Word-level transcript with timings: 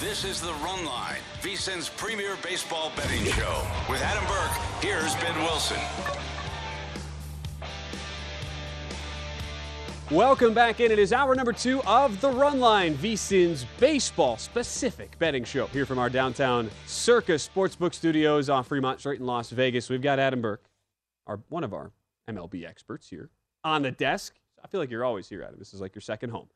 This 0.00 0.24
is 0.24 0.40
the 0.40 0.52
Run 0.64 0.84
Line, 0.84 1.18
VSIN's 1.42 1.88
premier 1.88 2.36
baseball 2.40 2.92
betting 2.94 3.24
show. 3.32 3.66
With 3.90 4.00
Adam 4.00 4.24
Burke, 4.28 4.52
here's 4.80 5.12
Ben 5.16 5.34
Wilson. 5.42 5.76
Welcome 10.08 10.54
back 10.54 10.78
in. 10.78 10.92
It 10.92 11.00
is 11.00 11.12
hour 11.12 11.34
number 11.34 11.52
two 11.52 11.82
of 11.82 12.20
the 12.20 12.30
Run 12.30 12.60
Line, 12.60 12.96
VSIN's 12.96 13.66
baseball 13.80 14.36
specific 14.36 15.18
betting 15.18 15.42
show 15.42 15.66
here 15.66 15.84
from 15.84 15.98
our 15.98 16.08
downtown 16.08 16.70
Circus 16.86 17.48
Sportsbook 17.52 17.92
Studios 17.92 18.48
off 18.48 18.68
Fremont 18.68 19.00
Street 19.00 19.18
in 19.18 19.26
Las 19.26 19.50
Vegas. 19.50 19.90
We've 19.90 20.00
got 20.00 20.20
Adam 20.20 20.40
Burke, 20.40 20.70
our 21.26 21.40
one 21.48 21.64
of 21.64 21.74
our 21.74 21.90
MLB 22.30 22.64
experts 22.64 23.08
here 23.08 23.30
on 23.64 23.82
the 23.82 23.90
desk. 23.90 24.36
I 24.62 24.68
feel 24.68 24.78
like 24.80 24.92
you're 24.92 25.04
always 25.04 25.28
here, 25.28 25.42
Adam. 25.42 25.58
This 25.58 25.74
is 25.74 25.80
like 25.80 25.96
your 25.96 26.02
second 26.02 26.30
home. 26.30 26.46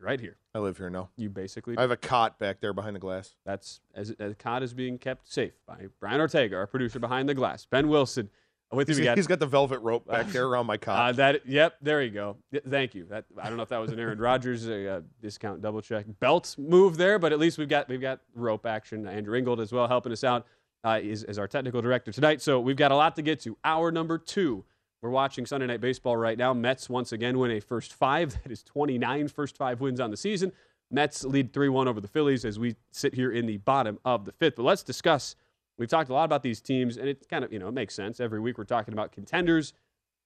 Right 0.00 0.20
here. 0.20 0.36
I 0.54 0.58
live 0.60 0.78
here 0.78 0.90
now. 0.90 1.10
You 1.16 1.28
basically. 1.28 1.76
I 1.76 1.82
have 1.82 1.90
a 1.90 1.96
cot 1.96 2.38
back 2.38 2.60
there 2.60 2.72
behind 2.72 2.96
the 2.96 3.00
glass. 3.00 3.36
That's 3.44 3.80
as 3.94 4.14
the 4.16 4.34
cot 4.38 4.62
is 4.62 4.72
being 4.72 4.98
kept 4.98 5.30
safe 5.30 5.52
by 5.66 5.86
Brian 6.00 6.20
Ortega, 6.20 6.56
our 6.56 6.66
producer 6.66 6.98
behind 6.98 7.28
the 7.28 7.34
glass. 7.34 7.66
Ben 7.66 7.88
Wilson 7.88 8.30
with 8.72 8.88
you 8.88 8.92
He's, 8.94 8.98
again. 9.00 9.16
he's 9.18 9.26
got 9.26 9.40
the 9.40 9.46
velvet 9.46 9.80
rope 9.80 10.06
back 10.06 10.28
there 10.28 10.46
around 10.46 10.66
my 10.66 10.74
Uh, 10.76 10.78
cot. 10.78 11.16
that 11.16 11.46
yep, 11.46 11.74
there 11.82 12.02
you 12.02 12.10
go. 12.10 12.36
Thank 12.68 12.94
you. 12.94 13.04
That 13.10 13.24
I 13.40 13.48
don't 13.48 13.56
know 13.56 13.62
if 13.62 13.68
that 13.68 13.78
was 13.78 13.92
an 13.92 13.98
Aaron 14.00 14.18
Rodgers 14.20 14.68
uh, 14.68 15.02
discount 15.20 15.60
double 15.60 15.82
check 15.82 16.06
belt 16.18 16.54
move 16.58 16.96
there, 16.96 17.18
but 17.18 17.32
at 17.32 17.38
least 17.38 17.58
we've 17.58 17.68
got 17.68 17.88
we've 17.88 18.00
got 18.00 18.20
rope 18.34 18.64
action. 18.66 19.06
Andrew 19.06 19.36
Ingold 19.36 19.60
as 19.60 19.70
well 19.72 19.86
helping 19.86 20.12
us 20.12 20.24
out 20.24 20.46
uh, 20.84 20.98
is 21.02 21.24
is 21.24 21.38
our 21.38 21.46
technical 21.48 21.82
director 21.82 22.10
tonight. 22.10 22.40
So 22.40 22.58
we've 22.58 22.76
got 22.76 22.90
a 22.90 22.96
lot 22.96 23.16
to 23.16 23.22
get 23.22 23.40
to. 23.40 23.56
Hour 23.64 23.92
number 23.92 24.16
two. 24.18 24.64
We're 25.02 25.10
watching 25.10 25.46
Sunday 25.46 25.66
Night 25.66 25.80
Baseball 25.80 26.16
right 26.16 26.36
now. 26.36 26.52
Mets 26.52 26.90
once 26.90 27.12
again 27.12 27.38
win 27.38 27.50
a 27.52 27.60
first 27.60 27.94
five. 27.94 28.36
That 28.42 28.52
is 28.52 28.62
29 28.62 29.28
first 29.28 29.56
five 29.56 29.80
wins 29.80 29.98
on 29.98 30.10
the 30.10 30.16
season. 30.16 30.52
Mets 30.90 31.24
lead 31.24 31.52
3 31.52 31.68
1 31.68 31.88
over 31.88 32.00
the 32.00 32.08
Phillies 32.08 32.44
as 32.44 32.58
we 32.58 32.76
sit 32.90 33.14
here 33.14 33.30
in 33.30 33.46
the 33.46 33.56
bottom 33.58 33.98
of 34.04 34.24
the 34.24 34.32
fifth. 34.32 34.56
But 34.56 34.64
let's 34.64 34.82
discuss. 34.82 35.36
We've 35.78 35.88
talked 35.88 36.10
a 36.10 36.12
lot 36.12 36.24
about 36.24 36.42
these 36.42 36.60
teams, 36.60 36.98
and 36.98 37.08
it 37.08 37.26
kind 37.30 37.44
of, 37.44 37.52
you 37.52 37.58
know, 37.58 37.68
it 37.68 37.74
makes 37.74 37.94
sense. 37.94 38.20
Every 38.20 38.40
week 38.40 38.58
we're 38.58 38.64
talking 38.64 38.92
about 38.92 39.12
contenders, 39.12 39.72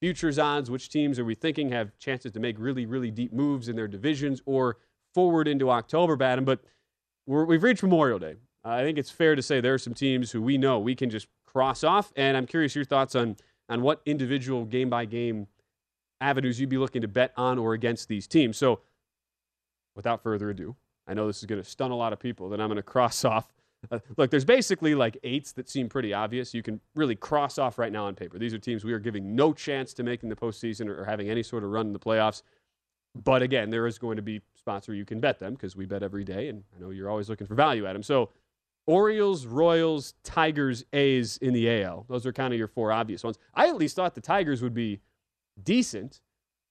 futures 0.00 0.38
odds. 0.38 0.70
Which 0.70 0.88
teams 0.88 1.18
are 1.20 1.24
we 1.24 1.36
thinking 1.36 1.70
have 1.70 1.96
chances 1.98 2.32
to 2.32 2.40
make 2.40 2.58
really, 2.58 2.86
really 2.86 3.12
deep 3.12 3.32
moves 3.32 3.68
in 3.68 3.76
their 3.76 3.86
divisions 3.86 4.42
or 4.46 4.78
forward 5.12 5.46
into 5.46 5.70
October, 5.70 6.16
Batten? 6.16 6.44
But 6.44 6.60
we're, 7.26 7.44
we've 7.44 7.62
reached 7.62 7.82
Memorial 7.84 8.18
Day. 8.18 8.36
I 8.64 8.82
think 8.82 8.98
it's 8.98 9.10
fair 9.10 9.36
to 9.36 9.42
say 9.42 9.60
there 9.60 9.74
are 9.74 9.78
some 9.78 9.94
teams 9.94 10.32
who 10.32 10.42
we 10.42 10.58
know 10.58 10.80
we 10.80 10.96
can 10.96 11.10
just 11.10 11.28
cross 11.46 11.84
off. 11.84 12.12
And 12.16 12.36
I'm 12.36 12.46
curious 12.46 12.74
your 12.74 12.84
thoughts 12.84 13.14
on 13.14 13.36
on 13.68 13.82
what 13.82 14.00
individual 14.06 14.64
game 14.64 14.90
by 14.90 15.04
game 15.04 15.46
avenues 16.20 16.60
you'd 16.60 16.68
be 16.68 16.78
looking 16.78 17.02
to 17.02 17.08
bet 17.08 17.32
on 17.36 17.58
or 17.58 17.74
against 17.74 18.08
these 18.08 18.26
teams. 18.26 18.56
So, 18.56 18.80
without 19.94 20.22
further 20.22 20.50
ado, 20.50 20.76
I 21.06 21.14
know 21.14 21.26
this 21.26 21.38
is 21.38 21.44
going 21.44 21.62
to 21.62 21.68
stun 21.68 21.90
a 21.90 21.96
lot 21.96 22.12
of 22.12 22.18
people. 22.18 22.48
That 22.48 22.60
I'm 22.60 22.68
going 22.68 22.76
to 22.76 22.82
cross 22.82 23.24
off. 23.24 23.52
Uh, 23.90 23.98
look, 24.16 24.30
there's 24.30 24.44
basically 24.44 24.94
like 24.94 25.18
eights 25.22 25.52
that 25.52 25.68
seem 25.68 25.88
pretty 25.88 26.14
obvious. 26.14 26.54
You 26.54 26.62
can 26.62 26.80
really 26.94 27.16
cross 27.16 27.58
off 27.58 27.78
right 27.78 27.92
now 27.92 28.06
on 28.06 28.14
paper. 28.14 28.38
These 28.38 28.54
are 28.54 28.58
teams 28.58 28.84
we 28.84 28.92
are 28.92 28.98
giving 28.98 29.34
no 29.36 29.52
chance 29.52 29.92
to 29.94 30.02
making 30.02 30.30
the 30.30 30.36
postseason 30.36 30.88
or, 30.88 31.02
or 31.02 31.04
having 31.04 31.28
any 31.28 31.42
sort 31.42 31.64
of 31.64 31.70
run 31.70 31.86
in 31.86 31.92
the 31.92 31.98
playoffs. 31.98 32.42
But 33.22 33.42
again, 33.42 33.70
there 33.70 33.86
is 33.86 33.98
going 33.98 34.16
to 34.16 34.22
be 34.22 34.40
spots 34.56 34.88
where 34.88 34.96
you 34.96 35.04
can 35.04 35.20
bet 35.20 35.38
them 35.38 35.52
because 35.54 35.76
we 35.76 35.86
bet 35.86 36.02
every 36.02 36.24
day, 36.24 36.48
and 36.48 36.64
I 36.76 36.80
know 36.80 36.90
you're 36.90 37.08
always 37.08 37.28
looking 37.28 37.46
for 37.46 37.54
value 37.54 37.86
at 37.86 37.92
them. 37.92 38.02
So, 38.02 38.30
Orioles, 38.86 39.46
Royals, 39.46 40.14
Tigers, 40.24 40.84
A's 40.92 41.38
in 41.38 41.54
the 41.54 41.82
AL. 41.82 42.06
Those 42.08 42.26
are 42.26 42.32
kind 42.32 42.52
of 42.52 42.58
your 42.58 42.68
four 42.68 42.92
obvious 42.92 43.24
ones. 43.24 43.38
I 43.54 43.68
at 43.68 43.76
least 43.76 43.96
thought 43.96 44.14
the 44.14 44.20
Tigers 44.20 44.62
would 44.62 44.74
be 44.74 45.00
decent. 45.62 46.20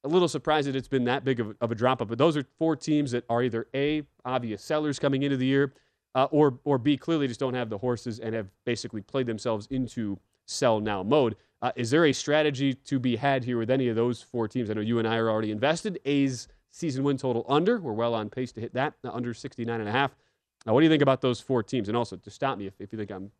A 0.03 0.07
little 0.07 0.27
surprised 0.27 0.67
that 0.67 0.75
it's 0.75 0.87
been 0.87 1.05
that 1.05 1.23
big 1.23 1.39
of, 1.39 1.55
of 1.61 1.71
a 1.71 1.75
drop 1.75 2.01
off, 2.01 2.09
but 2.09 2.17
those 2.17 2.37
are 2.37 2.43
four 2.59 2.75
teams 2.75 3.11
that 3.11 3.23
are 3.29 3.41
either 3.41 3.67
A, 3.73 4.03
obvious 4.25 4.61
sellers 4.61 4.99
coming 4.99 5.23
into 5.23 5.37
the 5.37 5.45
year, 5.45 5.73
uh, 6.13 6.27
or, 6.29 6.59
or 6.65 6.77
B, 6.77 6.97
clearly 6.97 7.27
just 7.27 7.39
don't 7.39 7.53
have 7.53 7.69
the 7.69 7.77
horses 7.77 8.19
and 8.19 8.35
have 8.35 8.47
basically 8.65 9.01
played 9.01 9.25
themselves 9.25 9.67
into 9.71 10.19
sell 10.45 10.79
now 10.79 11.01
mode. 11.01 11.35
Uh, 11.61 11.71
is 11.75 11.89
there 11.89 12.05
a 12.05 12.13
strategy 12.13 12.73
to 12.73 12.99
be 12.99 13.15
had 13.15 13.45
here 13.45 13.57
with 13.57 13.71
any 13.71 13.87
of 13.87 13.95
those 13.95 14.21
four 14.21 14.47
teams? 14.47 14.69
I 14.69 14.73
know 14.73 14.81
you 14.81 14.99
and 14.99 15.07
I 15.07 15.15
are 15.15 15.29
already 15.29 15.49
invested. 15.49 15.99
A's 16.05 16.49
season 16.71 17.03
win 17.03 17.17
total 17.17 17.45
under. 17.47 17.79
We're 17.79 17.93
well 17.93 18.13
on 18.13 18.29
pace 18.29 18.51
to 18.51 18.61
hit 18.61 18.73
that, 18.73 18.95
uh, 19.05 19.11
under 19.11 19.33
69 19.33 19.79
and 19.79 19.87
a 19.87 19.91
half. 19.91 20.13
Now, 20.65 20.73
what 20.73 20.79
do 20.81 20.85
you 20.85 20.89
think 20.89 21.01
about 21.03 21.21
those 21.21 21.39
four 21.39 21.63
teams? 21.63 21.87
And 21.87 21.97
also, 21.97 22.15
to 22.15 22.29
stop 22.29 22.57
me 22.57 22.67
if, 22.67 22.73
if 22.79 22.91
you 22.93 22.97
think 22.97 23.11
I'm 23.11 23.31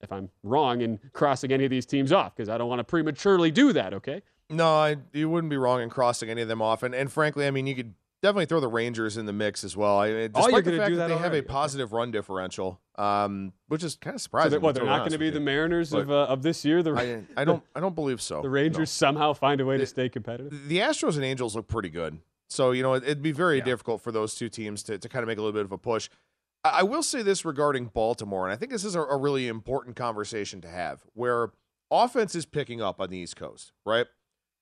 if 0.00 0.12
I'm 0.12 0.30
wrong 0.44 0.80
in 0.80 1.00
crossing 1.12 1.50
any 1.50 1.64
of 1.64 1.70
these 1.70 1.84
teams 1.86 2.12
off, 2.12 2.36
because 2.36 2.48
I 2.48 2.56
don't 2.56 2.68
want 2.68 2.78
to 2.78 2.84
prematurely 2.84 3.50
do 3.50 3.72
that. 3.72 3.92
Okay. 3.94 4.22
no, 4.48 4.76
I, 4.76 4.96
you 5.12 5.28
wouldn't 5.28 5.50
be 5.50 5.56
wrong 5.56 5.82
in 5.82 5.90
crossing 5.90 6.30
any 6.30 6.40
of 6.42 6.46
them 6.48 6.62
off. 6.62 6.84
And, 6.84 6.94
and 6.94 7.10
frankly, 7.10 7.46
I 7.48 7.50
mean, 7.50 7.66
you 7.66 7.74
could 7.74 7.94
definitely 8.22 8.46
throw 8.46 8.60
the 8.60 8.68
Rangers 8.68 9.16
in 9.16 9.26
the 9.26 9.32
mix 9.32 9.64
as 9.64 9.76
well. 9.76 9.98
I, 9.98 10.08
Oh, 10.10 10.28
despite 10.28 10.64
the 10.64 10.76
fact 10.76 10.90
do 10.90 10.96
that 10.96 11.08
that 11.08 11.14
they 11.16 11.20
have 11.20 11.34
a 11.34 11.42
positive 11.42 11.92
run 11.92 12.12
differential, 12.12 12.80
um, 12.96 13.52
which 13.66 13.82
is 13.82 13.96
kind 13.96 14.14
of 14.14 14.20
So 14.20 14.26
surprising. 14.26 14.50
that, 14.52 14.62
what, 14.62 14.76
they're 14.76 14.84
not 14.84 15.00
going 15.00 15.10
to 15.12 15.18
be 15.18 15.30
the. 15.30 15.40
Mariners 15.40 15.92
of, 15.92 16.10
uh, 16.12 16.26
of 16.26 16.42
this 16.44 16.64
year. 16.64 16.80
The, 16.84 16.92
I, 17.36 17.40
I 17.40 17.44
don't. 17.44 17.62
I 17.74 17.80
don't 17.80 17.96
believe 17.96 18.22
so. 18.22 18.40
the 18.42 18.50
Rangers 18.50 18.78
no. 18.78 18.84
somehow 18.84 19.32
find 19.32 19.60
a 19.60 19.66
way 19.66 19.78
to 19.78 19.86
stay 19.86 20.08
competitive. 20.08 20.68
the 20.68 20.78
Astros 20.78 21.16
and 21.16 21.24
Angels 21.24 21.56
look 21.56 21.66
pretty 21.66 21.90
good. 21.90 22.18
So, 22.50 22.70
you 22.70 22.82
know, 22.82 22.94
it, 22.94 23.02
it'd 23.02 23.20
be 23.22 23.32
very 23.32 23.58
Yeah. 23.58 23.64
difficult 23.64 24.00
for 24.00 24.10
those 24.12 24.34
two 24.34 24.48
teams 24.48 24.82
to, 24.84 24.96
to 24.96 25.08
kind 25.08 25.22
of 25.22 25.26
make 25.26 25.36
a 25.38 25.42
little 25.42 25.52
bit 25.52 25.64
of 25.66 25.72
a 25.72 25.76
push. 25.76 26.08
I, 26.64 26.82
will 26.82 27.02
say 27.02 27.22
this 27.22 27.44
regarding 27.44 27.86
Baltimore, 27.86 28.46
and 28.46 28.52
I 28.52 28.56
think 28.56 28.72
this 28.72 28.84
is 28.84 28.94
a, 28.94 29.02
a 29.02 29.16
really 29.16 29.48
important 29.48 29.96
conversation 29.96 30.60
to 30.62 30.68
have 30.68 31.02
where 31.14 31.52
offense 31.90 32.34
is 32.34 32.46
picking 32.46 32.82
up 32.82 33.00
on 33.00 33.10
the 33.10 33.18
East 33.18 33.36
Coast, 33.36 33.72
right? 33.86 34.06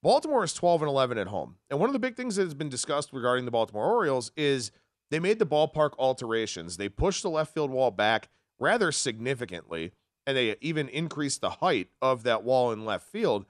Baltimore 0.02 0.44
is 0.44 0.52
12 0.52 0.82
and 0.82 0.88
11 0.88 1.18
at 1.18 1.28
home. 1.28 1.56
And 1.70 1.80
one 1.80 1.88
of 1.88 1.92
the 1.92 1.98
big 1.98 2.16
things 2.16 2.36
that 2.36 2.44
has 2.44 2.54
been 2.54 2.68
discussed 2.68 3.12
regarding 3.12 3.44
the 3.44 3.50
Baltimore 3.50 3.90
Orioles 3.90 4.30
is 4.36 4.70
they 5.10 5.18
made 5.18 5.38
the 5.38 5.46
ballpark 5.46 5.92
alterations. 5.98 6.76
They 6.76 6.88
pushed 6.88 7.22
the 7.22 7.30
left 7.30 7.54
field 7.54 7.70
wall 7.70 7.90
back 7.90 8.28
rather 8.58 8.92
significantly, 8.92 9.92
and 10.26 10.36
they 10.36 10.56
even 10.60 10.88
increased 10.88 11.40
the 11.40 11.50
height 11.50 11.88
of 12.02 12.22
that 12.24 12.44
wall 12.44 12.72
in 12.72 12.84
left 12.84 13.08
field. 13.08 13.46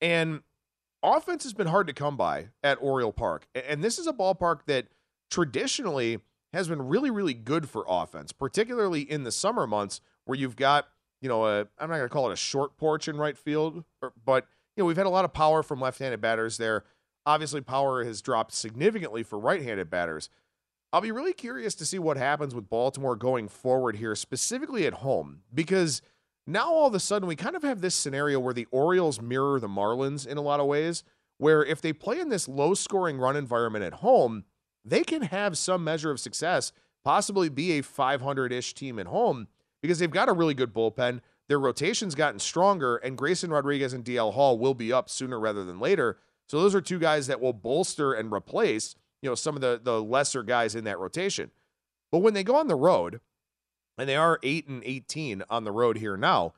And 0.00 0.42
offense 1.02 1.44
has 1.44 1.54
been 1.54 1.66
hard 1.68 1.86
to 1.86 1.92
come 1.92 2.16
by 2.16 2.48
at 2.62 2.78
Oriole 2.80 3.12
Park. 3.12 3.46
And 3.54 3.82
this 3.82 3.98
is 3.98 4.06
a 4.06 4.12
ballpark 4.12 4.60
that 4.66 4.86
traditionally 5.30 6.20
has 6.52 6.68
been 6.68 6.82
really, 6.82 7.10
really 7.10 7.34
good 7.34 7.68
for 7.68 7.84
offense, 7.88 8.32
particularly 8.32 9.00
in 9.02 9.24
the 9.24 9.32
summer 9.32 9.66
months 9.66 10.00
where 10.24 10.38
you've 10.38 10.56
got, 10.56 10.88
you 11.20 11.28
know, 11.28 11.44
a, 11.46 11.60
I'm 11.78 11.88
not 11.88 11.96
going 11.96 12.02
to 12.02 12.08
call 12.08 12.30
it 12.30 12.32
a 12.32 12.36
short 12.36 12.76
porch 12.76 13.08
in 13.08 13.16
right 13.16 13.36
field, 13.36 13.84
or, 14.02 14.12
but, 14.24 14.46
you 14.76 14.82
know, 14.82 14.86
we've 14.86 14.96
had 14.96 15.06
a 15.06 15.10
lot 15.10 15.24
of 15.24 15.32
power 15.32 15.62
from 15.62 15.80
left 15.80 15.98
handed 15.98 16.20
batters 16.20 16.56
there. 16.56 16.84
Obviously, 17.24 17.60
power 17.60 18.04
has 18.04 18.22
dropped 18.22 18.52
significantly 18.52 19.22
for 19.22 19.38
right 19.38 19.62
handed 19.62 19.90
batters. 19.90 20.30
I'll 20.92 21.00
be 21.00 21.12
really 21.12 21.32
curious 21.32 21.74
to 21.76 21.84
see 21.84 21.98
what 21.98 22.16
happens 22.16 22.54
with 22.54 22.70
Baltimore 22.70 23.16
going 23.16 23.48
forward 23.48 23.96
here, 23.96 24.14
specifically 24.14 24.86
at 24.86 24.94
home, 24.94 25.40
because 25.52 26.00
now 26.46 26.72
all 26.72 26.86
of 26.86 26.94
a 26.94 27.00
sudden 27.00 27.26
we 27.28 27.36
kind 27.36 27.56
of 27.56 27.64
have 27.64 27.80
this 27.80 27.94
scenario 27.94 28.38
where 28.38 28.54
the 28.54 28.68
Orioles 28.70 29.20
mirror 29.20 29.58
the 29.58 29.68
Marlins 29.68 30.26
in 30.26 30.38
a 30.38 30.42
lot 30.42 30.60
of 30.60 30.66
ways, 30.66 31.02
where 31.38 31.64
if 31.64 31.82
they 31.82 31.92
play 31.92 32.20
in 32.20 32.28
this 32.28 32.48
low 32.48 32.72
scoring 32.72 33.18
run 33.18 33.36
environment 33.36 33.84
at 33.84 33.94
home, 33.94 34.44
they 34.86 35.02
can 35.02 35.22
have 35.22 35.58
some 35.58 35.82
measure 35.84 36.10
of 36.10 36.20
success, 36.20 36.72
possibly 37.04 37.48
be 37.48 37.72
a 37.72 37.82
500 37.82 38.52
ish 38.52 38.72
team 38.74 38.98
at 38.98 39.06
home 39.06 39.48
because 39.82 39.98
they've 39.98 40.10
got 40.10 40.28
a 40.28 40.32
really 40.32 40.54
good 40.54 40.72
bullpen. 40.72 41.20
Their 41.48 41.58
rotation's 41.60 42.14
gotten 42.14 42.38
stronger, 42.40 42.96
and 42.96 43.18
Grayson 43.18 43.50
Rodriguez 43.50 43.92
and 43.92 44.04
DL 44.04 44.32
Hall 44.32 44.58
will 44.58 44.74
be 44.74 44.92
up 44.92 45.08
sooner 45.08 45.38
rather 45.38 45.64
than 45.64 45.78
later. 45.78 46.18
So 46.48 46.60
those 46.60 46.74
are 46.74 46.80
two 46.80 46.98
guys 46.98 47.26
that 47.26 47.40
will 47.40 47.52
bolster 47.52 48.12
and 48.12 48.32
replace, 48.32 48.94
you 49.22 49.28
know, 49.28 49.34
some 49.34 49.56
of 49.56 49.60
the 49.60 49.80
the 49.82 50.02
lesser 50.02 50.42
guys 50.42 50.74
in 50.74 50.84
that 50.84 50.98
rotation. 50.98 51.50
But 52.10 52.20
when 52.20 52.34
they 52.34 52.44
go 52.44 52.56
on 52.56 52.68
the 52.68 52.76
road, 52.76 53.20
and 53.98 54.08
they 54.08 54.16
are 54.16 54.38
8 54.42 54.68
and 54.68 54.82
18 54.84 55.42
on 55.48 55.64
the 55.64 55.72
road 55.72 55.98
here 55.98 56.16
now, 56.16 56.54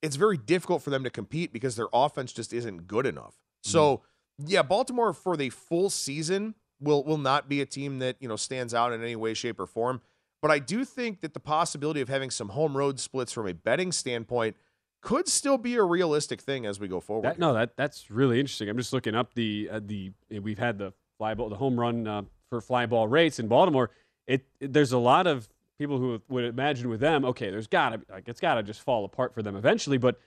it's 0.00 0.16
very 0.16 0.36
difficult 0.36 0.82
for 0.82 0.90
them 0.90 1.04
to 1.04 1.10
compete 1.10 1.52
because 1.52 1.76
their 1.76 1.88
offense 1.92 2.32
just 2.32 2.52
isn't 2.52 2.86
good 2.86 3.04
enough. 3.04 3.34
So, 3.62 3.98
mm-hmm. 4.40 4.44
yeah, 4.48 4.62
Baltimore 4.62 5.12
for 5.12 5.36
the 5.36 5.50
full 5.50 5.90
season 5.90 6.54
will 6.80 7.04
will 7.04 7.18
not 7.18 7.48
be 7.48 7.60
a 7.60 7.66
team 7.66 7.98
that, 7.98 8.16
you 8.20 8.28
know, 8.28 8.36
stands 8.36 8.74
out 8.74 8.92
in 8.92 9.02
any 9.02 9.16
way 9.16 9.34
shape 9.34 9.58
or 9.58 9.66
form, 9.66 10.00
but 10.40 10.50
I 10.50 10.58
do 10.58 10.84
think 10.84 11.20
that 11.20 11.34
the 11.34 11.40
possibility 11.40 12.00
of 12.00 12.08
having 12.08 12.30
some 12.30 12.50
home 12.50 12.76
road 12.76 13.00
splits 13.00 13.32
from 13.32 13.48
a 13.48 13.54
betting 13.54 13.92
standpoint 13.92 14.56
could 15.00 15.28
still 15.28 15.58
be 15.58 15.74
a 15.76 15.82
realistic 15.82 16.40
thing 16.40 16.66
as 16.66 16.80
we 16.80 16.88
go 16.88 17.00
forward. 17.00 17.24
That, 17.24 17.38
no, 17.38 17.54
that 17.54 17.76
that's 17.76 18.10
really 18.10 18.40
interesting. 18.40 18.68
I'm 18.68 18.76
just 18.76 18.92
looking 18.92 19.14
up 19.14 19.34
the 19.34 19.68
uh, 19.70 19.80
the 19.84 20.12
we've 20.40 20.58
had 20.58 20.78
the 20.78 20.92
fly 21.18 21.34
ball, 21.34 21.48
the 21.48 21.56
home 21.56 21.78
run 21.78 22.06
uh, 22.06 22.22
for 22.48 22.60
fly 22.60 22.86
ball 22.86 23.08
rates 23.08 23.38
in 23.38 23.48
Baltimore. 23.48 23.90
It, 24.26 24.46
it 24.60 24.72
there's 24.72 24.92
a 24.92 24.98
lot 24.98 25.26
of 25.26 25.48
people 25.78 25.98
who 25.98 26.20
would 26.28 26.44
imagine 26.44 26.88
with 26.88 27.00
them, 27.00 27.24
okay, 27.24 27.50
there's 27.50 27.68
gotta 27.68 28.00
like 28.10 28.28
it's 28.28 28.40
gotta 28.40 28.62
just 28.62 28.82
fall 28.82 29.04
apart 29.04 29.34
for 29.34 29.42
them 29.42 29.56
eventually. 29.56 29.98
But 29.98 30.18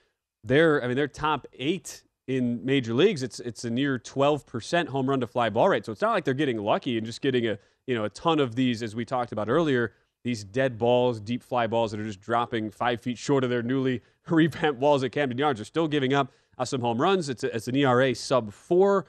they're 0.44 0.82
I 0.82 0.86
mean 0.86 0.96
they're 0.96 1.08
top 1.08 1.46
eight 1.52 2.02
in 2.26 2.64
major 2.64 2.94
leagues. 2.94 3.22
It's 3.22 3.40
it's 3.40 3.64
a 3.64 3.70
near 3.70 3.98
12% 3.98 4.88
home 4.88 5.08
run 5.08 5.20
to 5.20 5.26
fly 5.26 5.50
ball 5.50 5.68
rate. 5.68 5.84
So 5.84 5.92
it's 5.92 6.00
not 6.00 6.12
like 6.12 6.24
they're 6.24 6.34
getting 6.34 6.58
lucky 6.58 6.96
and 6.96 7.06
just 7.06 7.20
getting 7.20 7.46
a 7.46 7.58
you 7.86 7.94
know 7.94 8.04
a 8.04 8.10
ton 8.10 8.38
of 8.38 8.54
these 8.54 8.82
as 8.82 8.94
we 8.94 9.04
talked 9.04 9.32
about 9.32 9.48
earlier. 9.48 9.92
These 10.24 10.44
dead 10.44 10.78
balls, 10.78 11.18
deep 11.20 11.42
fly 11.42 11.66
balls 11.66 11.90
that 11.90 11.98
are 11.98 12.04
just 12.04 12.20
dropping 12.20 12.70
five 12.70 13.00
feet 13.00 13.18
short 13.18 13.42
of 13.42 13.50
their 13.50 13.62
newly 13.62 14.02
revamped 14.28 14.80
walls 14.80 15.02
at 15.02 15.10
Camden 15.10 15.36
Yards. 15.36 15.58
They're 15.58 15.64
still 15.64 15.88
giving 15.88 16.14
up 16.14 16.30
uh, 16.58 16.64
some 16.64 16.80
home 16.80 17.00
runs. 17.00 17.28
It's, 17.28 17.42
a, 17.42 17.56
it's 17.56 17.66
an 17.66 17.74
ERA 17.74 18.14
sub 18.14 18.52
four. 18.52 19.06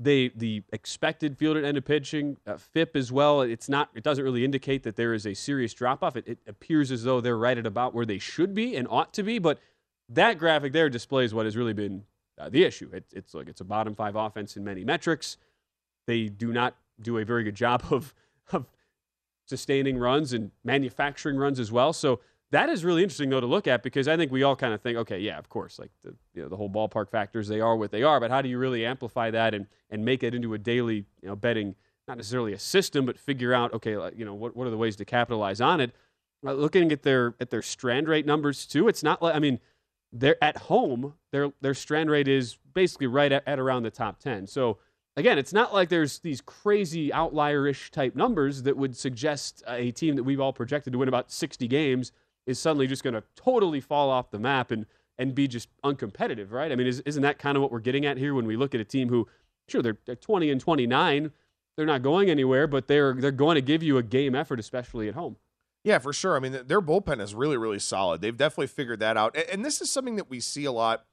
They 0.00 0.30
the 0.34 0.62
expected 0.72 1.38
field 1.38 1.56
at 1.56 1.64
end 1.64 1.76
of 1.76 1.84
pitching 1.84 2.38
uh, 2.46 2.56
FIP 2.56 2.96
as 2.96 3.12
well. 3.12 3.42
It's 3.42 3.68
not. 3.68 3.90
It 3.94 4.02
doesn't 4.02 4.24
really 4.24 4.44
indicate 4.44 4.82
that 4.82 4.96
there 4.96 5.14
is 5.14 5.26
a 5.26 5.34
serious 5.34 5.74
drop 5.74 6.02
off. 6.02 6.16
It, 6.16 6.26
it 6.26 6.38
appears 6.46 6.90
as 6.90 7.04
though 7.04 7.20
they're 7.20 7.38
right 7.38 7.58
at 7.58 7.66
about 7.66 7.94
where 7.94 8.06
they 8.06 8.18
should 8.18 8.54
be 8.54 8.76
and 8.76 8.86
ought 8.90 9.12
to 9.14 9.22
be. 9.22 9.38
But 9.38 9.60
that 10.08 10.38
graphic 10.38 10.72
there 10.72 10.88
displays 10.88 11.34
what 11.34 11.46
has 11.46 11.56
really 11.56 11.72
been 11.72 12.04
uh, 12.38 12.48
the 12.48 12.64
issue. 12.64 12.88
It, 12.92 13.04
it's 13.12 13.34
like 13.34 13.48
it's 13.48 13.60
a 13.60 13.64
bottom 13.64 13.94
five 13.94 14.16
offense 14.16 14.56
in 14.56 14.64
many 14.64 14.84
metrics. 14.84 15.36
They 16.06 16.28
do 16.28 16.52
not 16.52 16.76
do 17.00 17.18
a 17.18 17.24
very 17.24 17.44
good 17.44 17.54
job 17.54 17.84
of 17.90 18.14
of 18.52 18.66
sustaining 19.46 19.98
runs 19.98 20.32
and 20.32 20.50
manufacturing 20.64 21.36
runs 21.36 21.58
as 21.58 21.72
well. 21.72 21.92
So 21.92 22.20
that 22.50 22.68
is 22.68 22.84
really 22.84 23.02
interesting 23.02 23.30
though 23.30 23.40
to 23.40 23.46
look 23.46 23.66
at 23.66 23.82
because 23.82 24.08
I 24.08 24.16
think 24.16 24.32
we 24.32 24.42
all 24.42 24.56
kind 24.56 24.72
of 24.72 24.80
think, 24.80 24.96
okay, 24.98 25.18
yeah, 25.18 25.38
of 25.38 25.48
course, 25.48 25.78
like 25.78 25.90
the 26.02 26.14
you 26.34 26.42
know 26.42 26.48
the 26.48 26.56
whole 26.56 26.70
ballpark 26.70 27.10
factors, 27.10 27.48
they 27.48 27.60
are 27.60 27.76
what 27.76 27.90
they 27.90 28.02
are, 28.02 28.20
but 28.20 28.30
how 28.30 28.42
do 28.42 28.48
you 28.48 28.58
really 28.58 28.86
amplify 28.86 29.30
that 29.30 29.54
and 29.54 29.66
and 29.90 30.04
make 30.04 30.22
it 30.22 30.34
into 30.34 30.54
a 30.54 30.58
daily 30.58 31.04
you 31.22 31.28
know 31.28 31.36
betting 31.36 31.74
not 32.06 32.16
necessarily 32.16 32.54
a 32.54 32.58
system, 32.58 33.04
but 33.04 33.18
figure 33.18 33.52
out 33.52 33.72
okay, 33.74 33.92
you 34.16 34.24
know 34.24 34.34
what 34.34 34.56
what 34.56 34.66
are 34.66 34.70
the 34.70 34.78
ways 34.78 34.96
to 34.96 35.04
capitalize 35.04 35.60
on 35.60 35.80
it? 35.80 35.92
Uh, 36.46 36.52
looking 36.52 36.90
at 36.92 37.02
their 37.02 37.34
at 37.40 37.50
their 37.50 37.62
strand 37.62 38.08
rate 38.08 38.24
numbers 38.24 38.64
too, 38.64 38.88
it's 38.88 39.02
not 39.02 39.20
like 39.20 39.34
I 39.34 39.38
mean 39.38 39.60
they're 40.12 40.42
at 40.42 40.56
home 40.56 41.14
their 41.32 41.52
their 41.60 41.74
strand 41.74 42.10
rate 42.10 42.28
is 42.28 42.56
basically 42.74 43.06
right 43.06 43.32
at, 43.32 43.42
at 43.46 43.58
around 43.58 43.82
the 43.82 43.90
top 43.90 44.18
ten. 44.18 44.46
So 44.46 44.78
again, 45.16 45.36
it's 45.36 45.52
not 45.52 45.74
like 45.74 45.88
there's 45.88 46.20
these 46.20 46.40
crazy 46.40 47.10
outlierish 47.10 47.90
type 47.90 48.14
numbers 48.14 48.62
that 48.62 48.76
would 48.76 48.96
suggest 48.96 49.62
a 49.66 49.90
team 49.90 50.16
that 50.16 50.22
we've 50.22 50.40
all 50.40 50.52
projected 50.52 50.92
to 50.92 50.98
win 50.98 51.08
about 51.08 51.30
60 51.30 51.66
games 51.66 52.12
is 52.46 52.58
suddenly 52.58 52.86
just 52.86 53.02
going 53.02 53.14
to 53.14 53.22
totally 53.34 53.80
fall 53.80 54.10
off 54.10 54.30
the 54.30 54.38
map 54.38 54.70
and 54.70 54.86
and 55.18 55.34
be 55.34 55.48
just 55.48 55.68
uncompetitive, 55.84 56.52
right? 56.52 56.70
I 56.70 56.76
mean, 56.76 56.86
is, 56.86 57.00
isn't 57.00 57.22
that 57.22 57.40
kind 57.40 57.56
of 57.56 57.62
what 57.62 57.72
we're 57.72 57.80
getting 57.80 58.06
at 58.06 58.16
here 58.18 58.34
when 58.34 58.46
we 58.46 58.56
look 58.56 58.72
at 58.74 58.80
a 58.80 58.84
team 58.84 59.08
who, 59.08 59.26
sure, 59.66 59.82
they're, 59.82 59.98
they're 60.06 60.14
20 60.14 60.48
and 60.48 60.60
29, 60.60 61.32
they're 61.76 61.86
not 61.86 62.02
going 62.02 62.30
anywhere, 62.30 62.68
but 62.68 62.86
they're 62.86 63.14
they're 63.14 63.30
going 63.32 63.56
to 63.56 63.60
give 63.60 63.82
you 63.82 63.98
a 63.98 64.02
game 64.02 64.34
effort, 64.34 64.60
especially 64.60 65.08
at 65.08 65.14
home. 65.14 65.36
Yeah, 65.84 65.98
for 65.98 66.12
sure. 66.12 66.36
I 66.36 66.40
mean, 66.40 66.58
their 66.66 66.82
bullpen 66.82 67.20
is 67.20 67.34
really, 67.34 67.56
really 67.56 67.78
solid. 67.78 68.20
They've 68.20 68.36
definitely 68.36 68.66
figured 68.66 69.00
that 69.00 69.16
out. 69.16 69.36
And 69.50 69.64
this 69.64 69.80
is 69.80 69.90
something 69.90 70.16
that 70.16 70.28
we 70.28 70.40
see 70.40 70.64
a 70.64 70.72
lot 70.72 71.06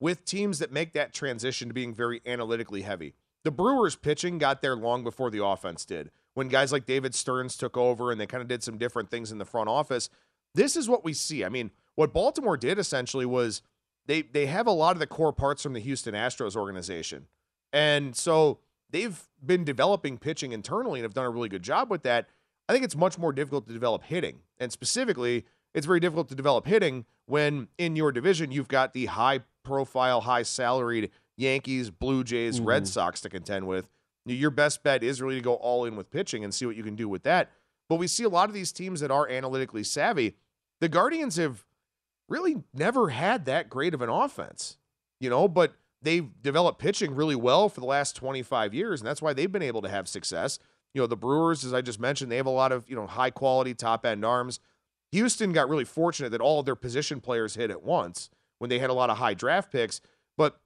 with 0.00 0.24
teams 0.24 0.58
that 0.58 0.72
make 0.72 0.92
that 0.92 1.12
transition 1.12 1.68
to 1.68 1.74
being 1.74 1.94
very 1.94 2.20
analytically 2.26 2.82
heavy. 2.82 3.14
The 3.44 3.50
Brewers 3.50 3.96
pitching 3.96 4.38
got 4.38 4.62
there 4.62 4.76
long 4.76 5.04
before 5.04 5.30
the 5.30 5.44
offense 5.44 5.84
did. 5.84 6.10
When 6.34 6.48
guys 6.48 6.72
like 6.72 6.86
David 6.86 7.14
Stearns 7.14 7.56
took 7.56 7.76
over 7.76 8.10
and 8.10 8.20
they 8.20 8.26
kind 8.26 8.40
of 8.40 8.48
did 8.48 8.62
some 8.62 8.78
different 8.78 9.10
things 9.10 9.32
in 9.32 9.38
the 9.38 9.44
front 9.44 9.68
office, 9.68 10.08
this 10.54 10.76
is 10.76 10.88
what 10.88 11.04
we 11.04 11.12
see. 11.12 11.44
I 11.44 11.48
mean, 11.48 11.70
what 11.94 12.12
Baltimore 12.12 12.56
did 12.56 12.78
essentially 12.78 13.26
was 13.26 13.62
they 14.06 14.22
they 14.22 14.46
have 14.46 14.66
a 14.66 14.72
lot 14.72 14.96
of 14.96 15.00
the 15.00 15.06
core 15.06 15.32
parts 15.32 15.62
from 15.62 15.72
the 15.72 15.80
Houston 15.80 16.14
Astros 16.14 16.56
organization. 16.56 17.26
And 17.72 18.16
so 18.16 18.58
they've 18.90 19.28
been 19.44 19.64
developing 19.64 20.18
pitching 20.18 20.52
internally 20.52 21.00
and 21.00 21.04
have 21.04 21.14
done 21.14 21.26
a 21.26 21.30
really 21.30 21.48
good 21.48 21.62
job 21.62 21.90
with 21.90 22.02
that. 22.02 22.28
I 22.72 22.74
think 22.74 22.86
it's 22.86 22.96
much 22.96 23.18
more 23.18 23.34
difficult 23.34 23.66
to 23.66 23.72
develop 23.74 24.02
hitting. 24.02 24.38
And 24.58 24.72
specifically, 24.72 25.44
it's 25.74 25.86
very 25.86 26.00
difficult 26.00 26.30
to 26.30 26.34
develop 26.34 26.66
hitting 26.66 27.04
when 27.26 27.68
in 27.76 27.96
your 27.96 28.10
division 28.12 28.50
you've 28.50 28.66
got 28.66 28.94
the 28.94 29.04
high 29.04 29.40
profile, 29.62 30.22
high 30.22 30.42
salaried 30.42 31.10
Yankees, 31.36 31.90
Blue 31.90 32.24
Jays, 32.24 32.56
mm-hmm. 32.56 32.68
Red 32.68 32.88
Sox 32.88 33.20
to 33.20 33.28
contend 33.28 33.66
with. 33.66 33.90
Your 34.24 34.48
best 34.50 34.82
bet 34.82 35.02
is 35.02 35.20
really 35.20 35.34
to 35.34 35.42
go 35.42 35.56
all 35.56 35.84
in 35.84 35.96
with 35.96 36.10
pitching 36.10 36.44
and 36.44 36.54
see 36.54 36.64
what 36.64 36.74
you 36.74 36.82
can 36.82 36.96
do 36.96 37.10
with 37.10 37.24
that. 37.24 37.50
But 37.90 37.96
we 37.96 38.06
see 38.06 38.24
a 38.24 38.30
lot 38.30 38.48
of 38.48 38.54
these 38.54 38.72
teams 38.72 39.00
that 39.00 39.10
are 39.10 39.28
analytically 39.28 39.84
savvy. 39.84 40.36
The 40.80 40.88
Guardians 40.88 41.36
have 41.36 41.66
really 42.26 42.62
never 42.72 43.10
had 43.10 43.44
that 43.44 43.68
great 43.68 43.92
of 43.92 44.00
an 44.00 44.08
offense, 44.08 44.78
you 45.20 45.28
know, 45.28 45.46
but 45.46 45.74
they've 46.00 46.30
developed 46.40 46.78
pitching 46.78 47.14
really 47.14 47.36
well 47.36 47.68
for 47.68 47.80
the 47.80 47.86
last 47.86 48.16
25 48.16 48.72
years, 48.72 49.02
and 49.02 49.06
that's 49.06 49.20
why 49.20 49.34
they've 49.34 49.52
been 49.52 49.60
able 49.60 49.82
to 49.82 49.90
have 49.90 50.08
success. 50.08 50.58
You 50.94 51.00
know, 51.00 51.06
the 51.06 51.16
Brewers, 51.16 51.64
as 51.64 51.72
I 51.72 51.80
just 51.80 52.00
mentioned, 52.00 52.30
they 52.30 52.36
have 52.36 52.46
a 52.46 52.50
lot 52.50 52.72
of, 52.72 52.88
you 52.88 52.96
know, 52.96 53.06
high 53.06 53.30
quality 53.30 53.74
top 53.74 54.04
end 54.04 54.24
arms. 54.24 54.60
Houston 55.12 55.52
got 55.52 55.68
really 55.68 55.84
fortunate 55.84 56.30
that 56.30 56.40
all 56.40 56.60
of 56.60 56.66
their 56.66 56.76
position 56.76 57.20
players 57.20 57.54
hit 57.54 57.70
at 57.70 57.82
once 57.82 58.30
when 58.58 58.70
they 58.70 58.78
had 58.78 58.90
a 58.90 58.94
lot 58.94 59.10
of 59.10 59.18
high 59.18 59.34
draft 59.34 59.70
picks. 59.72 60.00
But 60.36 60.60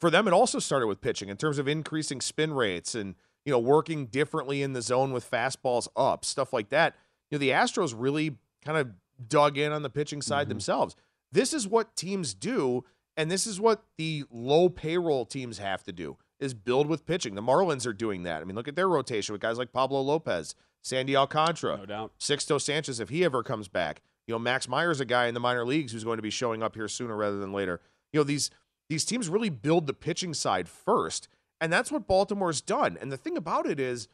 for 0.00 0.10
them, 0.10 0.26
it 0.26 0.32
also 0.32 0.58
started 0.58 0.86
with 0.86 1.00
pitching 1.00 1.28
in 1.28 1.36
terms 1.36 1.58
of 1.58 1.68
increasing 1.68 2.20
spin 2.20 2.52
rates 2.52 2.94
and 2.94 3.14
you 3.46 3.52
know, 3.52 3.60
working 3.60 4.06
differently 4.06 4.60
in 4.60 4.72
the 4.72 4.82
zone 4.82 5.12
with 5.12 5.30
fastballs 5.30 5.86
up, 5.96 6.24
stuff 6.24 6.52
like 6.52 6.68
that. 6.70 6.96
You 7.30 7.38
know, 7.38 7.40
the 7.40 7.50
Astros 7.50 7.94
really 7.96 8.36
kind 8.64 8.76
of 8.76 8.90
dug 9.28 9.56
in 9.56 9.72
on 9.72 9.82
the 9.82 9.88
pitching 9.88 10.20
side 10.20 10.42
mm-hmm. 10.42 10.50
themselves. 10.50 10.96
This 11.30 11.54
is 11.54 11.66
what 11.66 11.94
teams 11.94 12.34
do, 12.34 12.84
and 13.16 13.30
this 13.30 13.46
is 13.46 13.60
what 13.60 13.84
the 13.96 14.24
low 14.30 14.68
payroll 14.68 15.24
teams 15.24 15.58
have 15.58 15.84
to 15.84 15.92
do 15.92 16.18
is 16.40 16.54
build 16.54 16.86
with 16.86 17.06
pitching. 17.06 17.34
The 17.34 17.42
Marlins 17.42 17.86
are 17.86 17.92
doing 17.92 18.24
that. 18.24 18.40
I 18.40 18.44
mean, 18.44 18.56
look 18.56 18.68
at 18.68 18.76
their 18.76 18.88
rotation 18.88 19.32
with 19.32 19.42
guys 19.42 19.58
like 19.58 19.72
Pablo 19.72 20.00
Lopez, 20.00 20.54
Sandy 20.82 21.16
Alcantara, 21.16 21.78
no 21.78 21.86
doubt. 21.86 22.12
Sixto 22.18 22.60
Sanchez 22.60 23.00
if 23.00 23.08
he 23.08 23.24
ever 23.24 23.42
comes 23.42 23.68
back. 23.68 24.02
You 24.26 24.34
know, 24.34 24.38
Max 24.38 24.68
Meyer's 24.68 25.00
a 25.00 25.04
guy 25.04 25.26
in 25.26 25.34
the 25.34 25.40
minor 25.40 25.64
leagues 25.64 25.92
who's 25.92 26.04
going 26.04 26.18
to 26.18 26.22
be 26.22 26.30
showing 26.30 26.62
up 26.62 26.74
here 26.74 26.88
sooner 26.88 27.16
rather 27.16 27.38
than 27.38 27.52
later. 27.52 27.80
You 28.12 28.20
know, 28.20 28.24
these 28.24 28.50
these 28.88 29.04
teams 29.04 29.28
really 29.28 29.50
build 29.50 29.86
the 29.86 29.94
pitching 29.94 30.34
side 30.34 30.68
first 30.68 31.28
and 31.60 31.72
that's 31.72 31.90
what 31.90 32.06
Baltimore's 32.06 32.60
done. 32.60 32.98
And 33.00 33.10
the 33.10 33.16
thing 33.16 33.36
about 33.36 33.66
it 33.66 33.80
is, 33.80 34.08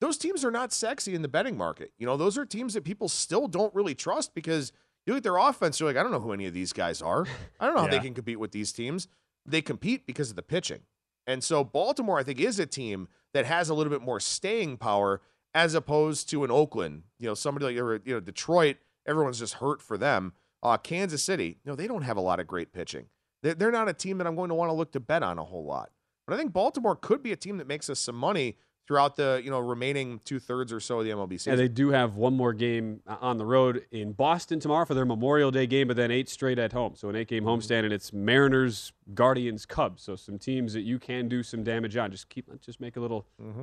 those 0.00 0.16
teams 0.16 0.44
are 0.44 0.50
not 0.50 0.72
sexy 0.72 1.14
in 1.14 1.22
the 1.22 1.28
betting 1.28 1.56
market. 1.56 1.92
You 1.98 2.06
know, 2.06 2.16
those 2.16 2.38
are 2.38 2.46
teams 2.46 2.74
that 2.74 2.84
people 2.84 3.08
still 3.08 3.48
don't 3.48 3.74
really 3.74 3.94
trust 3.94 4.34
because 4.34 4.72
you 5.06 5.12
look 5.12 5.18
at 5.18 5.22
their 5.24 5.36
offense, 5.36 5.78
you're 5.78 5.88
like, 5.88 5.96
I 5.96 6.02
don't 6.02 6.12
know 6.12 6.20
who 6.20 6.32
any 6.32 6.46
of 6.46 6.54
these 6.54 6.72
guys 6.72 7.02
are. 7.02 7.26
I 7.60 7.66
don't 7.66 7.74
know 7.74 7.82
yeah. 7.82 7.86
how 7.86 7.92
they 7.92 8.00
can 8.00 8.14
compete 8.14 8.40
with 8.40 8.52
these 8.52 8.72
teams. 8.72 9.08
They 9.46 9.62
compete 9.62 10.06
because 10.06 10.30
of 10.30 10.36
the 10.36 10.42
pitching. 10.42 10.80
And 11.26 11.44
so 11.44 11.62
Baltimore, 11.64 12.18
I 12.18 12.22
think, 12.22 12.40
is 12.40 12.58
a 12.58 12.66
team 12.66 13.08
that 13.34 13.46
has 13.46 13.68
a 13.68 13.74
little 13.74 13.90
bit 13.92 14.02
more 14.02 14.20
staying 14.20 14.76
power 14.78 15.20
as 15.54 15.74
opposed 15.74 16.28
to 16.30 16.44
an 16.44 16.50
Oakland. 16.50 17.02
You 17.18 17.28
know, 17.28 17.34
somebody 17.34 17.66
like 17.66 18.02
you 18.04 18.14
know 18.14 18.20
Detroit, 18.20 18.76
everyone's 19.06 19.38
just 19.38 19.54
hurt 19.54 19.82
for 19.82 19.98
them. 19.98 20.32
Uh, 20.62 20.76
Kansas 20.76 21.22
City, 21.22 21.58
you 21.64 21.70
know, 21.70 21.74
they 21.74 21.86
don't 21.86 22.02
have 22.02 22.16
a 22.16 22.20
lot 22.20 22.40
of 22.40 22.46
great 22.46 22.72
pitching. 22.72 23.06
They're 23.42 23.72
not 23.72 23.88
a 23.88 23.94
team 23.94 24.18
that 24.18 24.26
I'm 24.26 24.36
going 24.36 24.50
to 24.50 24.54
want 24.54 24.68
to 24.68 24.74
look 24.74 24.92
to 24.92 25.00
bet 25.00 25.22
on 25.22 25.38
a 25.38 25.44
whole 25.44 25.64
lot. 25.64 25.90
But 26.26 26.34
I 26.34 26.36
think 26.36 26.52
Baltimore 26.52 26.94
could 26.94 27.22
be 27.22 27.32
a 27.32 27.36
team 27.36 27.56
that 27.56 27.66
makes 27.66 27.88
us 27.88 27.98
some 27.98 28.14
money 28.16 28.56
throughout 28.90 29.14
the 29.14 29.40
you 29.44 29.52
know 29.52 29.60
remaining 29.60 30.20
two 30.24 30.40
thirds 30.40 30.72
or 30.72 30.80
so 30.80 30.98
of 30.98 31.04
the 31.04 31.12
MLB 31.12 31.34
season. 31.34 31.52
Yeah, 31.52 31.56
they 31.58 31.68
do 31.68 31.90
have 31.90 32.16
one 32.16 32.36
more 32.36 32.52
game 32.52 33.02
uh, 33.06 33.18
on 33.20 33.38
the 33.38 33.46
road 33.46 33.86
in 33.92 34.10
Boston 34.10 34.58
tomorrow 34.58 34.84
for 34.84 34.94
their 34.94 35.04
Memorial 35.04 35.52
Day 35.52 35.68
game, 35.68 35.86
but 35.86 35.96
then 35.96 36.10
eight 36.10 36.28
straight 36.28 36.58
at 36.58 36.72
home. 36.72 36.96
So 36.96 37.08
an 37.08 37.14
eight 37.14 37.28
game 37.28 37.44
mm-hmm. 37.44 37.50
homestand, 37.50 37.84
and 37.84 37.92
it's 37.92 38.12
Mariners, 38.12 38.92
Guardians, 39.14 39.64
Cubs. 39.64 40.02
So 40.02 40.16
some 40.16 40.40
teams 40.40 40.72
that 40.72 40.80
you 40.80 40.98
can 40.98 41.28
do 41.28 41.44
some 41.44 41.62
damage 41.62 41.96
on. 41.96 42.10
Just 42.10 42.28
keep 42.30 42.48
just 42.60 42.80
make 42.80 42.96
a 42.96 43.00
little 43.00 43.28
mm-hmm. 43.40 43.62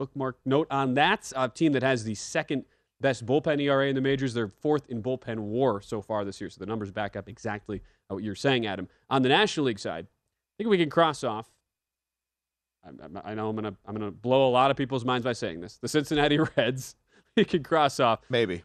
bookmark 0.00 0.38
note 0.44 0.66
on 0.72 0.94
that. 0.94 1.32
A 1.36 1.48
team 1.48 1.70
that 1.74 1.84
has 1.84 2.02
the 2.02 2.16
second 2.16 2.64
best 3.00 3.24
bullpen 3.24 3.60
ERA 3.60 3.86
in 3.86 3.94
the 3.94 4.00
majors. 4.00 4.34
They're 4.34 4.48
fourth 4.48 4.90
in 4.90 5.04
bullpen 5.04 5.38
WAR 5.38 5.80
so 5.80 6.02
far 6.02 6.24
this 6.24 6.40
year. 6.40 6.50
So 6.50 6.58
the 6.58 6.66
numbers 6.66 6.90
back 6.90 7.14
up 7.14 7.28
exactly 7.28 7.80
what 8.08 8.24
you're 8.24 8.34
saying, 8.34 8.66
Adam. 8.66 8.88
On 9.08 9.22
the 9.22 9.28
National 9.28 9.66
League 9.66 9.78
side, 9.78 10.08
I 10.08 10.52
think 10.58 10.68
we 10.68 10.78
can 10.78 10.90
cross 10.90 11.22
off 11.22 11.51
I, 12.84 13.30
I 13.30 13.34
know 13.34 13.48
I'm 13.48 13.56
gonna 13.56 13.74
I'm 13.86 13.94
gonna 13.94 14.10
blow 14.10 14.48
a 14.48 14.50
lot 14.50 14.70
of 14.70 14.76
people's 14.76 15.04
minds 15.04 15.24
by 15.24 15.32
saying 15.32 15.60
this. 15.60 15.78
The 15.78 15.88
Cincinnati 15.88 16.38
Reds, 16.56 16.96
you 17.36 17.44
can 17.44 17.62
cross 17.62 18.00
off 18.00 18.20
maybe 18.28 18.62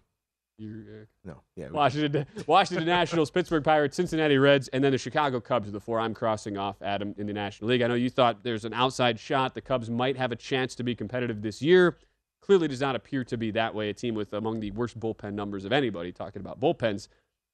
You, 0.57 0.85
uh, 1.01 1.05
No, 1.23 1.41
yeah, 1.55 1.69
Washington, 1.69 2.25
Washington 2.47 2.87
Nationals, 2.87 3.29
Pittsburgh 3.29 3.63
Pirates, 3.63 3.95
Cincinnati 3.95 4.37
Reds, 4.37 4.67
and 4.69 4.83
then 4.83 4.91
the 4.91 4.97
Chicago 4.97 5.39
Cubs 5.39 5.67
are 5.67 5.71
the 5.71 5.79
four 5.79 5.99
I'm 5.99 6.13
crossing 6.13 6.57
off, 6.57 6.81
Adam, 6.81 7.13
in 7.17 7.27
the 7.27 7.33
National 7.33 7.69
League. 7.69 7.81
I 7.81 7.87
know 7.87 7.95
you 7.95 8.09
thought 8.09 8.43
there's 8.43 8.65
an 8.65 8.73
outside 8.73 9.19
shot. 9.19 9.53
The 9.53 9.61
Cubs 9.61 9.89
might 9.89 10.17
have 10.17 10.31
a 10.31 10.35
chance 10.35 10.73
to 10.75 10.83
be 10.83 10.95
competitive 10.95 11.41
this 11.41 11.61
year. 11.61 11.97
Clearly 12.41 12.67
does 12.67 12.81
not 12.81 12.95
appear 12.95 13.23
to 13.25 13.37
be 13.37 13.51
that 13.51 13.75
way. 13.75 13.89
A 13.89 13.93
team 13.93 14.15
with 14.15 14.33
among 14.33 14.61
the 14.61 14.71
worst 14.71 14.99
bullpen 14.99 15.33
numbers 15.33 15.65
of 15.65 15.71
anybody, 15.71 16.11
talking 16.11 16.39
about 16.39 16.59
bullpens. 16.59 17.07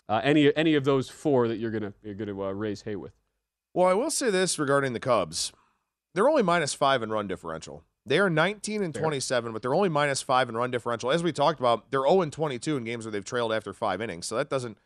Uh, 0.07 0.21
any 0.23 0.55
any 0.55 0.75
of 0.75 0.83
those 0.83 1.09
four 1.09 1.47
that 1.47 1.57
you're 1.57 1.71
gonna 1.71 1.93
you're 2.03 2.13
gonna 2.13 2.39
uh, 2.39 2.51
raise 2.51 2.81
hay 2.83 2.95
with? 2.95 3.13
Well, 3.73 3.87
I 3.87 3.93
will 3.93 4.11
say 4.11 4.29
this 4.29 4.59
regarding 4.59 4.93
the 4.93 4.99
Cubs. 4.99 5.51
They're 6.13 6.29
only 6.29 6.43
minus 6.43 6.73
five 6.73 7.01
in 7.01 7.09
run 7.09 7.27
differential. 7.27 7.83
They 8.05 8.19
are 8.19 8.29
19 8.29 8.83
and 8.83 8.93
Fair. 8.93 9.01
27, 9.01 9.53
but 9.53 9.61
they're 9.61 9.73
only 9.73 9.89
minus 9.89 10.21
five 10.21 10.49
in 10.49 10.55
run 10.57 10.71
differential. 10.71 11.11
As 11.11 11.23
we 11.23 11.31
talked 11.31 11.59
about, 11.59 11.89
they're 11.89 12.01
0 12.01 12.21
and 12.21 12.33
22 12.33 12.75
in 12.77 12.83
games 12.83 13.05
where 13.05 13.11
they've 13.11 13.23
trailed 13.23 13.53
after 13.53 13.73
five 13.73 14.01
innings. 14.01 14.25
So 14.25 14.35
that 14.35 14.49
doesn't 14.49 14.77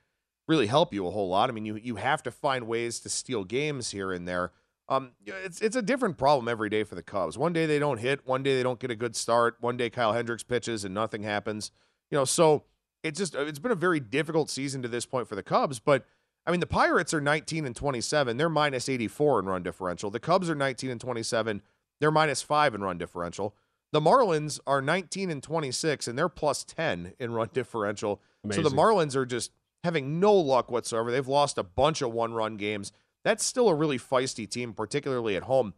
really 0.48 0.68
help 0.68 0.94
you 0.94 1.06
a 1.08 1.12
whole 1.12 1.30
lot. 1.30 1.50
I 1.50 1.54
mean, 1.54 1.66
you 1.66 1.76
you 1.76 1.96
have 1.96 2.24
to 2.24 2.32
find 2.32 2.68
ways 2.68 3.00
to 3.02 3.10
steal 3.10 3.44
games 3.44 3.92
here 3.92 4.12
and 4.12 4.28
there. 4.28 4.52
Um, 4.90 5.12
it's 5.26 5.62
it's 5.62 5.76
a 5.76 5.82
different 5.82 6.18
problem 6.18 6.48
every 6.48 6.70
day 6.70 6.84
for 6.84 6.96
the 6.96 7.04
Cubs. 7.04 7.38
One 7.38 7.54
day 7.54 7.66
they 7.66 7.80
don't 7.80 7.98
hit, 8.00 8.26
one 8.26 8.44
day 8.44 8.56
they 8.56 8.64
don't 8.64 8.80
get 8.80 8.92
a 8.92 8.96
good 8.96 9.16
start, 9.16 9.58
one 9.60 9.76
day 9.78 9.90
Kyle 9.90 10.14
Hendricks 10.14 10.44
pitches 10.44 10.86
and 10.86 10.94
nothing 10.94 11.24
happens. 11.24 11.72
You 12.10 12.18
know, 12.18 12.26
so 12.26 12.64
it's 13.04 13.18
just 13.20 13.36
it's 13.36 13.60
been 13.60 13.72
a 13.72 13.76
very 13.76 14.00
difficult 14.00 14.50
season 14.50 14.82
to 14.84 14.88
this 14.88 15.06
point 15.06 15.28
for 15.28 15.36
the 15.36 15.44
Cubs. 15.44 15.80
But 15.80 16.06
I 16.48 16.52
mean, 16.52 16.62
the 16.62 16.66
Pirates 16.66 17.14
are 17.14 17.20
19 17.20 17.66
and 17.66 17.76
27. 17.76 18.38
They're 18.38 18.48
minus 18.48 18.88
84 18.88 19.42
in 19.42 19.46
run 19.48 19.64
differential. 19.64 20.10
The 20.10 20.22
Cubs 20.22 20.50
are 20.50 20.56
19 20.56 20.90
and 20.90 21.02
27. 21.02 21.62
They're 22.00 22.10
minus 22.10 22.42
five 22.42 22.74
in 22.74 22.82
run 22.82 22.98
differential. 22.98 23.54
The 23.92 24.00
Marlins 24.00 24.60
are 24.66 24.82
19 24.82 25.30
and 25.30 25.44
26, 25.44 26.08
and 26.08 26.18
they're 26.18 26.30
plus 26.30 26.64
10 26.64 27.14
in 27.20 27.32
run 27.34 27.50
differential. 27.54 28.22
So 28.52 28.62
the 28.62 28.70
Marlins 28.70 29.16
are 29.16 29.26
just 29.26 29.52
having 29.84 30.22
no 30.22 30.34
luck 30.34 30.72
whatsoever. 30.72 31.12
They've 31.12 31.28
lost 31.28 31.58
a 31.58 31.64
bunch 31.64 32.02
of 32.02 32.14
one 32.14 32.34
run 32.34 32.56
games. 32.56 32.94
That's 33.26 33.46
still 33.46 33.68
a 33.68 33.76
really 33.76 34.00
feisty 34.00 34.50
team, 34.50 34.74
particularly 34.74 35.36
at 35.36 35.44
home. 35.44 35.74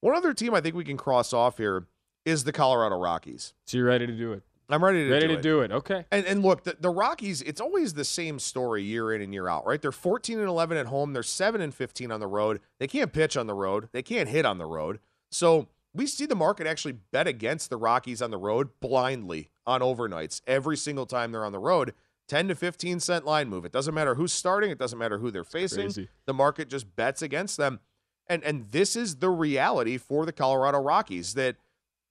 One 0.00 0.16
other 0.16 0.34
team 0.34 0.52
I 0.52 0.60
think 0.60 0.74
we 0.74 0.84
can 0.84 0.96
cross 0.96 1.32
off 1.32 1.58
here 1.58 1.86
is 2.24 2.42
the 2.42 2.52
Colorado 2.52 2.98
Rockies. 2.98 3.54
So 3.66 3.76
you're 3.76 3.86
ready 3.86 4.08
to 4.08 4.12
do 4.12 4.32
it? 4.32 4.42
I'm 4.68 4.82
ready 4.82 4.98
to 4.98 5.04
do 5.04 5.10
it. 5.10 5.14
ready 5.14 5.26
do 5.28 5.32
to 5.34 5.38
it. 5.38 5.42
do 5.42 5.60
it? 5.60 5.72
Okay. 5.72 6.04
And, 6.10 6.26
and 6.26 6.42
look, 6.42 6.64
the, 6.64 6.76
the 6.80 6.90
Rockies, 6.90 7.42
it's 7.42 7.60
always 7.60 7.94
the 7.94 8.04
same 8.04 8.38
story 8.38 8.82
year 8.82 9.12
in 9.12 9.20
and 9.20 9.32
year 9.32 9.48
out, 9.48 9.66
right? 9.66 9.80
They're 9.80 9.92
14 9.92 10.38
and 10.38 10.48
11 10.48 10.76
at 10.76 10.86
home. 10.86 11.12
They're 11.12 11.22
7 11.22 11.60
and 11.60 11.74
15 11.74 12.10
on 12.10 12.20
the 12.20 12.26
road. 12.26 12.60
They 12.78 12.86
can't 12.86 13.12
pitch 13.12 13.36
on 13.36 13.46
the 13.46 13.54
road. 13.54 13.88
They 13.92 14.02
can't 14.02 14.28
hit 14.28 14.46
on 14.46 14.58
the 14.58 14.66
road. 14.66 15.00
So 15.30 15.68
we 15.94 16.06
see 16.06 16.26
the 16.26 16.34
market 16.34 16.66
actually 16.66 16.92
bet 16.92 17.26
against 17.26 17.70
the 17.70 17.76
Rockies 17.76 18.22
on 18.22 18.30
the 18.30 18.38
road 18.38 18.70
blindly 18.80 19.50
on 19.66 19.80
overnights 19.80 20.40
every 20.46 20.76
single 20.76 21.06
time 21.06 21.32
they're 21.32 21.44
on 21.44 21.52
the 21.52 21.58
road. 21.58 21.94
10 22.28 22.48
to 22.48 22.54
15 22.54 23.00
cent 23.00 23.26
line 23.26 23.48
move. 23.48 23.64
It 23.64 23.72
doesn't 23.72 23.92
matter 23.94 24.14
who's 24.14 24.32
starting. 24.32 24.70
It 24.70 24.78
doesn't 24.78 24.98
matter 24.98 25.18
who 25.18 25.30
they're 25.30 25.44
facing. 25.44 25.82
crazy. 25.82 26.08
The 26.24 26.32
market 26.32 26.68
just 26.68 26.96
bets 26.96 27.20
against 27.20 27.56
them. 27.56 27.80
And 28.28 28.42
and 28.44 28.70
this 28.70 28.96
is 28.96 29.16
the 29.16 29.28
reality 29.28 29.98
for 29.98 30.24
the 30.24 30.32
Colorado 30.32 30.78
Rockies 30.78 31.34
that 31.34 31.56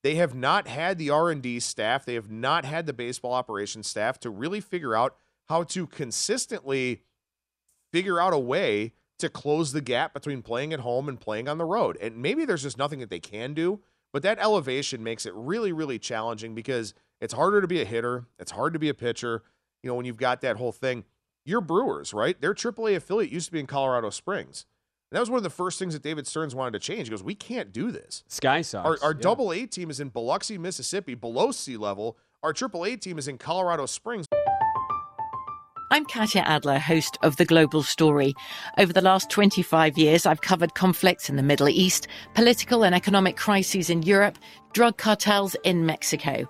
they 0.03 0.15
have 0.15 0.33
not 0.33 0.67
had 0.67 0.97
the 0.97 1.09
R&D 1.09 1.59
staff, 1.59 2.05
they 2.05 2.15
have 2.15 2.31
not 2.31 2.65
had 2.65 2.85
the 2.85 2.93
baseball 2.93 3.33
operations 3.33 3.87
staff 3.87 4.19
to 4.21 4.29
really 4.29 4.59
figure 4.59 4.95
out 4.95 5.15
how 5.47 5.63
to 5.63 5.85
consistently 5.85 7.03
figure 7.91 8.19
out 8.19 8.33
a 8.33 8.39
way 8.39 8.93
to 9.19 9.29
close 9.29 9.71
the 9.71 9.81
gap 9.81 10.13
between 10.13 10.41
playing 10.41 10.73
at 10.73 10.79
home 10.79 11.07
and 11.07 11.19
playing 11.19 11.47
on 11.47 11.57
the 11.57 11.65
road. 11.65 11.97
And 12.01 12.17
maybe 12.17 12.45
there's 12.45 12.63
just 12.63 12.77
nothing 12.77 12.99
that 12.99 13.09
they 13.09 13.19
can 13.19 13.53
do, 13.53 13.79
but 14.11 14.23
that 14.23 14.39
elevation 14.39 15.03
makes 15.03 15.25
it 15.25 15.33
really 15.35 15.71
really 15.71 15.99
challenging 15.99 16.55
because 16.55 16.93
it's 17.19 17.33
harder 17.33 17.61
to 17.61 17.67
be 17.67 17.81
a 17.81 17.85
hitter, 17.85 18.25
it's 18.39 18.51
hard 18.51 18.73
to 18.73 18.79
be 18.79 18.89
a 18.89 18.93
pitcher, 18.95 19.43
you 19.83 19.89
know, 19.89 19.95
when 19.95 20.05
you've 20.05 20.17
got 20.17 20.41
that 20.41 20.57
whole 20.57 20.71
thing. 20.71 21.05
Your 21.45 21.61
Brewers, 21.61 22.13
right? 22.13 22.39
Their 22.39 22.53
AAA 22.53 22.95
affiliate 22.95 23.31
used 23.31 23.47
to 23.47 23.51
be 23.51 23.59
in 23.59 23.67
Colorado 23.67 24.09
Springs. 24.09 24.65
And 25.11 25.17
that 25.17 25.19
was 25.19 25.29
one 25.29 25.37
of 25.37 25.43
the 25.43 25.49
first 25.49 25.77
things 25.77 25.93
that 25.93 26.03
David 26.03 26.25
Stearns 26.25 26.55
wanted 26.55 26.71
to 26.71 26.79
change. 26.79 27.07
He 27.07 27.09
goes, 27.09 27.21
"We 27.21 27.35
can't 27.35 27.73
do 27.73 27.91
this." 27.91 28.23
Sky 28.29 28.61
Sox. 28.61 28.87
Our, 28.87 29.09
our 29.09 29.13
yeah. 29.13 29.21
double 29.21 29.51
A 29.51 29.65
team 29.65 29.89
is 29.89 29.99
in 29.99 30.07
Biloxi, 30.07 30.57
Mississippi, 30.57 31.15
below 31.15 31.51
sea 31.51 31.75
level. 31.75 32.17
Our 32.43 32.53
triple 32.53 32.85
A 32.85 32.95
team 32.95 33.19
is 33.19 33.27
in 33.27 33.37
Colorado 33.37 33.85
Springs. 33.87 34.25
I'm 35.91 36.05
Katya 36.05 36.43
Adler, 36.43 36.79
host 36.79 37.17
of 37.23 37.35
The 37.35 37.43
Global 37.43 37.83
Story. 37.83 38.33
Over 38.77 38.93
the 38.93 39.01
last 39.01 39.29
25 39.29 39.97
years, 39.97 40.25
I've 40.25 40.39
covered 40.39 40.75
conflicts 40.75 41.29
in 41.29 41.35
the 41.35 41.43
Middle 41.43 41.67
East, 41.67 42.07
political 42.33 42.85
and 42.85 42.95
economic 42.95 43.35
crises 43.35 43.89
in 43.89 44.03
Europe, 44.03 44.37
drug 44.71 44.95
cartels 44.95 45.57
in 45.65 45.85
Mexico. 45.85 46.49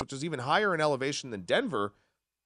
Which 0.00 0.12
is 0.12 0.24
even 0.24 0.40
higher 0.40 0.74
in 0.74 0.80
elevation 0.80 1.30
than 1.30 1.42
Denver, 1.42 1.92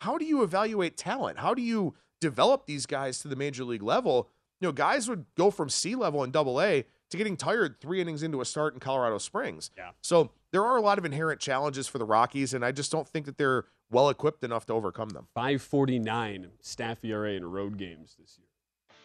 how 0.01 0.19
do 0.19 0.25
you 0.25 0.43
evaluate 0.43 0.97
talent? 0.97 1.39
How 1.39 1.55
do 1.55 1.63
you 1.63 1.95
develop 2.21 2.67
these 2.67 2.87
guys 2.87 3.21
to 3.21 3.29
the 3.29 3.37
major 3.37 3.65
league 3.65 3.83
level? 3.83 4.29
You 4.61 4.69
know, 4.69 4.73
guys 4.73 5.09
would 5.09 5.27
go 5.37 5.51
from 5.51 5.69
C 5.69 5.95
level 5.95 6.23
in 6.25 6.31
double 6.31 6.61
A 6.61 6.85
to 7.11 7.17
getting 7.17 7.37
tired 7.37 7.81
three 7.81 8.01
innings 8.01 8.23
into 8.23 8.41
a 8.41 8.45
start 8.45 8.75
in 8.75 8.81
Colorado 8.81 9.19
Springs. 9.19 9.71
Yeah. 9.77 9.91
So 10.01 10.31
there 10.53 10.65
are 10.65 10.77
a 10.77 10.81
lot 10.81 10.99
of 10.99 11.05
inherent 11.05 11.41
challenges 11.41 11.87
for 11.87 11.99
the 11.99 12.05
Rockies, 12.05 12.55
and 12.55 12.65
I 12.65 12.73
just 12.73 12.91
don't 12.91 13.09
think 13.09 13.27
that 13.27 13.39
they're 13.39 13.65
well 13.91 14.09
equipped 14.09 14.43
enough 14.43 14.67
to 14.67 14.73
overcome 14.73 15.11
them. 15.11 15.27
549 15.35 16.49
staff 16.61 17.05
ERA 17.05 17.33
in 17.33 17.45
road 17.45 17.77
games 17.77 18.17
this 18.19 18.39
year. 18.39 18.49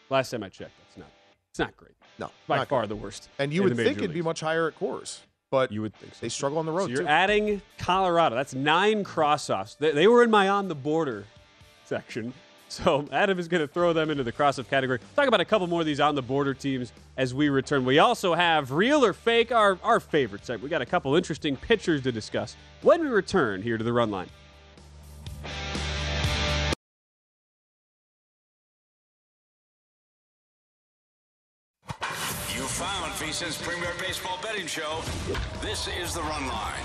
Last 0.08 0.30
time 0.30 0.42
I 0.42 0.48
checked, 0.48 0.72
that's 0.78 0.96
not. 0.96 1.10
It's 1.50 1.58
not 1.58 1.76
great. 1.76 1.92
No, 2.18 2.30
By 2.46 2.64
far 2.64 2.86
the 2.86 2.96
worst. 2.96 3.28
And 3.38 3.52
you 3.52 3.62
would 3.62 3.76
think 3.76 3.98
it'd 3.98 4.12
be 4.12 4.22
much 4.22 4.40
higher 4.40 4.68
at 4.68 4.78
Coors, 4.78 5.20
but 5.50 5.72
You 5.72 5.82
would 5.82 5.94
think 5.96 6.14
so. 6.14 6.18
they 6.22 6.28
struggle 6.28 6.58
on 6.58 6.66
the 6.66 6.72
road 6.72 6.84
So 6.84 6.90
you're 6.90 7.02
too. 7.02 7.08
adding 7.08 7.60
Colorado. 7.78 8.36
That's 8.36 8.54
nine 8.54 9.04
cross-offs. 9.04 9.74
They, 9.74 9.90
they 9.92 10.06
were 10.06 10.22
in 10.22 10.30
my 10.30 10.48
on 10.48 10.68
the 10.68 10.74
border 10.74 11.24
section. 11.84 12.32
So 12.72 13.04
Adam 13.10 13.40
is 13.40 13.48
going 13.48 13.62
to 13.62 13.66
throw 13.66 13.92
them 13.92 14.10
into 14.10 14.22
the 14.22 14.30
cross-off 14.30 14.70
category. 14.70 15.00
Talk 15.16 15.26
about 15.26 15.40
a 15.40 15.44
couple 15.44 15.66
more 15.66 15.80
of 15.80 15.86
these 15.86 15.98
on 15.98 16.14
the 16.14 16.22
border 16.22 16.54
teams 16.54 16.92
as 17.16 17.34
we 17.34 17.48
return. 17.48 17.84
We 17.84 17.98
also 17.98 18.32
have 18.32 18.70
real 18.70 19.04
or 19.04 19.12
fake, 19.12 19.50
our 19.50 19.76
our 19.82 19.98
favorite 19.98 20.46
segment. 20.46 20.62
We 20.62 20.68
got 20.70 20.80
a 20.80 20.86
couple 20.86 21.16
interesting 21.16 21.56
pitchers 21.56 22.00
to 22.02 22.12
discuss 22.12 22.54
when 22.82 23.00
we 23.00 23.08
return 23.08 23.60
here 23.60 23.76
to 23.76 23.82
the 23.82 23.92
Run 23.92 24.12
Line. 24.12 24.28
Found 33.30 33.54
premier 33.60 33.92
baseball 34.00 34.40
betting 34.42 34.66
show. 34.66 35.02
This 35.62 35.86
is 35.86 36.12
the 36.12 36.20
Run 36.20 36.48
Line. 36.48 36.80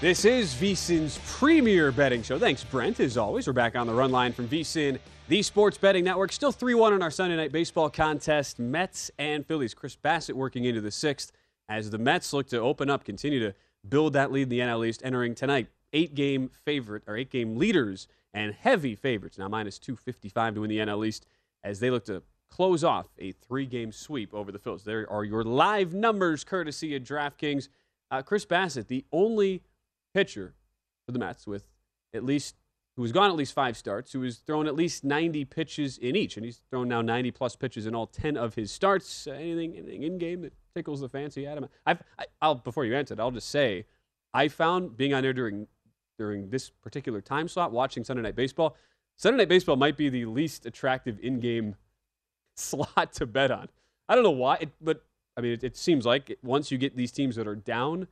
This 0.00 0.24
is 0.24 0.52
VSIN's 0.54 1.20
premier 1.24 1.92
betting 1.92 2.24
show. 2.24 2.36
Thanks, 2.36 2.64
Brent. 2.64 2.98
As 2.98 3.16
always, 3.16 3.46
we're 3.46 3.52
back 3.52 3.76
on 3.76 3.86
the 3.86 3.94
run 3.94 4.10
line 4.10 4.32
from 4.32 4.48
VSIN, 4.48 4.98
the 5.28 5.40
sports 5.42 5.78
betting 5.78 6.02
network. 6.02 6.32
Still 6.32 6.50
3 6.50 6.74
1 6.74 6.94
in 6.94 7.02
our 7.02 7.12
Sunday 7.12 7.36
night 7.36 7.52
baseball 7.52 7.88
contest. 7.88 8.58
Mets 8.58 9.12
and 9.20 9.46
Phillies. 9.46 9.72
Chris 9.72 9.94
Bassitt 9.94 10.34
working 10.34 10.64
into 10.64 10.80
the 10.80 10.90
sixth 10.90 11.30
as 11.68 11.90
the 11.90 11.98
Mets 11.98 12.32
look 12.32 12.48
to 12.48 12.58
open 12.58 12.90
up, 12.90 13.04
continue 13.04 13.38
to 13.38 13.54
build 13.88 14.14
that 14.14 14.32
lead 14.32 14.42
in 14.42 14.48
the 14.48 14.58
NL 14.58 14.84
East, 14.84 15.00
entering 15.04 15.36
tonight. 15.36 15.68
Eight 15.92 16.16
game 16.16 16.50
favorite, 16.64 17.04
or 17.06 17.16
eight 17.16 17.30
game 17.30 17.56
leaders 17.56 18.08
and 18.34 18.52
heavy 18.52 18.96
favorites. 18.96 19.38
Now 19.38 19.46
minus 19.46 19.78
255 19.78 20.56
to 20.56 20.60
win 20.62 20.70
the 20.70 20.78
NL 20.78 21.06
East 21.06 21.24
as 21.62 21.78
they 21.78 21.88
look 21.88 22.04
to 22.06 22.24
close 22.50 22.84
off 22.84 23.08
a 23.18 23.32
three 23.32 23.66
game 23.66 23.92
sweep 23.92 24.32
over 24.34 24.50
the 24.52 24.58
Phillies. 24.58 24.84
There 24.84 25.10
are 25.10 25.24
your 25.24 25.44
live 25.44 25.94
numbers 25.94 26.44
courtesy 26.44 26.94
of 26.96 27.02
DraftKings. 27.02 27.68
Uh, 28.10 28.22
Chris 28.22 28.46
Bassitt, 28.46 28.88
the 28.88 29.04
only 29.12 29.62
pitcher 30.14 30.54
for 31.04 31.12
the 31.12 31.18
Mets 31.18 31.46
with 31.46 31.66
at 32.14 32.24
least 32.24 32.56
who 32.96 33.02
has 33.02 33.12
gone 33.12 33.28
at 33.28 33.36
least 33.36 33.52
five 33.52 33.76
starts, 33.76 34.12
who 34.12 34.22
has 34.22 34.38
thrown 34.38 34.66
at 34.66 34.74
least 34.74 35.04
90 35.04 35.44
pitches 35.44 35.98
in 35.98 36.16
each, 36.16 36.38
and 36.38 36.46
he's 36.46 36.62
thrown 36.70 36.88
now 36.88 37.02
90 37.02 37.30
plus 37.30 37.54
pitches 37.54 37.86
in 37.86 37.94
all 37.94 38.06
10 38.06 38.38
of 38.38 38.54
his 38.54 38.72
starts. 38.72 39.26
Uh, 39.26 39.32
anything, 39.32 39.76
anything 39.76 40.02
in 40.02 40.16
game 40.16 40.40
that 40.40 40.54
tickles 40.74 41.02
the 41.02 41.08
fancy, 41.08 41.46
Adam? 41.46 41.66
I've, 41.84 42.02
I, 42.18 42.24
I'll 42.40 42.54
before 42.54 42.86
you 42.86 42.96
answer 42.96 43.12
it, 43.12 43.20
I'll 43.20 43.30
just 43.30 43.50
say, 43.50 43.84
I 44.32 44.48
found 44.48 44.96
being 44.96 45.12
on 45.12 45.22
there 45.22 45.34
during 45.34 45.66
during 46.18 46.48
this 46.48 46.70
particular 46.70 47.20
time 47.20 47.46
slot, 47.46 47.72
watching 47.72 48.02
Sunday 48.02 48.22
Night 48.22 48.36
Baseball. 48.36 48.74
Sunday 49.16 49.38
Night 49.38 49.50
Baseball 49.50 49.76
might 49.76 49.98
be 49.98 50.08
the 50.08 50.24
least 50.24 50.64
attractive 50.64 51.18
in-game 51.22 51.76
slot 52.60 53.12
to 53.14 53.26
bet 53.26 53.50
on. 53.50 53.68
I 54.08 54.14
don't 54.14 54.24
know 54.24 54.30
why, 54.30 54.56
it, 54.60 54.70
but 54.80 55.04
I 55.36 55.40
mean, 55.40 55.52
it, 55.52 55.64
it 55.64 55.76
seems 55.76 56.06
like 56.06 56.38
once 56.42 56.70
you 56.70 56.78
get 56.78 56.96
these 56.96 57.12
teams 57.12 57.36
that 57.36 57.46
are 57.46 57.56
down, 57.56 58.08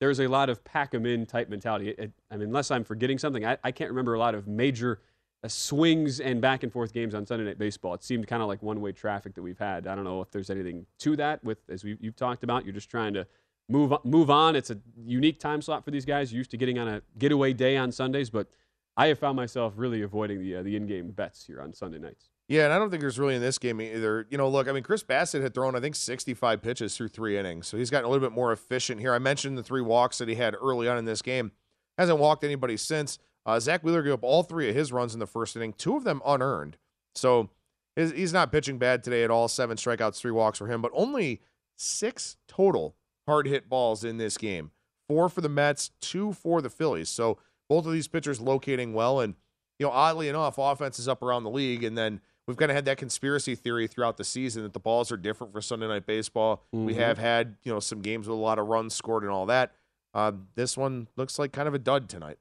there's 0.00 0.20
a 0.20 0.26
lot 0.26 0.50
of 0.50 0.64
pack 0.64 0.94
'em 0.94 1.06
in 1.06 1.26
type 1.26 1.48
mentality. 1.48 1.90
It, 1.90 2.12
I 2.30 2.36
mean, 2.36 2.48
unless 2.48 2.70
I'm 2.70 2.84
forgetting 2.84 3.18
something, 3.18 3.44
I, 3.44 3.56
I 3.62 3.70
can't 3.70 3.90
remember 3.90 4.14
a 4.14 4.18
lot 4.18 4.34
of 4.34 4.46
major 4.46 5.00
uh, 5.44 5.48
swings 5.48 6.20
and 6.20 6.40
back 6.40 6.62
and 6.62 6.72
forth 6.72 6.92
games 6.92 7.14
on 7.14 7.26
Sunday 7.26 7.44
Night 7.44 7.58
Baseball. 7.58 7.94
It 7.94 8.02
seemed 8.02 8.26
kind 8.26 8.42
of 8.42 8.48
like 8.48 8.62
one-way 8.62 8.92
traffic 8.92 9.34
that 9.34 9.42
we've 9.42 9.58
had. 9.58 9.86
I 9.86 9.94
don't 9.94 10.04
know 10.04 10.20
if 10.20 10.30
there's 10.30 10.50
anything 10.50 10.86
to 11.00 11.16
that. 11.16 11.42
With 11.44 11.58
as 11.68 11.84
we, 11.84 11.96
you've 12.00 12.16
talked 12.16 12.44
about, 12.44 12.64
you're 12.64 12.74
just 12.74 12.90
trying 12.90 13.14
to 13.14 13.26
move 13.68 13.92
move 14.04 14.30
on. 14.30 14.56
It's 14.56 14.70
a 14.70 14.78
unique 15.04 15.40
time 15.40 15.62
slot 15.62 15.84
for 15.84 15.90
these 15.90 16.04
guys. 16.04 16.32
You're 16.32 16.38
used 16.38 16.50
to 16.52 16.56
getting 16.56 16.78
on 16.78 16.88
a 16.88 17.02
getaway 17.18 17.52
day 17.52 17.76
on 17.76 17.92
Sundays, 17.92 18.28
but 18.28 18.48
I 18.96 19.06
have 19.06 19.18
found 19.18 19.36
myself 19.36 19.74
really 19.76 20.02
avoiding 20.02 20.40
the 20.40 20.56
uh, 20.56 20.62
the 20.62 20.76
in-game 20.76 21.10
bets 21.10 21.44
here 21.46 21.60
on 21.60 21.72
Sunday 21.72 21.98
nights. 21.98 22.31
Yeah, 22.52 22.64
and 22.64 22.72
I 22.74 22.78
don't 22.78 22.90
think 22.90 23.00
there's 23.00 23.18
really 23.18 23.34
in 23.34 23.40
this 23.40 23.56
game 23.56 23.80
either. 23.80 24.26
You 24.28 24.36
know, 24.36 24.46
look, 24.46 24.68
I 24.68 24.72
mean, 24.72 24.82
Chris 24.82 25.02
Bassitt 25.02 25.40
had 25.40 25.54
thrown, 25.54 25.74
I 25.74 25.80
think, 25.80 25.94
65 25.94 26.60
pitches 26.60 26.94
through 26.94 27.08
three 27.08 27.38
innings. 27.38 27.66
So 27.66 27.78
he's 27.78 27.88
gotten 27.88 28.04
a 28.04 28.10
little 28.10 28.28
bit 28.28 28.34
more 28.34 28.52
efficient 28.52 29.00
here. 29.00 29.14
I 29.14 29.18
mentioned 29.18 29.56
the 29.56 29.62
three 29.62 29.80
walks 29.80 30.18
that 30.18 30.28
he 30.28 30.34
had 30.34 30.54
early 30.60 30.86
on 30.86 30.98
in 30.98 31.06
this 31.06 31.22
game. 31.22 31.52
Hasn't 31.96 32.18
walked 32.18 32.44
anybody 32.44 32.76
since. 32.76 33.18
Uh, 33.46 33.58
Zack 33.58 33.82
Wheeler 33.82 34.02
gave 34.02 34.12
up 34.12 34.22
all 34.22 34.42
three 34.42 34.68
of 34.68 34.74
his 34.74 34.92
runs 34.92 35.14
in 35.14 35.20
the 35.20 35.26
first 35.26 35.56
inning, 35.56 35.72
two 35.72 35.96
of 35.96 36.04
them 36.04 36.20
unearned. 36.26 36.76
So 37.14 37.48
he's 37.96 38.34
not 38.34 38.52
pitching 38.52 38.76
bad 38.76 39.02
today 39.02 39.24
at 39.24 39.30
all. 39.30 39.48
Seven 39.48 39.78
strikeouts, 39.78 40.18
three 40.18 40.30
walks 40.30 40.58
for 40.58 40.66
him, 40.66 40.82
but 40.82 40.92
only 40.94 41.40
six 41.78 42.36
total 42.48 42.96
hard 43.26 43.46
hit 43.46 43.70
balls 43.70 44.04
in 44.04 44.18
this 44.18 44.36
game. 44.36 44.72
Four 45.08 45.30
for 45.30 45.40
the 45.40 45.48
Mets, 45.48 45.92
two 46.02 46.34
for 46.34 46.60
the 46.60 46.68
Phillies. 46.68 47.08
So 47.08 47.38
both 47.70 47.86
of 47.86 47.94
these 47.94 48.08
pitchers 48.08 48.42
locating 48.42 48.92
well. 48.92 49.20
And, 49.20 49.36
you 49.78 49.86
know, 49.86 49.92
oddly 49.92 50.28
enough, 50.28 50.56
offense 50.58 50.98
is 50.98 51.08
up 51.08 51.22
around 51.22 51.44
the 51.44 51.50
league. 51.50 51.82
And 51.82 51.96
then 51.96 52.20
we've 52.46 52.56
kind 52.56 52.70
of 52.70 52.74
had 52.74 52.84
that 52.86 52.98
conspiracy 52.98 53.54
theory 53.54 53.86
throughout 53.86 54.16
the 54.16 54.24
season 54.24 54.62
that 54.62 54.72
the 54.72 54.80
balls 54.80 55.12
are 55.12 55.16
different 55.16 55.52
for 55.52 55.60
Sunday 55.60 55.88
Night 55.88 56.06
Baseball. 56.06 56.62
Mm-hmm. 56.74 56.86
We 56.86 56.94
have 56.94 57.18
had, 57.18 57.56
you 57.62 57.72
know, 57.72 57.80
some 57.80 58.00
games 58.00 58.28
with 58.28 58.36
a 58.36 58.40
lot 58.40 58.58
of 58.58 58.66
runs 58.66 58.94
scored 58.94 59.22
and 59.22 59.32
all 59.32 59.46
that. 59.46 59.72
Uh, 60.14 60.32
this 60.54 60.76
one 60.76 61.08
looks 61.16 61.38
like 61.38 61.52
kind 61.52 61.68
of 61.68 61.74
a 61.74 61.78
dud 61.78 62.08
tonight. 62.08 62.38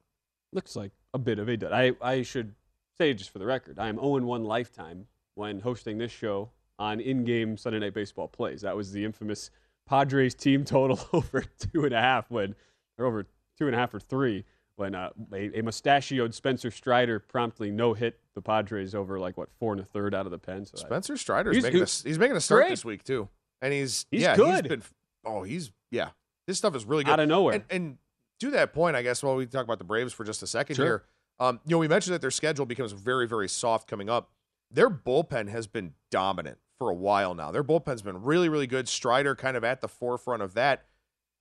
Looks 0.51 0.75
like 0.75 0.91
a 1.13 1.19
bit 1.19 1.39
of 1.39 1.47
a 1.47 1.55
dud. 1.55 1.71
I, 1.71 1.93
I 2.01 2.23
should 2.23 2.53
say, 2.97 3.13
just 3.13 3.29
for 3.29 3.39
the 3.39 3.45
record, 3.45 3.79
I 3.79 3.87
am 3.87 3.95
0 3.95 4.25
1 4.25 4.43
lifetime 4.43 5.07
when 5.35 5.59
hosting 5.59 5.97
this 5.97 6.11
show 6.11 6.49
on 6.77 6.99
in 6.99 7.23
game 7.23 7.55
Sunday 7.57 7.79
Night 7.79 7.93
Baseball 7.93 8.27
plays. 8.27 8.61
That 8.61 8.75
was 8.75 8.91
the 8.91 9.05
infamous 9.05 9.51
Padres 9.87 10.35
team 10.35 10.63
total 10.65 10.99
over 11.13 11.43
two 11.59 11.85
and 11.85 11.93
a 11.93 12.01
half 12.01 12.29
when, 12.29 12.55
or 12.97 13.05
over 13.05 13.25
two 13.57 13.67
and 13.67 13.75
a 13.75 13.77
half 13.77 13.93
or 13.93 13.99
three 13.99 14.43
when 14.75 14.95
uh, 14.95 15.09
a, 15.33 15.59
a, 15.59 15.63
mustachioed 15.63 16.33
Spencer 16.33 16.71
Strider 16.71 17.19
promptly 17.19 17.71
no 17.71 17.93
hit 17.93 18.19
the 18.35 18.41
Padres 18.41 18.95
over 18.95 19.19
like 19.19 19.37
what 19.37 19.49
four 19.59 19.73
and 19.73 19.81
a 19.81 19.85
third 19.85 20.15
out 20.15 20.25
of 20.25 20.31
the 20.31 20.37
pen. 20.37 20.65
So 20.65 20.77
Spencer 20.77 21.17
Strider 21.17 21.51
he's, 21.51 21.63
making 21.63 21.81
a, 21.81 21.85
he's 21.85 22.19
making 22.19 22.37
a 22.37 22.41
start 22.41 22.61
great. 22.61 22.69
this 22.69 22.85
week 22.85 23.03
too, 23.03 23.29
and 23.61 23.73
he's 23.73 24.05
he's 24.11 24.21
yeah, 24.21 24.35
good. 24.35 24.65
He's 24.65 24.69
been, 24.69 24.83
oh, 25.25 25.43
he's 25.43 25.71
yeah, 25.91 26.09
this 26.47 26.57
stuff 26.57 26.75
is 26.75 26.85
really 26.85 27.03
good 27.03 27.11
out 27.11 27.19
of 27.19 27.27
nowhere. 27.27 27.55
And, 27.55 27.63
and 27.69 27.97
to 28.39 28.51
that 28.51 28.73
point, 28.73 28.95
I 28.95 29.01
guess 29.01 29.21
while 29.21 29.35
we 29.35 29.45
talk 29.45 29.63
about 29.63 29.77
the 29.77 29.83
Braves 29.83 30.13
for 30.13 30.23
just 30.23 30.41
a 30.41 30.47
second 30.47 30.75
sure. 30.75 30.85
here, 30.85 31.03
um, 31.39 31.59
you 31.65 31.75
know, 31.75 31.79
we 31.79 31.87
mentioned 31.87 32.13
that 32.13 32.21
their 32.21 32.31
schedule 32.31 32.65
becomes 32.65 32.91
very 32.91 33.27
very 33.27 33.49
soft 33.49 33.87
coming 33.87 34.09
up. 34.09 34.31
Their 34.71 34.89
bullpen 34.89 35.49
has 35.49 35.67
been 35.67 35.93
dominant 36.09 36.57
for 36.79 36.89
a 36.89 36.95
while 36.95 37.35
now. 37.35 37.51
Their 37.51 37.63
bullpen's 37.63 38.01
been 38.01 38.23
really 38.23 38.49
really 38.49 38.67
good. 38.67 38.87
Strider 38.87 39.35
kind 39.35 39.57
of 39.57 39.63
at 39.63 39.81
the 39.81 39.87
forefront 39.87 40.41
of 40.41 40.53
that. 40.55 40.85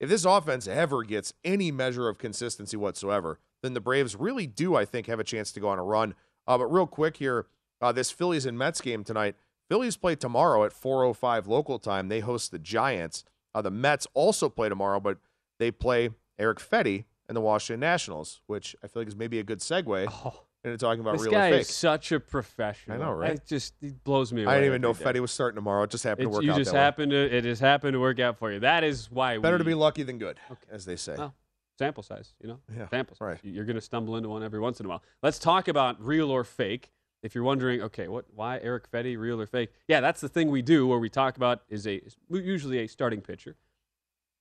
If 0.01 0.09
this 0.09 0.25
offense 0.25 0.67
ever 0.67 1.03
gets 1.03 1.35
any 1.45 1.71
measure 1.71 2.09
of 2.09 2.19
consistency 2.19 2.77
whatsoever, 2.77 3.39
then 3.63 3.75
the 3.75 3.81
Braves 3.81 4.17
really 4.17 4.47
do, 4.47 4.75
I 4.75 4.87
think, 4.87 5.07
have 5.07 5.21
a 5.21 5.25
chance 5.25 5.53
to 5.53 5.61
go 5.61 5.69
on 5.69 5.79
a 5.79 5.85
run. 5.85 6.15
Uh, 6.47 6.57
but 6.57 6.73
real 6.73 6.87
quick 6.87 7.19
here, 7.19 7.47
uh, 7.83 7.93
this 7.93 8.11
Phillies 8.11 8.47
and 8.47 8.59
Mets 8.59 8.81
game 8.81 9.05
tonight. 9.05 9.37
Phillies 9.69 9.97
play 9.97 10.17
tomorrow 10.17 10.65
at 10.65 10.73
4:05 10.73 11.47
local 11.47 11.79
time. 11.79 12.09
They 12.09 12.21
host 12.21 12.51
the 12.51 12.59
Giants. 12.59 13.25
Uh, 13.55 13.63
the 13.63 13.71
Mets 13.71 14.07
also 14.15 14.49
play 14.49 14.69
tomorrow, 14.69 15.01
but 15.01 15.19
they 15.59 15.71
play 15.71 16.11
Eric 16.39 16.59
Fedde 16.59 17.05
and 17.29 17.37
the 17.37 17.41
Washington 17.41 17.81
Nationals, 17.81 18.41
which 18.47 18.75
I 18.83 18.89
feel 18.89 19.03
like 19.03 19.09
is 19.09 19.17
maybe 19.17 19.39
a 19.39 19.45
good 19.45 19.61
segue 19.61 20.07
oh, 20.09 20.45
into 20.65 20.77
talking 20.79 21.01
about 21.01 21.13
this 21.13 21.23
real 21.23 21.31
guy 21.33 21.49
or 21.49 21.53
fake. 21.53 21.61
is 21.63 21.69
such 21.75 22.13
a 22.13 22.21
professional. 22.21 22.97
I 23.01 23.05
know, 23.05 23.13
right? 23.13 23.33
It 23.33 23.47
just 23.47 23.75
it 23.81 24.03
blows 24.05 24.33
me 24.33 24.43
away. 24.45 24.53
I 24.53 24.57
didn't 24.57 24.67
even 24.69 24.83
know 24.83 24.93
day. 24.93 25.05
Fedde 25.05 25.21
was 25.21 25.33
starting 25.33 25.57
tomorrow. 25.57 25.83
It 25.85 25.91
just 25.91 26.05
happened 26.05 26.29
It's- 26.29 26.33
to 26.35 26.37
work 26.39 26.45
you 26.45 26.53
out. 26.53 26.59
just 26.59 26.71
that 26.73 26.77
way. 26.77 26.83
happened 26.85 27.11
to 27.13 27.37
it 27.37 27.43
just 27.43 27.61
happened 27.61 27.93
to 27.95 28.01
work 28.01 28.21
out 28.21 28.39
for 28.39 28.53
you. 28.53 28.61
That 28.61 28.85
is 28.85 29.11
why 29.11 29.39
Better 29.39 29.55
we, 29.57 29.59
to 29.61 29.65
be 29.65 29.75
lucky 29.75 30.03
than 30.03 30.19
good, 30.19 30.39
Okay. 30.51 30.61
as 30.71 30.85
they 30.85 30.97
say. 30.97 31.15
Well, 31.17 31.35
sample 31.79 32.03
size, 32.03 32.35
you 32.43 32.49
know? 32.49 32.61
Yeah, 32.77 32.89
Sample 32.89 33.17
size. 33.17 33.21
right. 33.27 33.41
You're 33.43 33.65
going 33.65 33.77
to 33.77 33.81
stumble 33.81 34.17
into 34.17 34.29
one 34.29 34.43
every 34.43 34.61
once 34.61 34.81
in 34.81 34.87
a 34.87 34.89
while. 34.91 35.03
Let's 35.23 35.39
talk 35.39 35.67
about 35.69 36.03
real 36.05 36.31
or 36.31 36.45
fake. 36.45 36.91
If 37.23 37.35
you're 37.35 37.45
wondering, 37.45 37.83
okay, 37.83 38.09
what 38.09 38.27
why 38.35 38.59
Eric 38.63 38.91
Fedde, 38.91 39.17
real 39.19 39.41
or 39.41 39.47
fake? 39.47 39.71
Yeah, 39.89 40.01
that's 40.01 40.21
the 40.21 40.29
thing 40.29 40.51
we 40.51 40.63
do 40.63 40.87
where 40.87 40.99
we 40.99 41.09
talk 41.11 41.37
about 41.37 41.63
is 41.69 41.87
a 41.87 42.03
usually 42.31 42.79
a 42.79 42.87
starting 42.87 43.21
pitcher, 43.23 43.57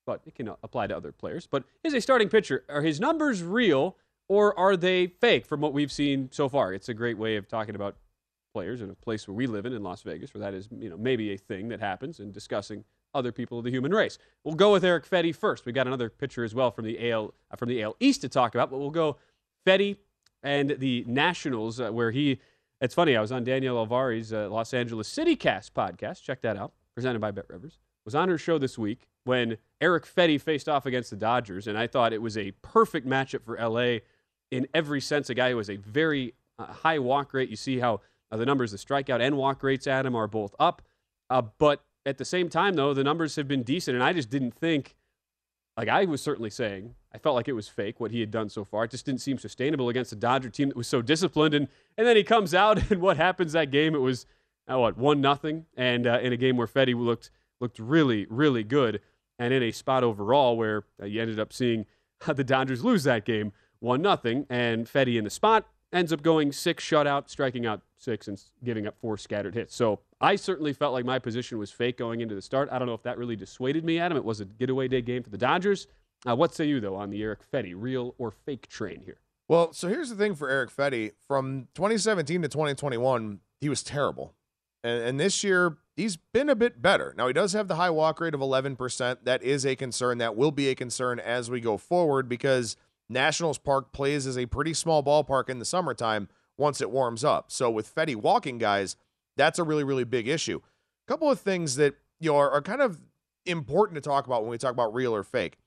but 0.05 0.21
it 0.25 0.35
can 0.35 0.49
apply 0.63 0.87
to 0.87 0.95
other 0.95 1.11
players. 1.11 1.45
But 1.47 1.63
is 1.83 1.93
a 1.93 1.99
starting 2.01 2.29
pitcher 2.29 2.63
are 2.69 2.81
his 2.81 2.99
numbers 2.99 3.43
real 3.43 3.95
or 4.29 4.57
are 4.57 4.77
they 4.77 5.07
fake 5.07 5.45
from 5.45 5.59
what 5.59 5.73
we've 5.73 5.91
seen 5.91 6.29
so 6.31 6.47
far? 6.47 6.71
It's 6.71 6.87
a 6.87 6.93
great 6.93 7.17
way 7.17 7.35
of 7.35 7.47
talking 7.47 7.75
about 7.75 7.97
players 8.53 8.81
in 8.81 8.89
a 8.89 8.95
place 8.95 9.27
where 9.27 9.35
we 9.35 9.47
live 9.47 9.65
in 9.65 9.73
in 9.73 9.83
Las 9.83 10.03
Vegas, 10.03 10.33
where 10.33 10.41
that 10.41 10.53
is 10.53 10.69
you 10.71 10.89
know 10.89 10.97
maybe 10.97 11.33
a 11.33 11.37
thing 11.37 11.67
that 11.69 11.79
happens, 11.79 12.19
and 12.19 12.31
discussing 12.31 12.85
other 13.13 13.31
people 13.31 13.57
of 13.57 13.63
the 13.63 13.71
human 13.71 13.91
race. 13.91 14.17
We'll 14.43 14.55
go 14.55 14.71
with 14.71 14.85
Eric 14.85 15.09
Fedde 15.09 15.35
first. 15.35 15.65
We 15.65 15.71
got 15.71 15.87
another 15.87 16.09
pitcher 16.09 16.43
as 16.43 16.53
well 16.53 16.71
from 16.71 16.85
the 16.85 17.11
AL 17.11 17.33
uh, 17.51 17.55
from 17.57 17.69
the 17.69 17.81
AL 17.81 17.95
East 17.99 18.21
to 18.21 18.29
talk 18.29 18.55
about, 18.55 18.69
but 18.69 18.77
we'll 18.77 18.91
go 18.91 19.17
Fedde 19.65 19.97
and 20.43 20.75
the 20.79 21.03
Nationals, 21.07 21.79
uh, 21.79 21.91
where 21.91 22.11
he. 22.11 22.39
It's 22.81 22.95
funny. 22.95 23.17
I 23.17 23.21
was 23.21 23.33
on 23.33 23.43
Danielle 23.43 23.85
Alvari's 23.85 24.31
uh, 24.31 24.49
Los 24.49 24.73
Angeles 24.73 25.13
CityCast 25.13 25.71
podcast. 25.71 26.23
Check 26.23 26.41
that 26.43 26.55
out. 26.55 26.71
Presented 26.93 27.19
by 27.19 27.31
BetRivers. 27.31 27.73
Was 28.05 28.15
on 28.15 28.29
her 28.29 28.37
show 28.37 28.57
this 28.57 28.77
week 28.77 29.07
when 29.25 29.57
Eric 29.81 30.05
Fedde 30.05 30.39
faced 30.39 30.69
off 30.69 30.85
against 30.85 31.09
the 31.09 31.17
Dodgers, 31.17 31.67
and 31.67 31.77
I 31.77 31.87
thought 31.87 32.13
it 32.13 32.21
was 32.21 32.37
a 32.37 32.51
perfect 32.61 33.05
matchup 33.05 33.43
for 33.43 33.57
LA 33.57 33.99
in 34.51 34.67
every 34.73 35.01
sense. 35.01 35.29
A 35.29 35.33
guy 35.33 35.51
who 35.51 35.57
has 35.57 35.69
a 35.69 35.77
very 35.77 36.33
uh, 36.57 36.65
high 36.65 36.99
walk 36.99 37.33
rate. 37.33 37.49
You 37.49 37.55
see 37.55 37.79
how 37.79 38.01
uh, 38.31 38.37
the 38.37 38.45
numbers, 38.45 38.71
the 38.71 38.77
strikeout 38.77 39.21
and 39.21 39.37
walk 39.37 39.63
rates, 39.63 39.87
Adam, 39.87 40.15
are 40.15 40.27
both 40.27 40.55
up. 40.59 40.81
Uh, 41.29 41.43
but 41.57 41.83
at 42.05 42.17
the 42.17 42.25
same 42.25 42.49
time, 42.49 42.75
though, 42.75 42.93
the 42.93 43.03
numbers 43.03 43.35
have 43.35 43.47
been 43.47 43.63
decent, 43.63 43.95
and 43.95 44.03
I 44.03 44.13
just 44.13 44.29
didn't 44.29 44.53
think, 44.53 44.95
like 45.77 45.87
I 45.87 46.05
was 46.05 46.21
certainly 46.21 46.49
saying, 46.49 46.95
I 47.13 47.17
felt 47.17 47.35
like 47.35 47.47
it 47.47 47.53
was 47.53 47.67
fake 47.67 47.99
what 47.99 48.11
he 48.11 48.19
had 48.19 48.31
done 48.31 48.49
so 48.49 48.63
far. 48.63 48.83
It 48.83 48.91
just 48.91 49.05
didn't 49.05 49.21
seem 49.21 49.37
sustainable 49.37 49.89
against 49.89 50.11
a 50.11 50.15
Dodger 50.15 50.49
team 50.49 50.69
that 50.69 50.77
was 50.77 50.87
so 50.87 51.01
disciplined. 51.01 51.53
And 51.53 51.67
and 51.97 52.05
then 52.05 52.15
he 52.15 52.23
comes 52.23 52.53
out, 52.53 52.91
and 52.91 53.01
what 53.01 53.17
happens 53.17 53.53
that 53.53 53.71
game? 53.71 53.95
It 53.95 53.99
was 53.99 54.25
uh, 54.71 54.79
what 54.79 54.97
one 54.97 55.21
nothing, 55.21 55.65
and 55.75 56.05
uh, 56.05 56.19
in 56.21 56.33
a 56.33 56.37
game 56.37 56.57
where 56.57 56.67
Fedde 56.67 56.95
looked 56.95 57.31
looked 57.59 57.79
really 57.79 58.25
really 58.29 58.63
good, 58.63 59.01
and 59.37 59.53
in 59.53 59.63
a 59.63 59.71
spot 59.71 60.03
overall 60.03 60.57
where 60.57 60.83
uh, 61.01 61.05
you 61.05 61.21
ended 61.21 61.39
up 61.39 61.53
seeing 61.53 61.85
the 62.27 62.43
Dodgers 62.43 62.83
lose 62.83 63.03
that 63.03 63.25
game 63.25 63.51
one 63.79 64.01
nothing, 64.01 64.45
and 64.49 64.85
Fedde 64.85 65.17
in 65.17 65.23
the 65.23 65.29
spot 65.29 65.67
ends 65.91 66.13
up 66.13 66.21
going 66.21 66.51
six 66.51 66.83
shutout, 66.83 67.29
striking 67.29 67.65
out 67.65 67.81
six, 67.97 68.27
and 68.27 68.41
giving 68.63 68.87
up 68.87 68.95
four 69.01 69.17
scattered 69.17 69.55
hits. 69.55 69.75
So 69.75 69.99
I 70.21 70.35
certainly 70.35 70.73
felt 70.73 70.93
like 70.93 71.05
my 71.05 71.19
position 71.19 71.57
was 71.57 71.71
fake 71.71 71.97
going 71.97 72.21
into 72.21 72.35
the 72.35 72.41
start. 72.41 72.69
I 72.71 72.79
don't 72.79 72.87
know 72.87 72.93
if 72.93 73.03
that 73.03 73.17
really 73.17 73.35
dissuaded 73.35 73.83
me, 73.83 73.99
Adam. 73.99 74.17
It 74.17 74.25
was 74.25 74.39
a 74.39 74.45
getaway 74.45 74.87
day 74.87 75.01
game 75.01 75.23
for 75.23 75.29
the 75.29 75.37
Dodgers. 75.37 75.87
Uh, 76.27 76.35
what 76.35 76.53
say 76.53 76.65
you, 76.65 76.79
though, 76.79 76.95
on 76.95 77.09
the 77.09 77.23
Eric 77.23 77.39
Fedde 77.51 77.73
real 77.75 78.13
or 78.17 78.31
fake 78.31 78.67
train 78.67 79.01
here? 79.05 79.19
Well, 79.47 79.73
so 79.73 79.87
here's 79.87 80.09
the 80.09 80.15
thing 80.15 80.35
for 80.35 80.49
Eric 80.49 80.69
Fedde 80.69 81.13
From 81.27 81.67
2017 81.73 82.43
to 82.43 82.47
2021, 82.47 83.39
he 83.61 83.69
was 83.69 83.81
terrible. 83.83 84.35
And, 84.83 85.01
and 85.01 85.19
this 85.19 85.43
year, 85.43 85.77
he's 85.95 86.17
been 86.17 86.49
a 86.49 86.55
bit 86.55 86.81
better. 86.81 87.13
Now, 87.17 87.27
he 87.27 87.33
does 87.33 87.53
have 87.53 87.67
the 87.67 87.75
high 87.75 87.89
walk 87.89 88.19
rate 88.21 88.33
of 88.33 88.41
11%. 88.41 89.17
That 89.23 89.41
is 89.41 89.65
a 89.65 89.75
concern. 89.75 90.17
That 90.19 90.35
will 90.35 90.51
be 90.51 90.69
a 90.69 90.75
concern 90.75 91.19
as 91.19 91.49
we 91.49 91.61
go 91.61 91.77
forward 91.77 92.29
because 92.29 92.77
Nationals 93.09 93.57
Park 93.57 93.91
plays 93.91 94.27
as 94.27 94.37
a 94.37 94.45
pretty 94.45 94.73
small 94.73 95.03
ballpark 95.03 95.49
in 95.49 95.59
the 95.59 95.65
summertime 95.65 96.29
once 96.57 96.81
it 96.81 96.91
warms 96.91 97.23
up. 97.23 97.51
So 97.51 97.69
with 97.69 97.93
Fedde 97.93 98.15
walking 98.15 98.57
guys, 98.57 98.95
that's 99.35 99.59
a 99.59 99.63
really, 99.63 99.83
really 99.83 100.03
big 100.03 100.27
issue. 100.27 100.59
A 101.07 101.11
couple 101.11 101.29
of 101.29 101.39
things 101.39 101.75
that 101.77 101.95
you 102.19 102.31
know 102.31 102.37
are, 102.37 102.51
are 102.51 102.61
kind 102.61 102.81
of 102.81 103.01
important 103.45 103.95
to 103.95 104.01
talk 104.01 104.27
about 104.27 104.41
when 104.41 104.51
we 104.51 104.57
talk 104.57 104.71
about 104.73 104.93
real 104.93 105.15
or 105.15 105.23
fake. 105.23 105.57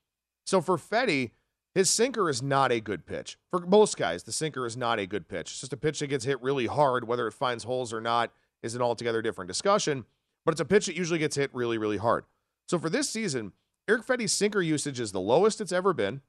So 0.44 0.60
for 0.60 0.76
Fedde, 0.76 1.30
his 1.74 1.88
sinker 1.88 2.28
is 2.28 2.42
not 2.42 2.70
a 2.70 2.80
good 2.80 3.06
pitch. 3.06 3.38
For 3.50 3.60
most 3.60 3.96
guys, 3.96 4.24
the 4.24 4.32
sinker 4.32 4.66
is 4.66 4.76
not 4.76 4.98
a 4.98 5.06
good 5.06 5.26
pitch. 5.26 5.50
It's 5.50 5.60
just 5.60 5.72
a 5.72 5.78
pitch 5.78 6.00
that 6.00 6.08
gets 6.08 6.24
hit 6.24 6.40
really 6.42 6.66
hard. 6.66 7.08
Whether 7.08 7.26
it 7.26 7.32
finds 7.32 7.64
holes 7.64 7.92
or 7.92 8.00
not 8.00 8.30
is 8.62 8.74
an 8.74 8.82
altogether 8.82 9.22
different 9.22 9.48
discussion, 9.48 10.04
but 10.44 10.52
it's 10.52 10.60
a 10.60 10.66
pitch 10.66 10.86
that 10.86 10.96
usually 10.96 11.18
gets 11.18 11.36
hit 11.36 11.50
really, 11.54 11.78
really 11.78 11.96
hard. 11.96 12.24
So 12.68 12.78
for 12.78 12.90
this 12.90 13.08
season, 13.08 13.52
Eric 13.88 14.06
Fedde's 14.06 14.32
sinker 14.32 14.62
usage 14.62 15.00
is 15.00 15.12
the 15.12 15.20
lowest 15.20 15.60
it's 15.60 15.72
ever 15.72 15.92
been, 15.92 16.20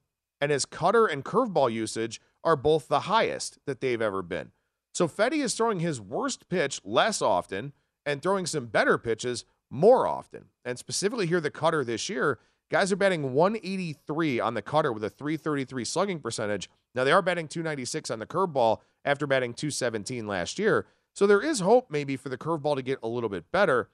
and 0.43 0.51
his 0.51 0.65
cutter 0.65 1.05
and 1.05 1.23
curveball 1.23 1.71
usage 1.71 2.19
are 2.43 2.57
both 2.57 2.89
the 2.89 2.99
highest 3.01 3.59
that 3.65 3.79
they've 3.79 4.01
ever 4.01 4.21
been. 4.21 4.51
So 4.93 5.07
Fedde 5.07 5.41
is 5.41 5.53
throwing 5.53 5.79
his 5.79 6.01
worst 6.01 6.49
pitch 6.49 6.81
less 6.83 7.21
often 7.21 7.71
and 8.05 8.21
throwing 8.21 8.45
some 8.45 8.65
better 8.65 8.97
pitches 8.97 9.45
more 9.71 10.05
often. 10.05 10.47
And 10.65 10.77
specifically 10.77 11.27
here, 11.27 11.39
the 11.39 11.49
cutter 11.49 11.85
this 11.85 12.09
year, 12.09 12.39
guys 12.69 12.91
are 12.91 12.97
batting 12.97 13.31
183 13.31 14.41
on 14.41 14.53
the 14.53 14.61
cutter 14.61 14.91
with 14.91 15.05
a 15.05 15.09
333 15.09 15.85
slugging 15.85 16.19
percentage. 16.19 16.69
Now, 16.93 17.05
they 17.05 17.13
are 17.13 17.21
batting 17.21 17.47
296 17.47 18.11
on 18.11 18.19
the 18.19 18.27
curveball 18.27 18.79
after 19.05 19.25
batting 19.25 19.53
217 19.53 20.27
last 20.27 20.59
year. 20.59 20.87
So 21.15 21.25
there 21.25 21.41
is 21.41 21.61
hope 21.61 21.89
maybe 21.89 22.17
for 22.17 22.27
the 22.27 22.37
curveball 22.37 22.75
to 22.75 22.81
get 22.81 22.99
a 23.01 23.07
little 23.07 23.29
bit 23.29 23.49
better. 23.53 23.91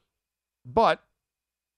But 0.65 1.03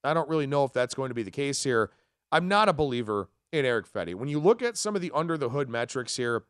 I 0.02 0.14
don't 0.14 0.30
really 0.30 0.48
know 0.48 0.64
if 0.64 0.72
that's 0.72 0.94
going 0.94 1.10
to 1.10 1.16
be 1.16 1.24
the 1.24 1.30
case 1.30 1.62
here. 1.62 1.92
I'm 2.32 2.48
not 2.48 2.70
a 2.70 2.74
believer 2.74 3.28
in 3.52 3.66
Eric 3.66 3.92
Fedde. 3.92 4.16
When 4.16 4.30
you 4.30 4.40
look 4.40 4.62
at 4.62 4.78
some 4.78 4.96
of 4.96 5.02
the 5.02 5.12
under 5.14 5.38
the 5.38 5.50
hood 5.50 5.70
metrics 5.70 6.18
here, 6.18 6.44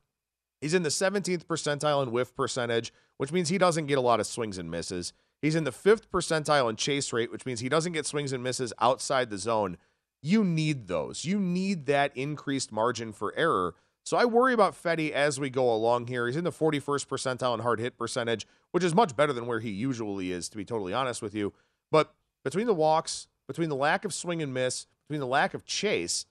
he's 0.60 0.74
in 0.74 0.84
the 0.84 0.90
17th 0.90 1.46
percentile 1.46 2.04
in 2.04 2.12
whiff 2.12 2.36
percentage, 2.36 2.94
which 3.18 3.32
means 3.32 3.50
he 3.50 3.58
doesn't 3.58 3.88
get 3.88 3.98
a 3.98 4.02
lot 4.02 4.20
of 4.20 4.28
swings 4.28 4.58
and 4.58 4.70
misses. 4.70 5.14
He's 5.42 5.56
in 5.56 5.64
the 5.64 5.72
fifth 5.72 6.12
percentile 6.12 6.70
in 6.70 6.76
chase 6.76 7.12
rate, 7.12 7.32
which 7.32 7.46
means 7.46 7.60
he 7.60 7.70
doesn't 7.70 7.94
get 7.94 8.06
swings 8.06 8.32
and 8.32 8.44
misses 8.44 8.74
outside 8.80 9.30
the 9.30 9.38
zone. 9.38 9.78
You 10.22 10.44
need 10.44 10.88
those. 10.88 11.26
You 11.26 11.40
need 11.40 11.88
that 11.88 12.16
increased 12.16 12.72
margin 12.72 13.12
for 13.12 13.34
error. 13.36 13.74
So 14.04 14.18
I 14.18 14.26
worry 14.26 14.54
about 14.54 14.76
Fedde 14.76 15.12
as 15.12 15.40
we 15.40 15.50
go 15.50 15.74
along 15.74 16.08
here. 16.08 16.28
He's 16.28 16.36
in 16.36 16.44
the 16.44 16.52
41st 16.52 17.08
percentile 17.08 17.54
in 17.56 17.62
hard 17.62 17.80
hit 17.80 17.98
percentage, 17.98 18.46
which 18.72 18.84
is 18.84 18.94
much 18.94 19.16
better 19.16 19.34
than 19.34 19.48
where 19.48 19.60
he 19.60 19.70
usually 19.70 20.32
is, 20.32 20.50
to 20.50 20.58
be 20.58 20.66
totally 20.66 20.94
honest 20.94 21.22
with 21.22 21.34
you. 21.34 21.54
But 21.92 22.14
between 22.44 22.68
the 22.68 22.74
walks, 22.74 23.28
between 23.48 23.70
the 23.70 23.76
lack 23.76 24.06
of 24.06 24.14
swing 24.14 24.42
and 24.42 24.54
miss, 24.54 24.86
between 25.08 25.20
the 25.20 25.28
lack 25.28 25.54
of 25.54 25.66
chase, 25.66 26.26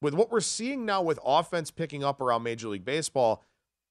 with 0.00 0.14
what 0.14 0.30
we're 0.30 0.40
seeing 0.40 0.84
now 0.84 1.02
with 1.02 1.18
offense 1.24 1.70
picking 1.70 2.04
up 2.04 2.20
around 2.20 2.42
Major 2.42 2.68
League 2.68 2.84
Baseball, 2.84 3.42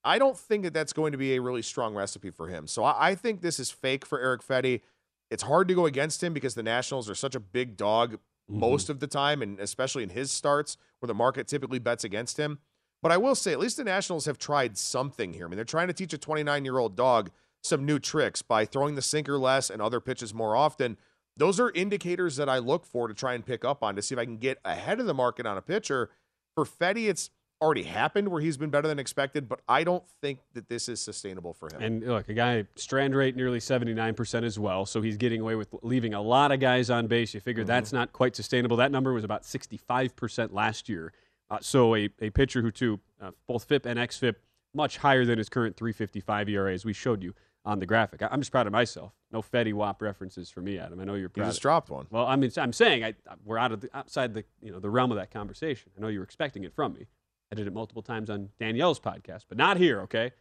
I 0.04 0.18
don't 0.18 0.38
think 0.38 0.64
that 0.64 0.74
that's 0.74 0.92
going 0.92 1.12
to 1.12 1.18
be 1.18 1.34
a 1.34 1.40
really 1.40 1.62
strong 1.62 1.94
recipe 1.94 2.30
for 2.30 2.48
him. 2.48 2.66
So 2.66 2.84
I, 2.84 3.10
I 3.10 3.14
think 3.14 3.40
this 3.40 3.58
is 3.58 3.70
fake 3.70 4.04
for 4.04 4.20
Eric 4.20 4.42
Fedde. 4.46 4.82
It's 5.30 5.42
hard 5.42 5.66
to 5.68 5.74
go 5.74 5.86
against 5.86 6.22
him 6.22 6.34
because 6.34 6.54
the 6.54 6.62
Nationals 6.62 7.08
are 7.08 7.14
such 7.14 7.34
a 7.34 7.40
big 7.40 7.76
dog 7.76 8.14
mm-hmm. 8.14 8.60
most 8.60 8.90
of 8.90 9.00
the 9.00 9.06
time, 9.06 9.42
and 9.42 9.58
especially 9.58 10.02
in 10.02 10.10
his 10.10 10.30
starts 10.30 10.76
where 11.00 11.06
the 11.06 11.14
market 11.14 11.48
typically 11.48 11.78
bets 11.78 12.04
against 12.04 12.36
him. 12.36 12.58
But 13.02 13.12
I 13.12 13.16
will 13.16 13.34
say, 13.34 13.52
at 13.52 13.58
least 13.58 13.76
the 13.76 13.84
Nationals 13.84 14.26
have 14.26 14.38
tried 14.38 14.78
something 14.78 15.32
here. 15.34 15.46
I 15.46 15.48
mean, 15.48 15.56
they're 15.56 15.64
trying 15.64 15.88
to 15.88 15.94
teach 15.94 16.12
a 16.12 16.18
29 16.18 16.64
year 16.64 16.78
old 16.78 16.96
dog 16.96 17.30
some 17.62 17.84
new 17.84 17.98
tricks 17.98 18.42
by 18.42 18.66
throwing 18.66 18.94
the 18.94 19.02
sinker 19.02 19.38
less 19.38 19.70
and 19.70 19.80
other 19.80 20.00
pitches 20.00 20.34
more 20.34 20.54
often. 20.54 20.98
Those 21.36 21.58
are 21.58 21.70
indicators 21.70 22.36
that 22.36 22.48
I 22.48 22.58
look 22.58 22.86
for 22.86 23.08
to 23.08 23.14
try 23.14 23.34
and 23.34 23.44
pick 23.44 23.64
up 23.64 23.82
on 23.82 23.96
to 23.96 24.02
see 24.02 24.14
if 24.14 24.18
I 24.18 24.24
can 24.24 24.36
get 24.36 24.58
ahead 24.64 25.00
of 25.00 25.06
the 25.06 25.14
market 25.14 25.46
on 25.46 25.56
a 25.56 25.62
pitcher. 25.62 26.10
For 26.54 26.64
Fedde, 26.64 27.08
it's 27.08 27.30
already 27.60 27.82
happened 27.82 28.28
where 28.28 28.40
he's 28.40 28.56
been 28.56 28.70
better 28.70 28.86
than 28.86 28.98
expected, 28.98 29.48
but 29.48 29.60
I 29.68 29.84
don't 29.84 30.04
think 30.20 30.40
that 30.52 30.68
this 30.68 30.88
is 30.88 31.00
sustainable 31.00 31.54
for 31.54 31.68
him. 31.72 31.82
And 31.82 32.06
look, 32.06 32.28
a 32.28 32.34
guy 32.34 32.66
strand 32.76 33.14
rate 33.14 33.36
nearly 33.36 33.58
79% 33.58 34.44
as 34.44 34.58
well, 34.58 34.86
so 34.86 35.00
he's 35.00 35.16
getting 35.16 35.40
away 35.40 35.54
with 35.54 35.68
leaving 35.82 36.14
a 36.14 36.20
lot 36.20 36.52
of 36.52 36.60
guys 36.60 36.90
on 36.90 37.06
base. 37.06 37.34
You 37.34 37.40
figure 37.40 37.62
mm-hmm. 37.62 37.68
that's 37.68 37.92
not 37.92 38.12
quite 38.12 38.36
sustainable. 38.36 38.76
That 38.76 38.92
number 38.92 39.12
was 39.12 39.24
about 39.24 39.42
65% 39.42 40.52
last 40.52 40.88
year. 40.88 41.12
Uh, 41.50 41.58
so 41.60 41.96
a, 41.96 42.08
a 42.20 42.30
pitcher 42.30 42.62
who, 42.62 42.70
too, 42.70 43.00
uh, 43.20 43.30
both 43.46 43.64
FIP 43.64 43.86
and 43.86 43.98
XFIP, 43.98 44.36
much 44.74 44.98
higher 44.98 45.24
than 45.24 45.38
his 45.38 45.48
current 45.48 45.76
355 45.76 46.48
ERA, 46.48 46.72
as 46.72 46.84
we 46.84 46.92
showed 46.92 47.22
you 47.22 47.34
on 47.64 47.78
the 47.78 47.86
graphic. 47.86 48.22
I, 48.22 48.28
am 48.30 48.40
just 48.40 48.50
proud 48.50 48.66
of 48.66 48.72
myself. 48.72 49.12
No 49.32 49.42
Fetty 49.42 49.72
Wap 49.72 50.02
references 50.02 50.50
for 50.50 50.60
me, 50.60 50.78
Adam. 50.78 51.00
I 51.00 51.04
know 51.04 51.14
you're 51.14 51.28
proud. 51.28 51.46
You 51.46 51.50
just 51.50 51.62
dropped 51.62 51.90
one. 51.90 52.06
Well, 52.10 52.26
I 52.26 52.36
mean, 52.36 52.50
I'm 52.56 52.72
saying 52.72 53.04
I, 53.04 53.14
we're 53.44 53.58
out 53.58 53.72
of 53.72 53.80
the, 53.80 53.96
outside 53.96 54.34
the 54.34 54.44
you 54.60 54.70
know 54.70 54.80
the 54.80 54.90
realm 54.90 55.10
of 55.10 55.16
that 55.16 55.30
conversation. 55.30 55.90
I 55.96 56.00
know 56.00 56.08
you're 56.08 56.22
expecting 56.22 56.64
it 56.64 56.74
from 56.74 56.94
me. 56.94 57.06
I 57.50 57.54
did 57.54 57.66
it 57.66 57.72
multiple 57.72 58.02
times 58.02 58.30
on 58.30 58.50
Danielle's 58.58 59.00
podcast, 59.00 59.44
but 59.48 59.56
not 59.56 59.76
here. 59.76 60.00
Okay, 60.02 60.32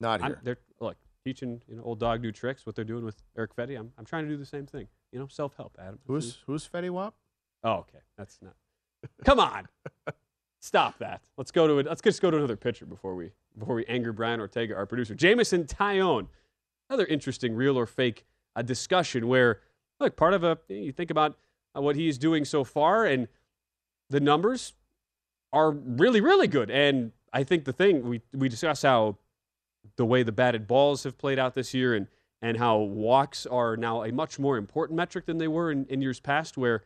not 0.00 0.20
here. 0.20 0.36
I'm, 0.36 0.44
they're 0.44 0.58
look 0.80 0.96
teaching 1.24 1.62
you 1.66 1.76
know 1.76 1.82
old 1.82 1.98
dog 1.98 2.20
new 2.20 2.32
tricks. 2.32 2.66
What 2.66 2.76
they're 2.76 2.84
doing 2.84 3.04
with 3.04 3.22
Eric 3.36 3.56
Fedde, 3.56 3.78
I'm 3.78 3.92
I'm 3.98 4.04
trying 4.04 4.24
to 4.24 4.30
do 4.30 4.36
the 4.36 4.46
same 4.46 4.66
thing. 4.66 4.88
You 5.12 5.18
know, 5.18 5.28
self 5.28 5.56
help, 5.56 5.76
Adam. 5.80 5.98
Who's 6.06 6.38
who's 6.46 6.68
Fetty 6.68 6.90
Wap? 6.90 7.14
Oh, 7.64 7.78
okay, 7.78 7.98
that's 8.18 8.38
not. 8.42 8.54
Come 9.24 9.40
on. 9.40 9.66
Stop 10.60 10.98
that. 10.98 11.22
Let's 11.36 11.52
go 11.52 11.68
to 11.68 11.78
it. 11.78 11.86
Let's 11.86 12.00
just 12.00 12.20
go 12.20 12.30
to 12.30 12.36
another 12.36 12.56
pitcher 12.56 12.86
before 12.86 13.14
we 13.14 13.30
before 13.56 13.74
we 13.74 13.84
anger 13.86 14.12
Brian 14.12 14.40
Ortega, 14.40 14.74
our 14.74 14.86
producer. 14.86 15.14
Jameson 15.14 15.64
Taillon. 15.64 16.28
Another 16.88 17.06
interesting 17.06 17.54
real 17.54 17.78
or 17.78 17.86
fake 17.86 18.24
uh, 18.54 18.62
discussion 18.62 19.26
where 19.26 19.60
look 20.00 20.16
part 20.16 20.34
of 20.34 20.44
a 20.44 20.58
you 20.68 20.92
think 20.92 21.10
about 21.10 21.36
uh, 21.76 21.80
what 21.80 21.96
he's 21.96 22.18
doing 22.18 22.44
so 22.44 22.64
far 22.64 23.04
and 23.04 23.28
the 24.08 24.20
numbers 24.20 24.74
are 25.52 25.70
really, 25.70 26.20
really 26.20 26.46
good. 26.46 26.70
And 26.70 27.12
I 27.32 27.42
think 27.42 27.64
the 27.64 27.72
thing 27.72 28.08
we 28.08 28.20
we 28.32 28.48
discuss 28.48 28.82
how 28.82 29.18
the 29.96 30.04
way 30.04 30.22
the 30.22 30.32
batted 30.32 30.66
balls 30.66 31.04
have 31.04 31.18
played 31.18 31.38
out 31.38 31.54
this 31.54 31.74
year 31.74 31.94
and 31.94 32.06
and 32.42 32.58
how 32.58 32.78
walks 32.78 33.46
are 33.46 33.76
now 33.76 34.04
a 34.04 34.12
much 34.12 34.38
more 34.38 34.56
important 34.56 34.96
metric 34.96 35.26
than 35.26 35.38
they 35.38 35.48
were 35.48 35.72
in, 35.72 35.86
in 35.86 36.02
years 36.02 36.20
past, 36.20 36.56
where 36.56 36.84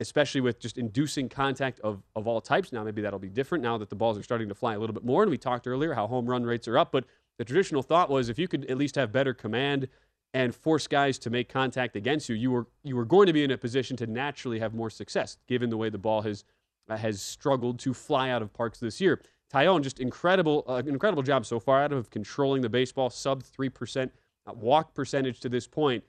especially 0.00 0.40
with 0.40 0.58
just 0.58 0.78
inducing 0.78 1.28
contact 1.28 1.80
of, 1.80 2.02
of 2.16 2.26
all 2.26 2.40
types. 2.40 2.72
Now, 2.72 2.82
maybe 2.84 3.02
that'll 3.02 3.18
be 3.18 3.28
different 3.28 3.62
now 3.62 3.78
that 3.78 3.90
the 3.90 3.94
balls 3.96 4.18
are 4.18 4.22
starting 4.22 4.48
to 4.48 4.54
fly 4.54 4.74
a 4.74 4.78
little 4.78 4.94
bit 4.94 5.04
more. 5.04 5.22
And 5.22 5.30
we 5.30 5.38
talked 5.38 5.66
earlier 5.66 5.94
how 5.94 6.06
home 6.06 6.26
run 6.26 6.44
rates 6.44 6.66
are 6.66 6.76
up. 6.76 6.90
But 6.90 7.04
the 7.38 7.44
traditional 7.44 7.82
thought 7.82 8.10
was 8.10 8.28
if 8.28 8.38
you 8.38 8.48
could 8.48 8.64
at 8.70 8.76
least 8.76 8.94
have 8.96 9.12
better 9.12 9.34
command 9.34 9.88
and 10.32 10.54
force 10.54 10.86
guys 10.86 11.18
to 11.20 11.30
make 11.30 11.48
contact 11.48 11.96
against 11.96 12.28
you, 12.28 12.34
you 12.34 12.50
were 12.50 12.66
you 12.82 12.96
were 12.96 13.04
going 13.04 13.26
to 13.26 13.32
be 13.32 13.44
in 13.44 13.50
a 13.50 13.58
position 13.58 13.96
to 13.96 14.06
naturally 14.06 14.58
have 14.58 14.74
more 14.74 14.90
success, 14.90 15.38
given 15.46 15.70
the 15.70 15.76
way 15.76 15.88
the 15.88 15.98
ball 15.98 16.22
has 16.22 16.44
uh, 16.88 16.96
has 16.96 17.22
struggled 17.22 17.78
to 17.80 17.94
fly 17.94 18.30
out 18.30 18.42
of 18.42 18.52
parks 18.52 18.78
this 18.78 19.00
year. 19.00 19.20
Taillon, 19.52 19.82
just 19.82 20.00
incredible, 20.00 20.64
uh, 20.66 20.82
incredible 20.86 21.22
job 21.22 21.46
so 21.46 21.60
far 21.60 21.82
out 21.82 21.92
of 21.92 22.10
controlling 22.10 22.62
the 22.62 22.68
baseball, 22.68 23.08
sub 23.10 23.42
3% 23.42 24.10
uh, 24.46 24.52
walk 24.52 24.94
percentage 24.94 25.38
to 25.40 25.48
this 25.48 25.66
point. 25.66 26.02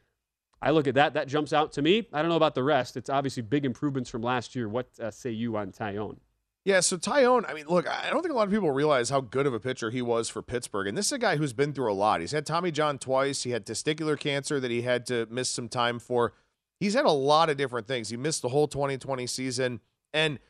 I 0.61 0.71
look 0.71 0.87
at 0.87 0.95
that, 0.95 1.13
that 1.13 1.27
jumps 1.27 1.53
out 1.53 1.71
to 1.73 1.81
me. 1.81 2.07
I 2.11 2.21
don't 2.21 2.29
know 2.29 2.37
about 2.37 2.55
the 2.55 2.63
rest. 2.63 2.97
It's 2.97 3.09
obviously 3.09 3.43
big 3.43 3.65
improvements 3.65 4.09
from 4.09 4.23
last 4.23 4.55
year. 4.55 4.67
What 4.67 4.87
uh, 4.99 5.11
say 5.11 5.29
you 5.29 5.57
on 5.57 5.71
Taillon? 5.71 6.17
Yeah, 6.65 6.79
so 6.79 6.97
Taillon, 6.97 7.47
I 7.47 7.53
mean, 7.53 7.67
look, 7.67 7.87
I 7.87 8.09
don't 8.09 8.21
think 8.23 8.33
a 8.33 8.35
lot 8.35 8.47
of 8.47 8.53
people 8.53 8.71
realize 8.71 9.09
how 9.09 9.21
good 9.21 9.45
of 9.45 9.53
a 9.53 9.59
pitcher 9.59 9.91
he 9.91 10.01
was 10.01 10.29
for 10.29 10.41
Pittsburgh. 10.41 10.87
And 10.87 10.97
this 10.97 11.05
is 11.05 11.11
a 11.11 11.19
guy 11.19 11.37
who's 11.37 11.53
been 11.53 11.73
through 11.73 11.91
a 11.91 11.93
lot. 11.93 12.21
He's 12.21 12.31
had 12.31 12.45
Tommy 12.45 12.71
John 12.71 12.97
twice. 12.97 13.43
He 13.43 13.51
had 13.51 13.65
testicular 13.65 14.19
cancer 14.19 14.59
that 14.59 14.71
he 14.71 14.81
had 14.81 15.05
to 15.05 15.27
miss 15.29 15.49
some 15.49 15.69
time 15.69 15.99
for. 15.99 16.33
He's 16.79 16.95
had 16.95 17.05
a 17.05 17.11
lot 17.11 17.49
of 17.49 17.57
different 17.57 17.87
things. 17.87 18.09
He 18.09 18.17
missed 18.17 18.41
the 18.41 18.49
whole 18.49 18.67
2020 18.67 19.27
season. 19.27 19.79
And– 20.13 20.39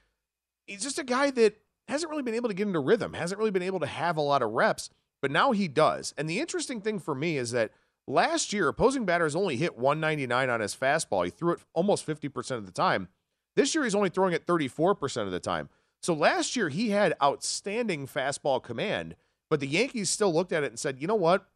he's 0.67 0.84
just 0.84 0.99
a 0.99 1.04
guy 1.04 1.32
that 1.32 1.58
hasn't 1.88 2.10
really 2.10 2.23
been 2.23 2.36
able 2.36 2.49
to 2.49 2.56
get 2.56 2.67
into 2.67 2.80
rhythm, 2.80 3.13
hasn't 3.13 3.38
really 3.38 3.51
been 3.51 3.62
able 3.62 3.80
to 3.80 3.86
have 3.86 4.17
a 4.17 4.21
lot 4.21 4.41
of 4.41 4.51
reps, 4.51 4.89
but 5.21 5.32
now 5.32 5.51
he 5.51 5.67
does. 5.67 6.13
And 6.17 6.30
the 6.30 6.39
interesting 6.39 6.82
thing 6.82 6.99
for 6.99 7.15
me 7.15 7.38
is 7.38 7.51
that 7.51 7.71
last 8.08 8.54
year, 8.54 8.67
opposing 8.67 9.06
batters 9.06 9.36
only 9.36 9.58
hit 9.58 9.78
199 9.78 10.49
on 10.49 10.60
his 10.60 10.75
fastball. 10.75 11.25
He 11.25 11.32
threw 11.32 11.54
it 11.54 11.60
almost 11.73 12.06
50% 12.06 12.51
of 12.51 12.65
the 12.65 12.71
time. 12.71 13.08
This 13.56 13.73
year, 13.73 13.84
he's 13.84 13.95
only 13.95 14.10
throwing 14.10 14.34
it 14.34 14.45
34% 14.45 15.21
of 15.21 15.32
the 15.32 15.39
time. 15.39 15.69
So 16.01 16.13
last 16.13 16.55
year, 16.55 16.69
he 16.69 16.91
had 16.91 17.15
outstanding 17.21 18.08
fastball 18.08 18.62
command, 18.62 19.15
but 19.49 19.60
the 19.60 19.67
Yankees 19.67 20.10
still 20.10 20.34
looked 20.34 20.51
at 20.51 20.63
it 20.63 20.71
and 20.71 20.79
said, 20.79 21.01
you 21.01 21.08
know 21.08 21.15
what? 21.15 21.47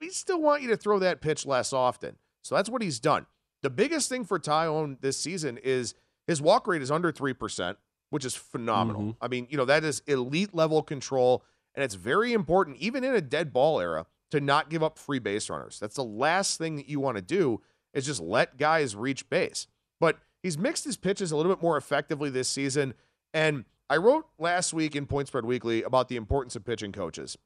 We 0.00 0.10
still 0.10 0.40
want 0.40 0.62
you 0.62 0.68
to 0.68 0.76
throw 0.76 0.98
that 1.00 1.20
pitch 1.20 1.44
less 1.44 1.72
often. 1.72 2.16
So 2.42 2.54
that's 2.54 2.70
what 2.70 2.82
he's 2.82 3.00
done. 3.00 3.26
The 3.62 3.70
biggest 3.70 4.08
thing 4.08 4.24
for 4.24 4.38
Taillon 4.38 5.00
this 5.00 5.16
season 5.16 5.58
is 5.58 5.94
his 6.28 6.40
walk 6.40 6.68
rate 6.68 6.82
is 6.82 6.90
under 6.92 7.12
3% 7.12 7.76
which 8.10 8.24
is 8.24 8.34
phenomenal. 8.34 9.02
Mm-hmm. 9.02 9.24
I 9.24 9.28
mean, 9.28 9.46
you 9.50 9.56
know, 9.56 9.64
that 9.66 9.84
is 9.84 10.02
elite 10.06 10.54
level 10.54 10.82
control. 10.82 11.44
And 11.74 11.84
it's 11.84 11.94
very 11.94 12.32
important, 12.32 12.78
even 12.78 13.04
in 13.04 13.14
a 13.14 13.20
dead 13.20 13.52
ball 13.52 13.80
era, 13.80 14.06
to 14.30 14.40
not 14.40 14.70
give 14.70 14.82
up 14.82 14.98
free 14.98 15.18
base 15.18 15.48
runners. 15.48 15.78
That's 15.78 15.96
the 15.96 16.04
last 16.04 16.58
thing 16.58 16.76
that 16.76 16.88
you 16.88 17.00
want 17.00 17.16
to 17.16 17.22
do 17.22 17.60
is 17.94 18.06
just 18.06 18.20
let 18.20 18.56
guys 18.56 18.96
reach 18.96 19.28
base. 19.30 19.66
But 20.00 20.18
he's 20.42 20.58
mixed 20.58 20.84
his 20.84 20.96
pitches 20.96 21.32
a 21.32 21.36
little 21.36 21.52
bit 21.52 21.62
more 21.62 21.76
effectively 21.76 22.30
this 22.30 22.48
season. 22.48 22.94
And 23.32 23.64
I 23.90 23.96
wrote 23.96 24.26
last 24.38 24.74
week 24.74 24.94
in 24.94 25.06
Point 25.06 25.28
Spread 25.28 25.44
Weekly 25.44 25.82
about 25.82 26.08
the 26.08 26.16
importance 26.16 26.54
of 26.56 26.64
pitching 26.64 26.92
coaches. 26.92 27.38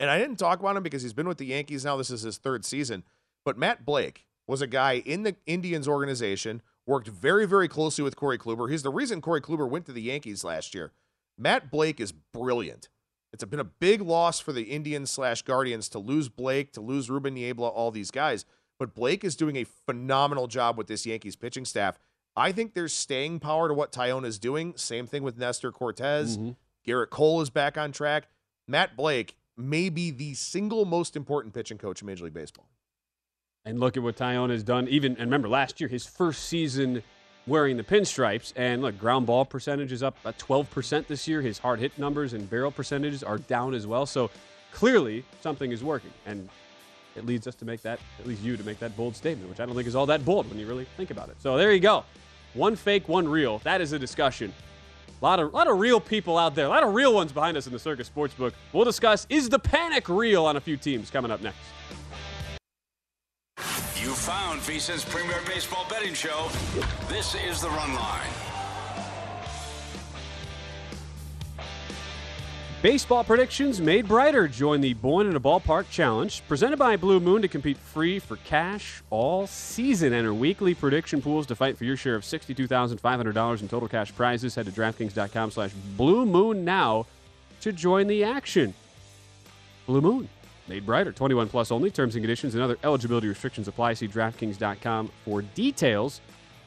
And 0.00 0.10
I 0.10 0.18
didn't 0.18 0.36
talk 0.36 0.60
about 0.60 0.76
him 0.76 0.82
because 0.82 1.02
he's 1.02 1.12
been 1.12 1.28
with 1.28 1.38
the 1.38 1.46
Yankees 1.46 1.84
now. 1.84 1.96
This 1.96 2.10
is 2.10 2.22
his 2.22 2.38
third 2.38 2.64
season. 2.64 3.04
But 3.44 3.58
Matt 3.58 3.84
Blake 3.84 4.26
was 4.46 4.62
a 4.62 4.66
guy 4.66 5.02
in 5.04 5.24
the 5.24 5.36
Indians 5.46 5.86
organization 5.86 6.62
worked 6.86 7.08
very, 7.08 7.46
very 7.46 7.68
closely 7.68 8.02
with 8.02 8.16
Corey 8.16 8.38
Kluber. 8.38 8.70
He's 8.70 8.82
the 8.82 8.90
reason 8.90 9.20
Corey 9.20 9.42
Kluber 9.42 9.68
went 9.68 9.84
to 9.86 9.92
the 9.92 10.02
Yankees 10.02 10.42
last 10.42 10.74
year. 10.74 10.92
Matt 11.36 11.70
Blake 11.70 12.00
is 12.00 12.12
brilliant. 12.12 12.88
It's 13.32 13.44
been 13.44 13.60
a 13.60 13.64
big 13.64 14.00
loss 14.00 14.40
for 14.40 14.54
the 14.54 14.62
Indians 14.62 15.10
slash 15.10 15.42
Guardians 15.42 15.90
to 15.90 15.98
lose 15.98 16.30
Blake, 16.30 16.72
to 16.72 16.80
lose 16.80 17.10
Ruben 17.10 17.34
Niebla, 17.34 17.68
all 17.68 17.90
these 17.90 18.10
guys. 18.10 18.46
But 18.78 18.94
Blake 18.94 19.22
is 19.22 19.36
doing 19.36 19.56
a 19.56 19.64
phenomenal 19.64 20.46
job 20.46 20.78
with 20.78 20.86
this 20.86 21.04
Yankees 21.04 21.36
pitching 21.36 21.66
staff. 21.66 21.98
I 22.38 22.52
think 22.52 22.74
there's 22.74 22.92
staying 22.92 23.40
power 23.40 23.68
to 23.68 23.74
what 23.74 23.92
Taillon 23.92 24.24
is 24.24 24.38
doing. 24.38 24.74
Same 24.76 25.06
thing 25.06 25.22
with 25.22 25.36
Nestor 25.36 25.72
Cortes. 25.72 26.36
Mm-hmm. 26.36 26.50
Gerrit 26.86 27.10
Cole 27.10 27.40
is 27.40 27.50
back 27.50 27.76
on 27.76 27.92
track. 27.92 28.28
Matt 28.66 28.96
Blake 28.96 29.36
may 29.56 29.88
be 29.88 30.10
the 30.10 30.34
single 30.34 30.84
most 30.84 31.16
important 31.16 31.52
pitching 31.52 31.78
coach 31.78 32.00
in 32.00 32.06
Major 32.06 32.24
League 32.24 32.34
Baseball. 32.34 32.68
And 33.64 33.80
look 33.80 33.96
at 33.96 34.02
what 34.02 34.16
Taillon 34.16 34.50
has 34.50 34.62
done. 34.62 34.88
Even 34.88 35.12
and 35.12 35.22
remember 35.22 35.48
last 35.48 35.80
year, 35.80 35.88
his 35.88 36.06
first 36.06 36.44
season 36.44 37.02
wearing 37.46 37.76
the 37.76 37.82
pinstripes. 37.82 38.52
And 38.56 38.82
look, 38.82 38.98
ground 38.98 39.26
ball 39.26 39.44
percentage 39.44 39.90
is 39.90 40.02
up 40.02 40.16
at 40.24 40.38
12% 40.38 41.06
this 41.06 41.26
year. 41.26 41.42
His 41.42 41.58
hard 41.58 41.80
hit 41.80 41.98
numbers 41.98 42.34
and 42.34 42.48
barrel 42.48 42.70
percentages 42.70 43.22
are 43.22 43.38
down 43.38 43.74
as 43.74 43.86
well. 43.86 44.06
So 44.06 44.30
clearly 44.72 45.24
something 45.40 45.72
is 45.72 45.82
working. 45.82 46.12
And 46.24 46.48
it 47.16 47.26
leads 47.26 47.46
us 47.46 47.56
to 47.56 47.64
make 47.64 47.82
that, 47.82 47.98
at 48.20 48.26
least 48.26 48.42
you 48.42 48.56
to 48.56 48.64
make 48.64 48.78
that 48.78 48.96
bold 48.96 49.16
statement, 49.16 49.50
which 49.50 49.60
I 49.60 49.66
don't 49.66 49.74
think 49.74 49.88
is 49.88 49.96
all 49.96 50.06
that 50.06 50.24
bold 50.24 50.48
when 50.48 50.58
you 50.58 50.66
really 50.66 50.86
think 50.96 51.10
about 51.10 51.30
it. 51.30 51.36
So 51.40 51.56
there 51.56 51.72
you 51.72 51.80
go. 51.80 52.04
One 52.58 52.74
fake, 52.74 53.08
one 53.08 53.28
real. 53.28 53.58
That 53.58 53.80
is 53.80 53.92
a 53.92 54.00
discussion. 54.00 54.52
A 55.22 55.24
lot 55.24 55.38
of, 55.38 55.54
lot 55.54 55.68
of 55.68 55.78
real 55.78 56.00
people 56.00 56.36
out 56.36 56.56
there, 56.56 56.66
a 56.66 56.68
lot 56.68 56.82
of 56.82 56.92
real 56.92 57.14
ones 57.14 57.30
behind 57.30 57.56
us 57.56 57.68
in 57.68 57.72
the 57.72 57.78
Circus 57.78 58.10
Sportsbook. 58.10 58.52
We'll 58.72 58.84
discuss 58.84 59.28
is 59.30 59.48
the 59.48 59.60
panic 59.60 60.08
real 60.08 60.44
on 60.44 60.56
a 60.56 60.60
few 60.60 60.76
teams 60.76 61.08
coming 61.08 61.30
up 61.30 61.40
next. 61.40 61.56
You 63.94 64.12
found 64.12 64.60
VSIN's 64.60 65.04
premier 65.04 65.38
baseball 65.46 65.86
betting 65.88 66.14
show. 66.14 66.48
This 67.08 67.36
is 67.36 67.60
the 67.60 67.68
Run 67.68 67.94
Line. 67.94 68.26
Baseball 72.80 73.24
predictions 73.24 73.80
made 73.80 74.06
brighter. 74.06 74.46
Join 74.46 74.80
the 74.80 74.94
Born 74.94 75.26
in 75.26 75.34
a 75.34 75.40
Ballpark 75.40 75.90
Challenge, 75.90 76.40
presented 76.46 76.78
by 76.78 76.96
Blue 76.96 77.18
Moon 77.18 77.42
to 77.42 77.48
compete 77.48 77.76
free 77.76 78.20
for 78.20 78.36
cash 78.36 79.02
all 79.10 79.48
season. 79.48 80.12
Enter 80.12 80.32
weekly 80.32 80.74
prediction 80.74 81.20
pools 81.20 81.44
to 81.48 81.56
fight 81.56 81.76
for 81.76 81.82
your 81.82 81.96
share 81.96 82.14
of 82.14 82.22
$62,500 82.22 83.60
in 83.62 83.68
total 83.68 83.88
cash 83.88 84.14
prizes. 84.14 84.54
Head 84.54 84.66
to 84.66 84.70
DraftKings.com 84.70 85.50
slash 85.50 85.72
Blue 85.96 86.24
Moon 86.24 86.64
now 86.64 87.06
to 87.62 87.72
join 87.72 88.06
the 88.06 88.22
action. 88.22 88.72
Blue 89.86 90.00
Moon, 90.00 90.28
made 90.68 90.86
brighter. 90.86 91.10
21 91.10 91.48
plus 91.48 91.72
only. 91.72 91.90
Terms 91.90 92.14
and 92.14 92.22
conditions 92.22 92.54
and 92.54 92.62
other 92.62 92.78
eligibility 92.84 93.26
restrictions 93.26 93.66
apply. 93.66 93.94
See 93.94 94.06
DraftKings.com 94.06 95.10
for 95.24 95.42
details. 95.42 96.20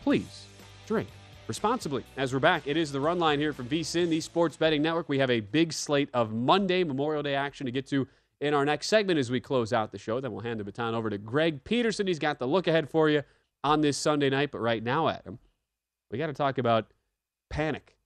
Please 0.04 0.46
drink 0.86 1.08
responsibly. 1.52 2.06
As 2.16 2.32
we're 2.32 2.40
back, 2.40 2.66
it 2.66 2.78
is 2.78 2.94
the 2.94 3.02
run 3.02 3.20
line 3.20 3.38
here 3.38 3.52
from 3.52 3.68
VSIN, 3.68 4.08
the 4.08 4.22
Sports 4.22 4.56
Betting 4.56 4.82
Network. 4.82 5.10
We 5.10 5.20
have 5.20 5.30
a 5.30 5.42
big 5.42 5.74
slate 5.74 6.08
of 6.14 6.32
Monday 6.32 6.86
Memorial 6.86 7.22
Day 7.22 7.36
action 7.36 7.66
to 7.66 7.74
get 7.74 7.86
to 7.88 8.08
in 8.40 8.54
our 8.54 8.64
next 8.64 8.88
segment 8.88 9.20
as 9.20 9.30
we 9.30 9.42
close 9.42 9.74
out 9.74 9.92
the 9.92 9.98
show. 9.98 10.22
Then 10.22 10.32
we'll 10.32 10.44
hand 10.44 10.62
the 10.62 10.64
baton 10.64 10.96
over 10.96 11.10
to 11.10 11.18
Greg 11.18 11.66
Peterson. 11.66 12.08
He's 12.08 12.20
got 12.20 12.40
the 12.40 12.48
look 12.48 12.68
ahead 12.68 12.90
for 12.90 13.10
you 13.10 13.24
on 13.66 13.82
this 13.82 13.98
Sunday 13.98 14.30
night. 14.30 14.50
But 14.50 14.60
right 14.60 14.82
now, 14.82 15.10
Adam, 15.10 15.40
we 16.10 16.18
got 16.18 16.28
to 16.28 16.34
talk 16.34 16.58
about 16.58 16.94
panic. 17.50 17.98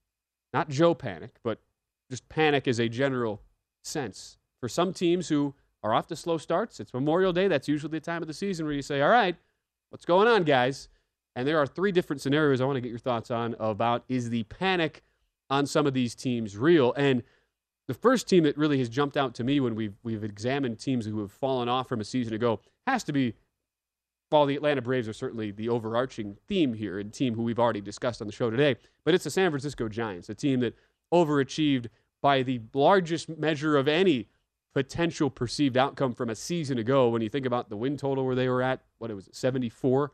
Not 0.52 0.68
Joe 0.70 0.96
Panik, 0.96 1.30
but 1.44 1.60
just 2.10 2.28
panic 2.30 2.68
as 2.68 2.80
a 2.80 2.90
general 2.90 3.44
sense. 3.84 4.40
For 4.60 4.68
some 4.68 4.92
teams 4.92 5.30
who 5.30 5.54
are 5.84 5.94
off 5.94 6.08
to 6.08 6.16
slow 6.16 6.40
starts, 6.40 6.80
it's 6.80 6.96
Memorial 6.96 7.32
Day. 7.32 7.48
That's 7.48 7.68
usually 7.68 7.92
the 7.92 8.00
time 8.00 8.24
of 8.24 8.28
the 8.28 8.34
season 8.34 8.66
where 8.66 8.74
you 8.74 8.82
say, 8.82 9.04
all 9.04 9.10
right, 9.10 9.36
what's 9.92 10.04
going 10.04 10.28
on, 10.28 10.46
guys? 10.46 10.90
And 11.36 11.48
there 11.48 11.60
are 11.60 11.68
three 11.68 11.92
different 11.92 12.22
scenarios 12.22 12.62
I 12.62 12.66
want 12.66 12.78
to 12.78 12.82
get 12.82 12.90
your 12.90 13.00
thoughts 13.00 13.30
on 13.30 13.56
about 13.60 14.04
is 14.08 14.30
the 14.30 14.44
panic 14.44 15.04
on 15.50 15.66
some 15.66 15.86
of 15.86 15.94
these 15.94 16.16
teams 16.16 16.58
real? 16.58 16.94
And 16.94 17.24
the 17.88 17.94
first 17.94 18.28
team 18.28 18.44
that 18.44 18.58
really 18.58 18.80
has 18.80 18.90
jumped 18.90 19.18
out 19.18 19.36
to 19.36 19.44
me 19.44 19.60
when 19.60 19.76
we've 19.76 19.96
we've 20.04 20.24
examined 20.24 20.80
teams 20.80 21.06
who 21.06 21.20
have 21.20 21.32
fallen 21.32 21.70
off 21.70 21.88
from 21.88 22.00
a 22.00 22.06
season 22.06 22.34
ago 22.34 22.60
has 22.88 23.04
to 23.04 23.14
be 23.14 23.36
while 24.30 24.46
the 24.46 24.56
Atlanta 24.56 24.82
Braves 24.82 25.08
are 25.08 25.14
certainly 25.14 25.52
the 25.52 25.70
overarching 25.70 26.36
theme 26.48 26.74
here, 26.74 27.00
and 27.00 27.14
team 27.14 27.36
who 27.36 27.44
we've 27.44 27.60
already 27.60 27.80
discussed 27.80 28.22
on 28.22 28.28
the 28.28 28.34
show 28.34 28.50
today, 28.50 28.76
but 29.04 29.14
it's 29.14 29.24
the 29.24 29.30
San 29.30 29.50
Francisco 29.52 29.88
Giants, 29.88 30.28
a 30.30 30.36
team 30.36 30.60
that 30.60 30.76
overachieved 31.14 31.88
by 32.22 32.42
the 32.42 32.60
largest 32.74 33.30
measure 33.30 33.78
of 33.78 33.88
any 33.88 34.28
potential 34.74 35.30
perceived 35.30 35.78
outcome 35.78 36.14
from 36.14 36.30
a 36.30 36.36
season 36.36 36.78
ago. 36.78 37.08
When 37.08 37.22
you 37.22 37.30
think 37.30 37.46
about 37.46 37.70
the 37.70 37.78
win 37.78 37.96
total 37.96 38.26
where 38.26 38.36
they 38.36 38.50
were 38.50 38.62
at, 38.62 38.82
what 38.98 39.10
it 39.10 39.14
was, 39.14 39.30
74 39.32 40.12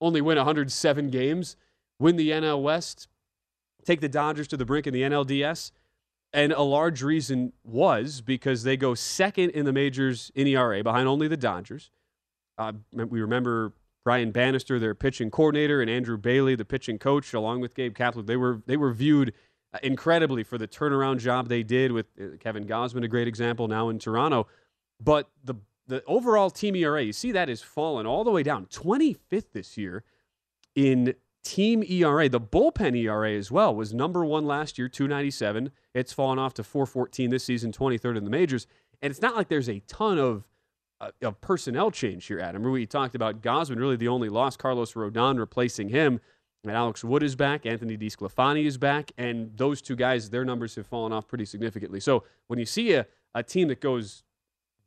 only 0.00 0.20
win 0.20 0.36
107 0.36 1.10
games, 1.10 1.56
win 1.98 2.16
the 2.16 2.30
NL 2.30 2.62
West, 2.62 3.08
take 3.84 4.00
the 4.00 4.08
Dodgers 4.08 4.48
to 4.48 4.56
the 4.56 4.64
brink 4.64 4.86
in 4.86 4.94
the 4.94 5.02
NLDS. 5.02 5.70
And 6.32 6.52
a 6.52 6.62
large 6.62 7.02
reason 7.02 7.52
was 7.62 8.20
because 8.20 8.64
they 8.64 8.76
go 8.76 8.94
second 8.94 9.50
in 9.50 9.64
the 9.64 9.72
majors 9.72 10.32
in 10.34 10.48
ERA 10.48 10.82
behind 10.82 11.06
only 11.06 11.28
the 11.28 11.36
Dodgers. 11.36 11.90
Uh, 12.58 12.72
we 12.92 13.20
remember 13.20 13.72
Brian 14.04 14.32
Bannister, 14.32 14.78
their 14.78 14.94
pitching 14.94 15.30
coordinator, 15.30 15.80
and 15.80 15.88
Andrew 15.88 16.18
Bailey, 16.18 16.54
the 16.56 16.64
pitching 16.64 16.98
coach, 16.98 17.32
along 17.32 17.60
with 17.60 17.74
Gabe 17.74 17.96
Kapler. 17.96 18.26
They 18.26 18.36
were 18.36 18.62
they 18.66 18.76
were 18.76 18.92
viewed 18.92 19.32
uh, 19.72 19.78
incredibly 19.82 20.42
for 20.42 20.58
the 20.58 20.68
turnaround 20.68 21.18
job 21.18 21.48
they 21.48 21.62
did 21.62 21.90
with 21.92 22.06
uh, 22.20 22.36
Kevin 22.38 22.64
Gausman, 22.66 23.04
a 23.04 23.08
great 23.08 23.26
example 23.28 23.66
now 23.66 23.88
in 23.88 23.98
Toronto. 23.98 24.46
But 25.00 25.30
the 25.42 25.54
the 25.86 26.02
overall 26.06 26.50
team 26.50 26.76
ERA, 26.76 27.02
you 27.02 27.12
see 27.12 27.32
that 27.32 27.48
has 27.48 27.62
fallen 27.62 28.06
all 28.06 28.24
the 28.24 28.30
way 28.30 28.42
down. 28.42 28.66
25th 28.66 29.52
this 29.52 29.76
year 29.76 30.04
in 30.74 31.14
team 31.42 31.84
ERA. 31.86 32.28
The 32.28 32.40
bullpen 32.40 32.96
ERA 32.96 33.32
as 33.32 33.50
well 33.50 33.74
was 33.74 33.92
number 33.92 34.24
one 34.24 34.46
last 34.46 34.78
year, 34.78 34.88
297. 34.88 35.70
It's 35.94 36.12
fallen 36.12 36.38
off 36.38 36.54
to 36.54 36.64
414 36.64 37.30
this 37.30 37.44
season, 37.44 37.70
23rd 37.70 38.16
in 38.16 38.24
the 38.24 38.30
majors. 38.30 38.66
And 39.02 39.10
it's 39.10 39.20
not 39.20 39.36
like 39.36 39.48
there's 39.48 39.68
a 39.68 39.80
ton 39.80 40.18
of, 40.18 40.48
uh, 41.00 41.10
of 41.22 41.40
personnel 41.40 41.90
change 41.90 42.26
here, 42.26 42.40
Adam. 42.40 42.62
We 42.62 42.86
talked 42.86 43.14
about 43.14 43.42
Gausman, 43.42 43.76
really 43.76 43.96
the 43.96 44.08
only 44.08 44.30
loss, 44.30 44.56
Carlos 44.56 44.94
Rodon 44.94 45.38
replacing 45.38 45.90
him. 45.90 46.20
And 46.62 46.72
Alex 46.72 47.04
Wood 47.04 47.22
is 47.22 47.36
back, 47.36 47.66
Anthony 47.66 47.98
DeSclafani 47.98 48.64
is 48.64 48.78
back, 48.78 49.12
and 49.18 49.54
those 49.54 49.82
two 49.82 49.94
guys, 49.94 50.30
their 50.30 50.46
numbers 50.46 50.74
have 50.76 50.86
fallen 50.86 51.12
off 51.12 51.28
pretty 51.28 51.44
significantly. 51.44 52.00
So 52.00 52.24
when 52.46 52.58
you 52.58 52.64
see 52.64 52.94
a, 52.94 53.06
a 53.34 53.42
team 53.42 53.68
that 53.68 53.82
goes 53.82 54.23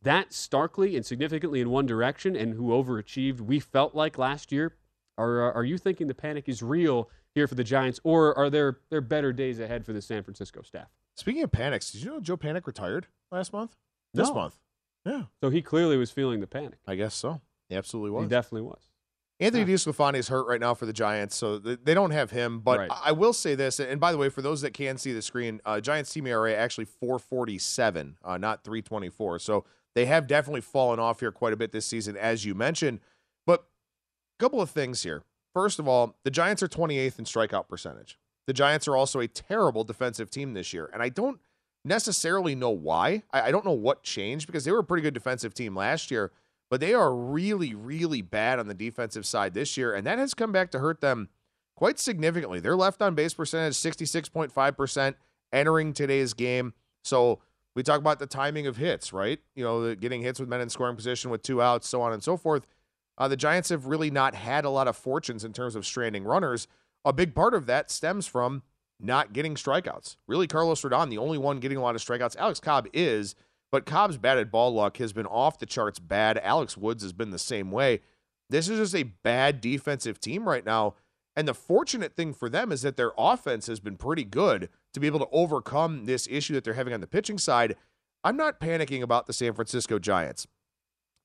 that 0.07 0.31
starkly 0.33 0.95
and 0.95 1.05
significantly 1.05 1.59
in 1.59 1.69
one 1.69 1.85
direction 1.85 2.35
and 2.35 2.53
who 2.53 2.69
overachieved, 2.69 3.41
we 3.41 3.59
felt 3.59 3.93
like 3.93 4.17
last 4.17 4.51
year, 4.51 4.75
are, 5.17 5.51
are 5.53 5.65
you 5.65 5.77
thinking 5.77 6.07
the 6.07 6.13
panic 6.15 6.47
is 6.47 6.63
real 6.63 7.09
here 7.35 7.47
for 7.47 7.55
the 7.55 7.63
Giants, 7.63 7.99
or 8.03 8.35
are 8.37 8.49
there, 8.49 8.79
there 8.89 9.01
better 9.01 9.33
days 9.33 9.59
ahead 9.59 9.85
for 9.85 9.91
the 9.93 10.01
San 10.01 10.23
Francisco 10.23 10.61
staff? 10.61 10.87
Speaking 11.15 11.43
of 11.43 11.51
panics, 11.51 11.91
did 11.91 12.03
you 12.03 12.09
know 12.09 12.19
Joe 12.19 12.37
Panik 12.37 12.65
retired 12.65 13.07
last 13.31 13.51
month? 13.51 13.75
This 14.13 14.29
No. 14.29 14.33
month. 14.35 14.57
Yeah, 15.05 15.23
So 15.41 15.49
he 15.49 15.61
clearly 15.61 15.97
was 15.97 16.09
feeling 16.11 16.39
the 16.39 16.47
panic. 16.47 16.79
I 16.87 16.95
guess 16.95 17.13
so. 17.13 17.41
He 17.69 17.75
absolutely 17.75 18.11
was. 18.11 18.23
He 18.23 18.29
definitely 18.29 18.63
was. 18.63 18.81
Anthony 19.39 19.71
Yeah. 19.71 20.15
Is 20.15 20.27
hurt 20.29 20.47
right 20.47 20.59
now 20.59 20.73
for 20.73 20.85
the 20.85 20.93
Giants, 20.93 21.35
so 21.35 21.59
they 21.59 21.93
don't 21.93 22.11
have 22.11 22.31
him. 22.31 22.59
But 22.59 22.79
Right. 22.79 22.91
I 22.91 23.01
I 23.09 23.11
will 23.11 23.33
say 23.33 23.55
this, 23.55 23.79
and 23.79 23.99
by 23.99 24.11
the 24.11 24.17
way, 24.17 24.29
for 24.29 24.41
those 24.41 24.61
that 24.61 24.73
can 24.73 24.97
see 24.97 25.13
the 25.13 25.21
screen, 25.21 25.61
uh, 25.63 25.79
Giants 25.79 26.11
team 26.11 26.25
ERA 26.27 26.55
actually 26.55 26.85
447, 26.85 28.17
uh, 28.23 28.37
not 28.37 28.63
324. 28.63 29.39
So 29.39 29.65
they 29.97 30.05
have 30.05 30.27
definitely 30.27 30.61
fallen 30.61 30.99
off 30.99 31.21
here 31.21 31.31
quite 31.31 31.53
a 31.53 31.57
bit 31.57 31.71
this 31.71 31.87
season, 31.87 32.15
as 32.15 32.45
you 32.45 32.53
mentioned. 32.53 32.99
But 33.47 33.61
a 33.61 34.43
couple 34.43 34.61
of 34.61 34.69
things 34.69 35.01
here. 35.01 35.23
First 35.55 35.79
of 35.79 35.87
all, 35.87 36.15
the 36.23 36.29
Giants 36.29 36.61
are 36.61 36.67
28th 36.67 37.17
in 37.17 37.25
strikeout 37.25 37.67
percentage. 37.67 38.19
The 38.45 38.53
Giants 38.53 38.87
are 38.87 38.95
also 38.95 39.19
a 39.19 39.27
terrible 39.27 39.83
defensive 39.83 40.29
team 40.29 40.53
this 40.53 40.71
year, 40.71 40.87
and 40.93 41.01
I 41.01 41.09
don't 41.09 41.39
necessarily 41.83 42.53
know 42.53 42.69
why. 42.69 43.23
I, 43.33 43.47
I 43.47 43.51
don't 43.51 43.65
know 43.65 43.71
what 43.71 44.03
changed 44.03 44.45
because 44.45 44.65
they 44.65 44.71
were 44.71 44.79
a 44.79 44.83
pretty 44.83 45.01
good 45.01 45.15
defensive 45.15 45.55
team 45.55 45.75
last 45.75 46.11
year, 46.11 46.31
but 46.69 46.79
they 46.79 46.93
are 46.93 47.15
really, 47.15 47.73
really 47.73 48.21
bad 48.21 48.59
on 48.59 48.67
the 48.67 48.75
defensive 48.75 49.25
side 49.25 49.55
this 49.55 49.77
year, 49.77 49.95
and 49.95 50.05
that 50.05 50.19
has 50.19 50.35
come 50.35 50.51
back 50.51 50.69
to 50.71 50.79
hurt 50.79 51.01
them 51.01 51.29
quite 51.75 51.97
significantly. 51.97 52.59
Their 52.59 52.75
left 52.75 53.01
on 53.01 53.15
base 53.15 53.33
percentage 53.33 53.73
66.5% 53.73 55.15
entering 55.51 55.93
today's 55.93 56.35
game. 56.35 56.75
So 57.03 57.39
we 57.77 57.83
talk 57.83 57.99
about 57.99 58.17
the 58.17 58.25
timing 58.25 58.65
of 58.65 58.77
hits, 58.77 59.13
right? 59.13 59.39
You 59.53 59.63
know, 59.63 59.93
getting 59.93 60.23
hits 60.23 60.39
with 60.39 60.49
men 60.49 60.61
in 60.61 60.69
scoring 60.69 60.95
position 60.95 61.29
with 61.29 61.43
two 61.43 61.61
outs, 61.61 61.87
so 61.87 62.01
on 62.01 62.11
and 62.11 62.23
so 62.23 62.35
forth. 62.35 62.65
Uh, 63.19 63.27
the 63.27 63.37
Giants 63.37 63.69
have 63.69 63.85
really 63.85 64.09
not 64.09 64.33
had 64.33 64.65
a 64.65 64.71
lot 64.71 64.87
of 64.87 64.97
fortunes 64.97 65.45
in 65.45 65.53
terms 65.53 65.75
of 65.75 65.85
stranding 65.85 66.23
runners. 66.23 66.67
A 67.05 67.13
big 67.13 67.35
part 67.35 67.53
of 67.53 67.67
that 67.67 67.91
stems 67.91 68.25
from 68.25 68.63
not 68.99 69.31
getting 69.31 69.53
strikeouts. 69.53 70.17
Really, 70.25 70.47
Carlos 70.47 70.81
Rodon, 70.81 71.11
the 71.11 71.19
only 71.19 71.37
one 71.37 71.59
getting 71.59 71.77
a 71.77 71.81
lot 71.81 71.93
of 71.93 72.01
strikeouts. 72.01 72.35
Alex 72.37 72.59
Cobb 72.59 72.87
is, 72.93 73.35
but 73.71 73.85
Cobb's 73.85 74.17
batted 74.17 74.49
ball 74.49 74.73
luck 74.73 74.97
has 74.97 75.13
been 75.13 75.27
off 75.27 75.59
the 75.59 75.67
charts 75.67 75.99
bad. 75.99 76.39
Alex 76.39 76.77
Woods 76.77 77.03
has 77.03 77.13
been 77.13 77.29
the 77.29 77.37
same 77.37 77.69
way. 77.69 77.99
This 78.49 78.69
is 78.69 78.79
just 78.79 78.95
a 78.95 79.03
bad 79.03 79.61
defensive 79.61 80.19
team 80.19 80.49
right 80.49 80.65
now. 80.65 80.95
And 81.35 81.47
the 81.47 81.53
fortunate 81.53 82.15
thing 82.15 82.33
for 82.33 82.49
them 82.49 82.71
is 82.71 82.81
that 82.81 82.97
their 82.97 83.11
offense 83.19 83.67
has 83.67 83.79
been 83.79 83.97
pretty 83.97 84.23
good 84.23 84.69
to 84.97 85.01
be 85.01 85.07
able 85.07 85.19
to 85.19 85.31
overcome 85.31 86.05
this 86.05 86.27
issue 86.29 86.53
that 86.53 86.63
they're 86.63 86.73
having 86.73 86.93
on 86.93 87.01
the 87.01 87.07
pitching 87.07 87.37
side. 87.37 87.75
I'm 88.23 88.35
not 88.35 88.59
panicking 88.59 89.01
about 89.01 89.27
the 89.27 89.33
San 89.33 89.53
Francisco 89.53 89.99
Giants. 89.99 90.47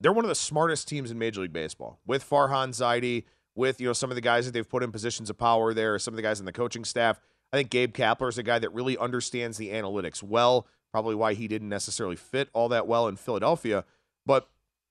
They're 0.00 0.12
one 0.12 0.24
of 0.24 0.28
the 0.28 0.34
smartest 0.34 0.88
teams 0.88 1.10
in 1.10 1.18
Major 1.18 1.40
League 1.40 1.52
Baseball 1.52 1.98
with 2.06 2.28
Farhan 2.28 2.70
Zaidi, 2.70 3.24
with 3.54 3.80
you 3.80 3.86
know 3.86 3.92
some 3.92 4.10
of 4.10 4.14
the 4.14 4.20
guys 4.20 4.46
that 4.46 4.52
they've 4.52 4.68
put 4.68 4.82
in 4.82 4.92
positions 4.92 5.30
of 5.30 5.38
power 5.38 5.72
there, 5.72 5.98
some 5.98 6.12
of 6.12 6.16
the 6.16 6.22
guys 6.22 6.40
in 6.40 6.46
the 6.46 6.52
coaching 6.52 6.84
staff. 6.84 7.20
I 7.52 7.56
think 7.56 7.70
Gabe 7.70 7.94
Kapler 7.94 8.28
is 8.28 8.38
a 8.38 8.42
guy 8.42 8.58
that 8.58 8.72
really 8.72 8.96
understands 8.96 9.58
the 9.58 9.70
analytics 9.70 10.22
well, 10.22 10.66
probably 10.90 11.14
why 11.14 11.34
he 11.34 11.48
didn't 11.48 11.68
necessarily 11.68 12.16
fit 12.16 12.48
all 12.52 12.68
that 12.70 12.86
well 12.86 13.08
in 13.08 13.16
Philadelphia. 13.16 13.84
But 14.24 14.48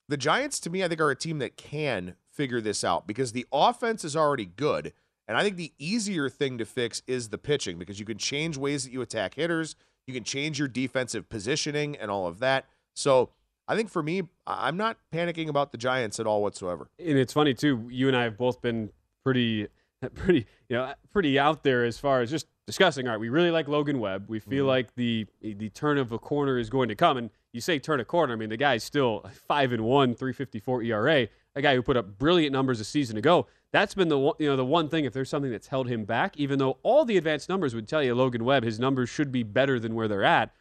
the 0.07 0.17
Giants, 0.17 0.59
to 0.61 0.69
me, 0.69 0.83
I 0.83 0.87
think 0.87 1.01
are 1.01 1.11
a 1.11 1.15
team 1.15 1.39
that 1.39 1.57
can 1.57 2.15
figure 2.31 2.61
this 2.61 2.83
out 2.83 3.07
because 3.07 3.31
the 3.31 3.45
offense 3.51 4.03
is 4.03 4.15
already 4.15 4.45
good. 4.45 4.93
And 5.27 5.37
I 5.37 5.43
think 5.43 5.55
the 5.55 5.71
easier 5.77 6.29
thing 6.29 6.57
to 6.57 6.65
fix 6.65 7.01
is 7.07 7.29
the 7.29 7.37
pitching 7.37 7.77
because 7.77 7.99
you 7.99 8.05
can 8.05 8.17
change 8.17 8.57
ways 8.57 8.83
that 8.83 8.91
you 8.91 9.01
attack 9.01 9.35
hitters, 9.35 9.75
you 10.07 10.13
can 10.13 10.23
change 10.23 10.59
your 10.59 10.67
defensive 10.67 11.29
positioning 11.29 11.95
and 11.95 12.11
all 12.11 12.27
of 12.27 12.39
that. 12.39 12.65
So 12.93 13.29
I 13.67 13.75
think 13.75 13.89
for 13.89 14.03
me, 14.03 14.23
I'm 14.45 14.77
not 14.77 14.97
panicking 15.13 15.47
about 15.47 15.71
the 15.71 15.77
Giants 15.77 16.19
at 16.19 16.27
all 16.27 16.41
whatsoever. 16.41 16.89
And 16.99 17.17
it's 17.17 17.33
funny 17.33 17.53
too. 17.53 17.87
You 17.89 18.07
and 18.07 18.17
I 18.17 18.23
have 18.23 18.37
both 18.37 18.61
been 18.61 18.91
pretty, 19.23 19.67
pretty, 20.15 20.45
you 20.67 20.75
know, 20.75 20.93
pretty 21.11 21.39
out 21.39 21.63
there 21.63 21.85
as 21.85 21.97
far 21.97 22.21
as 22.21 22.29
just 22.29 22.47
discussing. 22.67 23.07
All 23.07 23.13
right, 23.13 23.19
we 23.19 23.29
really 23.29 23.51
like 23.51 23.67
Logan 23.67 23.99
Webb. 23.99 24.25
We 24.27 24.39
feel 24.39 24.63
mm-hmm. 24.63 24.69
like 24.69 24.95
the 24.95 25.25
the 25.41 25.69
turn 25.69 25.97
of 25.97 26.11
a 26.11 26.19
corner 26.19 26.57
is 26.57 26.69
going 26.69 26.89
to 26.89 26.95
come, 26.95 27.17
and 27.17 27.29
you 27.53 27.61
say 27.61 27.79
turn 27.79 27.99
a 27.99 28.05
corner. 28.05 28.33
I 28.33 28.35
mean, 28.35 28.49
the 28.49 28.57
guy's 28.57 28.83
still 28.83 29.25
five 29.47 29.71
and 29.71 29.83
one, 29.83 30.15
354 30.15 30.83
ERA. 30.83 31.27
A 31.55 31.61
guy 31.61 31.75
who 31.75 31.81
put 31.81 31.97
up 31.97 32.17
brilliant 32.17 32.53
numbers 32.53 32.79
a 32.79 32.85
season 32.85 33.17
ago. 33.17 33.45
That's 33.73 33.93
been 33.93 34.07
the 34.07 34.17
one, 34.19 34.35
you 34.39 34.47
know 34.47 34.55
the 34.55 34.65
one 34.65 34.87
thing. 34.89 35.05
If 35.05 35.13
there's 35.13 35.29
something 35.29 35.51
that's 35.51 35.67
held 35.67 35.87
him 35.89 36.05
back, 36.05 36.37
even 36.37 36.59
though 36.59 36.77
all 36.83 37.03
the 37.05 37.17
advanced 37.17 37.49
numbers 37.49 37.75
would 37.75 37.87
tell 37.87 38.01
you 38.01 38.15
Logan 38.15 38.45
Webb, 38.45 38.63
his 38.63 38.79
numbers 38.79 39.09
should 39.09 39.31
be 39.31 39.43
better 39.43 39.79
than 39.79 39.93
where 39.95 40.07
they're 40.07 40.23
at. 40.23 40.53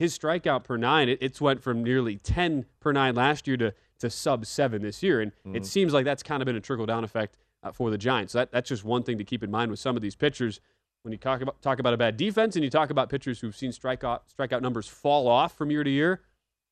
His 0.00 0.16
strikeout 0.18 0.64
per 0.64 0.76
nine, 0.76 1.08
it, 1.08 1.18
it's 1.20 1.40
went 1.40 1.62
from 1.62 1.84
nearly 1.84 2.16
10 2.16 2.64
per 2.80 2.90
nine 2.92 3.14
last 3.14 3.46
year 3.46 3.56
to 3.58 3.74
to 4.00 4.10
sub 4.10 4.44
seven 4.44 4.82
this 4.82 5.02
year, 5.04 5.20
and 5.20 5.30
Mm-hmm. 5.46 5.56
it 5.56 5.66
seems 5.66 5.92
like 5.92 6.04
that's 6.04 6.22
kind 6.22 6.42
of 6.42 6.46
been 6.46 6.56
a 6.56 6.60
trickle 6.60 6.84
down 6.86 7.04
effect 7.04 7.36
uh, 7.62 7.70
for 7.70 7.90
the 7.90 7.96
Giants. 7.98 8.32
So 8.32 8.40
that, 8.40 8.50
that's 8.50 8.68
just 8.68 8.84
one 8.84 9.04
thing 9.04 9.18
to 9.18 9.24
keep 9.24 9.44
in 9.44 9.50
mind 9.52 9.70
with 9.70 9.78
some 9.78 9.94
of 9.94 10.02
these 10.02 10.16
pitchers 10.16 10.60
when 11.04 11.12
you 11.12 11.18
talk 11.18 11.42
about 11.42 11.62
talk 11.62 11.78
about 11.78 11.94
a 11.94 11.96
bad 11.96 12.16
defense 12.16 12.56
and 12.56 12.64
you 12.64 12.70
talk 12.70 12.90
about 12.90 13.08
pitchers 13.08 13.40
who've 13.40 13.54
seen 13.54 13.70
strikeout 13.70 14.20
strikeout 14.36 14.62
numbers 14.62 14.88
fall 14.88 15.28
off 15.28 15.56
from 15.56 15.70
year 15.70 15.84
to 15.84 15.90
year. 15.90 16.22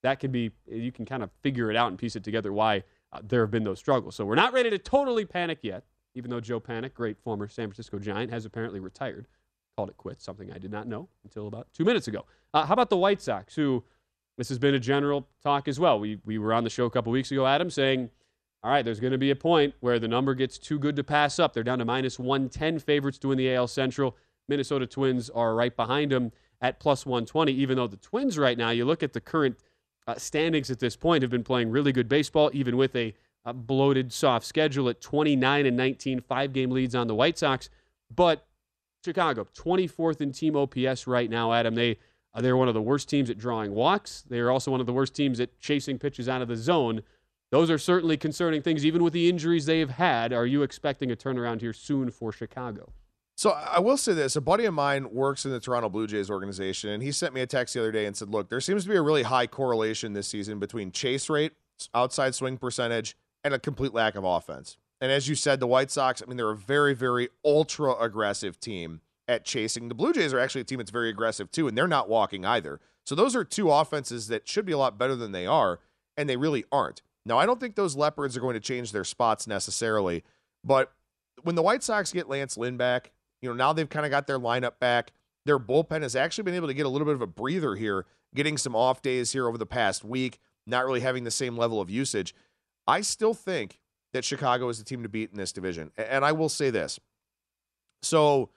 That 0.02 0.18
can 0.18 0.32
be 0.32 0.50
you 0.66 0.90
can 0.90 1.04
kind 1.06 1.22
of 1.22 1.30
figure 1.42 1.70
it 1.70 1.76
out 1.76 1.88
and 1.90 1.98
piece 1.98 2.16
it 2.16 2.24
together 2.24 2.52
why 2.52 2.82
uh, 3.12 3.20
there 3.22 3.42
have 3.42 3.50
been 3.50 3.64
those 3.64 3.78
struggles. 3.78 4.16
So 4.16 4.24
we're 4.24 4.34
not 4.34 4.52
ready 4.52 4.70
to 4.70 4.78
totally 4.78 5.24
panic 5.24 5.58
yet, 5.62 5.84
even 6.14 6.30
though 6.30 6.40
Joe 6.40 6.60
Panik, 6.60 6.94
great 6.94 7.18
former 7.18 7.48
San 7.48 7.68
Francisco 7.68 7.98
Giant, 7.98 8.30
has 8.30 8.44
apparently 8.44 8.80
retired. 8.80 9.26
Called 9.76 9.88
it 9.88 9.96
quits, 9.96 10.22
something 10.22 10.52
I 10.52 10.58
did 10.58 10.70
not 10.70 10.86
know 10.86 11.08
until 11.24 11.48
about 11.48 11.66
two 11.72 11.84
minutes 11.84 12.06
ago. 12.06 12.26
Uh, 12.52 12.66
how 12.66 12.74
about 12.74 12.90
the 12.90 12.96
White 12.96 13.22
Sox, 13.22 13.54
who 13.54 13.82
this 14.36 14.50
has 14.50 14.58
been 14.58 14.74
a 14.74 14.78
general 14.78 15.26
talk 15.42 15.66
as 15.66 15.80
well. 15.80 15.98
We 15.98 16.20
we 16.26 16.36
were 16.36 16.52
on 16.52 16.64
the 16.64 16.70
show 16.70 16.84
a 16.84 16.90
couple 16.90 17.10
weeks 17.10 17.30
ago, 17.30 17.46
Adam, 17.46 17.70
saying 17.70 18.10
all 18.64 18.70
right, 18.70 18.84
there's 18.84 19.00
going 19.00 19.12
to 19.12 19.18
be 19.18 19.30
a 19.30 19.36
point 19.36 19.74
where 19.80 19.98
the 19.98 20.06
number 20.06 20.34
gets 20.34 20.56
too 20.56 20.78
good 20.78 20.94
to 20.96 21.02
pass 21.02 21.38
up. 21.40 21.52
They're 21.52 21.64
down 21.64 21.78
to 21.80 21.84
minus 21.84 22.18
110 22.18 22.78
favorites 22.78 23.18
to 23.18 23.28
win 23.28 23.38
the 23.38 23.52
AL 23.54 23.66
Central. 23.66 24.16
Minnesota 24.48 24.86
Twins 24.86 25.30
are 25.30 25.54
right 25.54 25.74
behind 25.74 26.12
them 26.12 26.30
at 26.60 26.78
plus 26.78 27.04
120, 27.04 27.52
even 27.52 27.76
though 27.76 27.88
the 27.88 27.96
Twins 27.96 28.38
right 28.38 28.56
now, 28.56 28.70
you 28.70 28.84
look 28.84 29.02
at 29.02 29.14
the 29.14 29.20
current 29.20 29.56
uh, 30.06 30.14
standings 30.16 30.70
at 30.70 30.78
this 30.78 30.96
point, 30.96 31.22
have 31.22 31.30
been 31.30 31.44
playing 31.44 31.70
really 31.70 31.92
good 31.92 32.08
baseball, 32.08 32.50
even 32.52 32.76
with 32.76 32.94
a, 32.96 33.14
a 33.44 33.52
bloated, 33.52 34.12
soft 34.12 34.46
schedule 34.46 34.88
at 34.88 35.00
29 35.00 35.66
and 35.66 35.76
19, 35.76 36.20
five 36.20 36.52
game 36.52 36.70
leads 36.70 36.94
on 36.94 37.06
the 37.06 37.14
White 37.14 37.38
Sox. 37.38 37.68
But 38.14 38.46
Chicago, 39.04 39.46
24th 39.56 40.20
in 40.20 40.32
team 40.32 40.56
OPS 40.56 41.06
right 41.06 41.28
now, 41.28 41.52
Adam. 41.52 41.74
They, 41.74 41.98
uh, 42.34 42.40
they're 42.40 42.56
one 42.56 42.68
of 42.68 42.74
the 42.74 42.82
worst 42.82 43.08
teams 43.08 43.30
at 43.30 43.38
drawing 43.38 43.74
walks. 43.74 44.24
They 44.28 44.38
are 44.38 44.50
also 44.50 44.70
one 44.70 44.80
of 44.80 44.86
the 44.86 44.92
worst 44.92 45.14
teams 45.14 45.40
at 45.40 45.58
chasing 45.60 45.98
pitches 45.98 46.28
out 46.28 46.42
of 46.42 46.48
the 46.48 46.56
zone. 46.56 47.02
Those 47.50 47.70
are 47.70 47.78
certainly 47.78 48.16
concerning 48.16 48.62
things, 48.62 48.86
even 48.86 49.02
with 49.02 49.12
the 49.12 49.28
injuries 49.28 49.66
they 49.66 49.80
have 49.80 49.90
had. 49.90 50.32
Are 50.32 50.46
you 50.46 50.62
expecting 50.62 51.10
a 51.10 51.16
turnaround 51.16 51.60
here 51.60 51.74
soon 51.74 52.10
for 52.10 52.32
Chicago? 52.32 52.92
So 53.42 53.50
I 53.50 53.80
will 53.80 53.96
say 53.96 54.12
this: 54.12 54.36
a 54.36 54.40
buddy 54.40 54.66
of 54.66 54.74
mine 54.74 55.10
works 55.10 55.44
in 55.44 55.50
the 55.50 55.58
Toronto 55.58 55.88
Blue 55.88 56.06
Jays 56.06 56.30
organization, 56.30 56.90
and 56.90 57.02
he 57.02 57.10
sent 57.10 57.34
me 57.34 57.40
a 57.40 57.46
text 57.48 57.74
the 57.74 57.80
other 57.80 57.90
day 57.90 58.06
and 58.06 58.16
said, 58.16 58.28
"Look, 58.28 58.48
there 58.48 58.60
seems 58.60 58.84
to 58.84 58.88
be 58.88 58.94
a 58.94 59.02
really 59.02 59.24
high 59.24 59.48
correlation 59.48 60.12
this 60.12 60.28
season 60.28 60.60
between 60.60 60.92
chase 60.92 61.28
rate, 61.28 61.50
outside 61.92 62.36
swing 62.36 62.56
percentage, 62.56 63.16
and 63.42 63.52
a 63.52 63.58
complete 63.58 63.92
lack 63.92 64.14
of 64.14 64.22
offense." 64.22 64.76
And 65.00 65.10
as 65.10 65.26
you 65.26 65.34
said, 65.34 65.58
the 65.58 65.66
White 65.66 65.90
Sox, 65.90 66.22
I 66.22 66.26
mean, 66.26 66.36
they're 66.36 66.52
a 66.52 66.56
very, 66.56 66.94
very 66.94 67.30
ultra 67.44 67.96
aggressive 67.96 68.60
team 68.60 69.00
at 69.26 69.44
chasing. 69.44 69.88
The 69.88 69.96
Blue 69.96 70.12
Jays 70.12 70.32
are 70.32 70.38
actually 70.38 70.60
a 70.60 70.64
team 70.64 70.78
that's 70.78 70.92
very 70.92 71.10
aggressive 71.10 71.50
too, 71.50 71.66
and 71.66 71.76
they're 71.76 71.88
not 71.88 72.08
walking 72.08 72.44
either. 72.44 72.78
So 73.04 73.16
those 73.16 73.34
are 73.34 73.42
two 73.42 73.72
offenses 73.72 74.28
that 74.28 74.46
should 74.46 74.66
be 74.66 74.72
a 74.72 74.78
lot 74.78 74.98
better 74.98 75.16
than 75.16 75.32
they 75.32 75.48
are, 75.48 75.80
and 76.16 76.30
they 76.30 76.36
really 76.36 76.64
aren't. 76.70 77.02
Now, 77.26 77.38
I 77.38 77.46
don't 77.46 77.58
think 77.58 77.74
those 77.74 77.96
Leopards 77.96 78.36
are 78.36 78.40
going 78.40 78.54
to 78.54 78.60
change 78.60 78.92
their 78.92 79.02
spots 79.02 79.48
necessarily, 79.48 80.22
but 80.62 80.92
when 81.42 81.56
the 81.56 81.62
White 81.62 81.82
Sox 81.82 82.12
get 82.12 82.28
Lance 82.28 82.56
Lynn 82.56 82.76
back, 82.76 83.10
you 83.42 83.48
know, 83.48 83.54
now 83.54 83.72
they've 83.72 83.88
kind 83.88 84.06
of 84.06 84.10
got 84.10 84.26
their 84.26 84.38
lineup 84.38 84.78
back. 84.78 85.12
Their 85.44 85.58
bullpen 85.58 86.02
has 86.02 86.16
actually 86.16 86.44
been 86.44 86.54
able 86.54 86.68
to 86.68 86.74
get 86.74 86.86
a 86.86 86.88
little 86.88 87.04
bit 87.04 87.14
of 87.14 87.20
a 87.20 87.26
breather 87.26 87.74
here, 87.74 88.06
getting 88.34 88.56
some 88.56 88.76
off 88.76 89.02
days 89.02 89.32
here 89.32 89.48
over 89.48 89.58
the 89.58 89.66
past 89.66 90.04
week, 90.04 90.38
not 90.66 90.86
really 90.86 91.00
having 91.00 91.24
the 91.24 91.30
same 91.30 91.56
level 91.56 91.80
of 91.80 91.90
usage. 91.90 92.34
I 92.86 93.00
still 93.00 93.34
think 93.34 93.80
that 94.12 94.24
Chicago 94.24 94.68
is 94.68 94.78
the 94.78 94.84
team 94.84 95.02
to 95.02 95.08
beat 95.08 95.30
in 95.32 95.38
this 95.38 95.52
division. 95.52 95.90
And 95.96 96.24
I 96.24 96.32
will 96.32 96.48
say 96.48 96.70
this. 96.70 97.00
So 98.02 98.50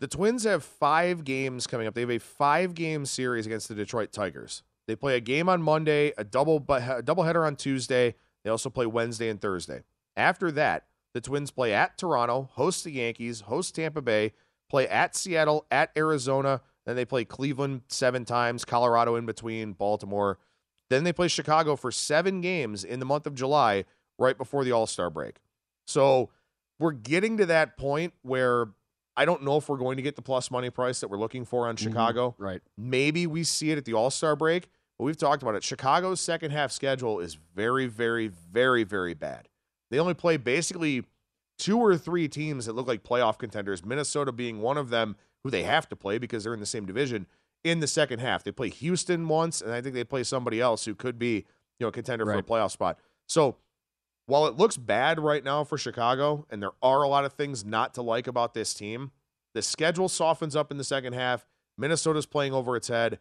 the 0.00 0.08
Twins 0.08 0.44
have 0.44 0.64
five 0.64 1.24
games 1.24 1.66
coming 1.66 1.86
up. 1.86 1.94
They 1.94 2.00
have 2.00 2.10
a 2.10 2.18
five 2.18 2.74
game 2.74 3.06
series 3.06 3.46
against 3.46 3.68
the 3.68 3.74
Detroit 3.74 4.12
Tigers. 4.12 4.62
They 4.88 4.96
play 4.96 5.16
a 5.16 5.20
game 5.20 5.48
on 5.48 5.62
Monday, 5.62 6.12
a 6.18 6.24
double 6.24 6.56
a 6.56 7.02
doubleheader 7.02 7.46
on 7.46 7.54
Tuesday. 7.54 8.14
They 8.42 8.50
also 8.50 8.70
play 8.70 8.86
Wednesday 8.86 9.28
and 9.28 9.40
Thursday. 9.40 9.82
After 10.16 10.50
that, 10.52 10.86
the 11.14 11.20
Twins 11.20 11.50
play 11.50 11.72
at 11.72 11.98
Toronto, 11.98 12.50
host 12.52 12.84
the 12.84 12.92
Yankees, 12.92 13.42
host 13.42 13.74
Tampa 13.74 14.02
Bay, 14.02 14.32
play 14.68 14.88
at 14.88 15.16
Seattle, 15.16 15.66
at 15.70 15.90
Arizona, 15.96 16.60
then 16.86 16.96
they 16.96 17.04
play 17.04 17.24
Cleveland 17.24 17.82
seven 17.88 18.24
times, 18.24 18.64
Colorado 18.64 19.16
in 19.16 19.26
between, 19.26 19.72
Baltimore. 19.72 20.38
Then 20.88 21.04
they 21.04 21.12
play 21.12 21.28
Chicago 21.28 21.76
for 21.76 21.92
seven 21.92 22.40
games 22.40 22.84
in 22.84 22.98
the 23.00 23.06
month 23.06 23.26
of 23.26 23.34
July, 23.34 23.84
right 24.18 24.36
before 24.36 24.64
the 24.64 24.72
All 24.72 24.86
Star 24.86 25.10
break. 25.10 25.36
So 25.86 26.30
we're 26.78 26.92
getting 26.92 27.36
to 27.38 27.46
that 27.46 27.76
point 27.76 28.14
where 28.22 28.68
I 29.16 29.24
don't 29.24 29.42
know 29.42 29.56
if 29.56 29.68
we're 29.68 29.76
going 29.76 29.98
to 29.98 30.02
get 30.02 30.16
the 30.16 30.22
plus 30.22 30.50
money 30.50 30.70
price 30.70 31.00
that 31.00 31.08
we're 31.08 31.18
looking 31.18 31.44
for 31.44 31.68
on 31.68 31.76
mm-hmm. 31.76 31.88
Chicago. 31.88 32.34
Right. 32.38 32.60
Maybe 32.76 33.26
we 33.26 33.44
see 33.44 33.70
it 33.70 33.78
at 33.78 33.84
the 33.84 33.94
All 33.94 34.10
Star 34.10 34.34
break, 34.34 34.68
but 34.98 35.04
we've 35.04 35.16
talked 35.16 35.42
about 35.42 35.54
it. 35.54 35.62
Chicago's 35.62 36.20
second 36.20 36.50
half 36.52 36.72
schedule 36.72 37.20
is 37.20 37.36
very, 37.54 37.86
very, 37.86 38.28
very, 38.28 38.84
very 38.84 39.14
bad. 39.14 39.48
They 39.90 39.98
only 39.98 40.14
play 40.14 40.36
basically 40.36 41.04
two 41.58 41.78
or 41.78 41.96
three 41.96 42.28
teams 42.28 42.66
that 42.66 42.74
look 42.74 42.86
like 42.86 43.02
playoff 43.02 43.38
contenders, 43.38 43.84
Minnesota 43.84 44.32
being 44.32 44.60
one 44.60 44.78
of 44.78 44.90
them 44.90 45.16
who 45.44 45.50
they 45.50 45.62
have 45.62 45.88
to 45.90 45.96
play 45.96 46.18
because 46.18 46.44
they're 46.44 46.54
in 46.54 46.60
the 46.60 46.66
same 46.66 46.86
division 46.86 47.26
in 47.64 47.80
the 47.80 47.86
second 47.86 48.20
half. 48.20 48.42
They 48.42 48.52
play 48.52 48.70
Houston 48.70 49.28
once, 49.28 49.60
and 49.60 49.72
I 49.72 49.80
think 49.80 49.94
they 49.94 50.04
play 50.04 50.22
somebody 50.22 50.60
else 50.60 50.84
who 50.84 50.94
could 50.94 51.18
be, 51.18 51.44
you 51.78 51.84
know, 51.84 51.88
a 51.88 51.92
contender 51.92 52.24
for 52.24 52.34
a 52.34 52.42
playoff 52.42 52.70
spot. 52.70 52.98
So 53.28 53.56
while 54.26 54.46
it 54.46 54.56
looks 54.56 54.76
bad 54.76 55.18
right 55.18 55.44
now 55.44 55.64
for 55.64 55.76
Chicago, 55.76 56.46
and 56.50 56.62
there 56.62 56.72
are 56.82 57.02
a 57.02 57.08
lot 57.08 57.24
of 57.24 57.32
things 57.32 57.64
not 57.64 57.94
to 57.94 58.02
like 58.02 58.26
about 58.26 58.54
this 58.54 58.72
team, 58.72 59.10
the 59.54 59.62
schedule 59.62 60.08
softens 60.08 60.54
up 60.54 60.70
in 60.70 60.78
the 60.78 60.84
second 60.84 61.14
half. 61.14 61.44
Minnesota's 61.76 62.26
playing 62.26 62.52
over 62.52 62.76
its 62.76 62.88
head. 62.88 63.18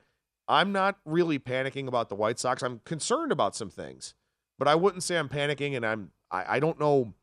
I'm 0.48 0.72
not 0.72 1.00
really 1.06 1.40
panicking 1.40 1.88
about 1.88 2.10
the 2.10 2.16
White 2.16 2.40
Sox. 2.40 2.62
I'm 2.62 2.80
concerned 2.86 3.32
about 3.32 3.56
some 3.56 3.70
things, 3.70 4.14
but 4.58 4.68
I 4.68 4.76
wouldn't 4.76 5.04
say 5.04 5.18
I'm 5.18 5.30
panicking, 5.30 5.76
and 5.76 5.86
I'm 5.86 6.12
I, 6.32 6.56
I 6.56 6.60
don't 6.60 6.80
know 6.80 7.14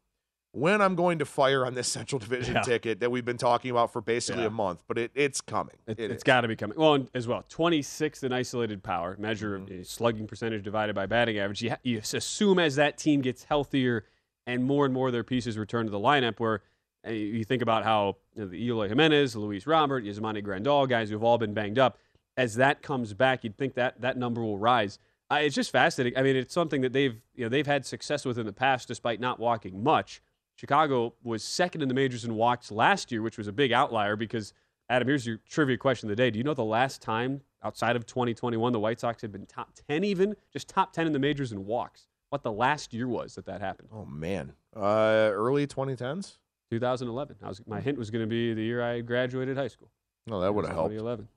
when 0.52 0.80
I'm 0.80 0.94
going 0.94 1.18
to 1.18 1.24
fire 1.26 1.66
on 1.66 1.74
this 1.74 1.88
Central 1.92 2.18
Division 2.18 2.54
Yeah. 2.56 2.62
ticket 2.62 3.00
that 3.00 3.10
we've 3.10 3.24
been 3.24 3.36
talking 3.38 3.70
about 3.70 3.92
for 3.92 4.00
basically 4.00 4.42
Yeah. 4.42 4.48
a 4.48 4.50
month, 4.50 4.80
but 4.88 4.96
it, 4.98 5.10
it's 5.14 5.40
coming. 5.40 5.76
It, 5.86 5.98
has 6.10 6.22
got 6.22 6.42
to 6.42 6.48
be 6.48 6.56
coming. 6.56 6.78
Well, 6.78 6.94
and 6.94 7.08
as 7.14 7.26
well, 7.28 7.44
26th 7.50 8.24
in 8.24 8.32
isolated 8.32 8.82
power, 8.82 9.16
measure 9.18 9.58
Mm-hmm. 9.58 9.80
of 9.80 9.86
slugging 9.86 10.26
percentage 10.26 10.62
divided 10.62 10.94
by 10.94 11.06
batting 11.06 11.38
average. 11.38 11.62
You, 11.62 11.74
you 11.82 11.98
assume 11.98 12.58
as 12.58 12.76
that 12.76 12.96
team 12.98 13.20
gets 13.20 13.44
healthier 13.44 14.04
and 14.46 14.64
more 14.64 14.84
and 14.84 14.94
more 14.94 15.08
of 15.08 15.12
their 15.12 15.24
pieces 15.24 15.58
return 15.58 15.86
to 15.86 15.90
the 15.90 15.98
lineup, 16.00 16.38
where 16.38 16.62
uh, 17.06 17.10
you 17.10 17.44
think 17.44 17.62
about 17.62 17.84
how 17.84 18.16
you 18.34 18.42
know, 18.42 18.48
the 18.48 18.56
Eloy 18.64 18.88
Jimenez, 18.88 19.34
Luis 19.36 19.66
Robert, 19.66 20.04
Yasmani 20.04 20.42
Grandal, 20.44 20.88
guys 20.88 21.10
who've 21.10 21.22
all 21.24 21.36
been 21.36 21.52
banged 21.52 21.78
up, 21.78 21.98
as 22.36 22.54
that 22.56 22.80
comes 22.82 23.12
back, 23.12 23.44
you'd 23.44 23.56
think 23.58 23.74
that 23.74 24.00
that 24.00 24.16
number 24.16 24.42
will 24.42 24.58
rise. 24.58 24.98
Uh, 25.30 25.40
it's 25.42 25.54
just 25.54 25.72
fascinating. 25.72 26.16
I 26.18 26.22
mean, 26.22 26.36
it's 26.36 26.54
something 26.54 26.82
that 26.82 26.92
they've 26.92 27.20
you 27.34 27.44
know 27.44 27.48
they've 27.48 27.66
had 27.66 27.84
success 27.84 28.24
with 28.24 28.38
in 28.38 28.46
the 28.46 28.52
past, 28.52 28.88
despite 28.88 29.20
not 29.20 29.38
walking 29.40 29.82
much. 29.82 30.22
Chicago 30.54 31.14
was 31.22 31.42
second 31.42 31.82
in 31.82 31.88
the 31.88 31.94
majors 31.94 32.24
in 32.24 32.34
walks 32.34 32.70
last 32.70 33.12
year, 33.12 33.22
which 33.22 33.36
was 33.36 33.46
a 33.46 33.52
big 33.52 33.72
outlier 33.72 34.16
because 34.16 34.52
Adam, 34.88 35.08
here's 35.08 35.26
your 35.26 35.38
trivia 35.48 35.76
question 35.76 36.08
of 36.08 36.16
the 36.16 36.22
day. 36.22 36.30
Do 36.30 36.38
you 36.38 36.44
know 36.44 36.54
the 36.54 36.64
last 36.64 37.02
time 37.02 37.42
outside 37.62 37.96
of 37.96 38.06
2021 38.06 38.72
the 38.72 38.80
White 38.80 39.00
Sox 39.00 39.20
had 39.20 39.32
been 39.32 39.44
top 39.46 39.72
10 39.88 40.04
even, 40.04 40.34
just 40.52 40.68
top 40.68 40.92
10 40.92 41.06
in 41.06 41.12
the 41.12 41.18
majors 41.18 41.52
in 41.52 41.66
walks? 41.66 42.06
What 42.30 42.42
the 42.42 42.52
last 42.52 42.94
year 42.94 43.06
was 43.06 43.34
that 43.34 43.46
that 43.46 43.60
happened? 43.60 43.88
Oh 43.92 44.04
man, 44.06 44.52
uh, 44.74 45.30
early 45.32 45.66
2010s. 45.66 46.38
2011. 46.70 47.36
I 47.42 47.48
was, 47.48 47.62
my 47.66 47.80
hint 47.80 47.98
was 47.98 48.10
going 48.10 48.24
to 48.24 48.28
be 48.28 48.52
the 48.52 48.62
year 48.62 48.82
I 48.82 49.00
graduated 49.00 49.56
high 49.56 49.68
school. 49.68 49.90
No, 50.26 50.40
that 50.40 50.52
would 50.52 50.64
have 50.64 50.74
helped. 50.74 50.90
2011. 50.90 51.28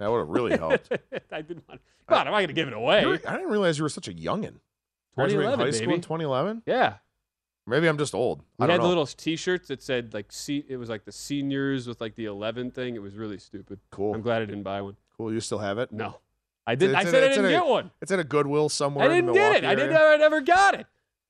That 0.00 0.10
would 0.10 0.18
have 0.18 0.28
really 0.28 0.56
helped. 0.58 0.90
I 1.32 1.42
didn't 1.42 1.68
want. 1.68 1.80
Come 2.08 2.18
on, 2.18 2.26
am 2.26 2.34
I 2.34 2.38
going 2.40 2.48
to 2.48 2.52
give 2.54 2.66
it 2.66 2.74
away? 2.74 3.04
I 3.04 3.36
didn't 3.36 3.50
realize 3.50 3.78
you 3.78 3.84
were 3.84 3.88
such 3.88 4.08
a 4.08 4.12
youngin. 4.12 4.56
Graduating 5.14 5.50
2011, 5.52 5.58
high 5.66 5.70
school 5.70 5.84
in 5.84 5.90
baby. 5.90 6.00
2011. 6.02 6.62
Yeah. 6.66 6.94
Maybe 7.66 7.86
I'm 7.86 7.98
just 7.98 8.14
old. 8.14 8.40
I 8.58 8.64
We 8.64 8.66
don't 8.66 8.70
had 8.76 8.82
the 8.82 8.88
little 8.88 9.06
T-shirts 9.06 9.68
that 9.68 9.82
said 9.82 10.12
like 10.14 10.32
se- 10.32 10.64
it 10.68 10.76
was 10.78 10.88
like 10.88 11.04
the 11.04 11.12
seniors 11.12 11.86
with 11.86 12.00
like 12.00 12.16
the 12.16 12.24
11 12.24 12.70
thing. 12.72 12.96
It 12.96 13.02
was 13.02 13.14
really 13.14 13.38
stupid. 13.38 13.78
Cool. 13.90 14.14
I'm 14.14 14.22
glad 14.22 14.42
I 14.42 14.46
didn't 14.46 14.62
buy 14.64 14.80
one. 14.80 14.96
Cool. 15.16 15.32
You 15.32 15.40
still 15.40 15.58
have 15.58 15.78
it? 15.78 15.92
No, 15.92 16.18
I 16.66 16.74
did. 16.74 16.94
I 16.94 17.04
said 17.04 17.22
a- 17.22 17.26
I 17.26 17.28
didn't 17.28 17.44
a- 17.44 17.50
get 17.50 17.66
one. 17.66 17.90
It's 18.00 18.10
at 18.10 18.18
a 18.18 18.24
Goodwill 18.24 18.70
somewhere. 18.70 19.04
I 19.04 19.14
didn't 19.14 19.34
get 19.34 19.56
it. 19.56 19.64
I 19.64 19.74
didn't. 19.74 19.94
area. 19.94 20.14
I 20.14 20.16
never 20.16 20.40
got 20.40 20.74
it. 20.80 20.86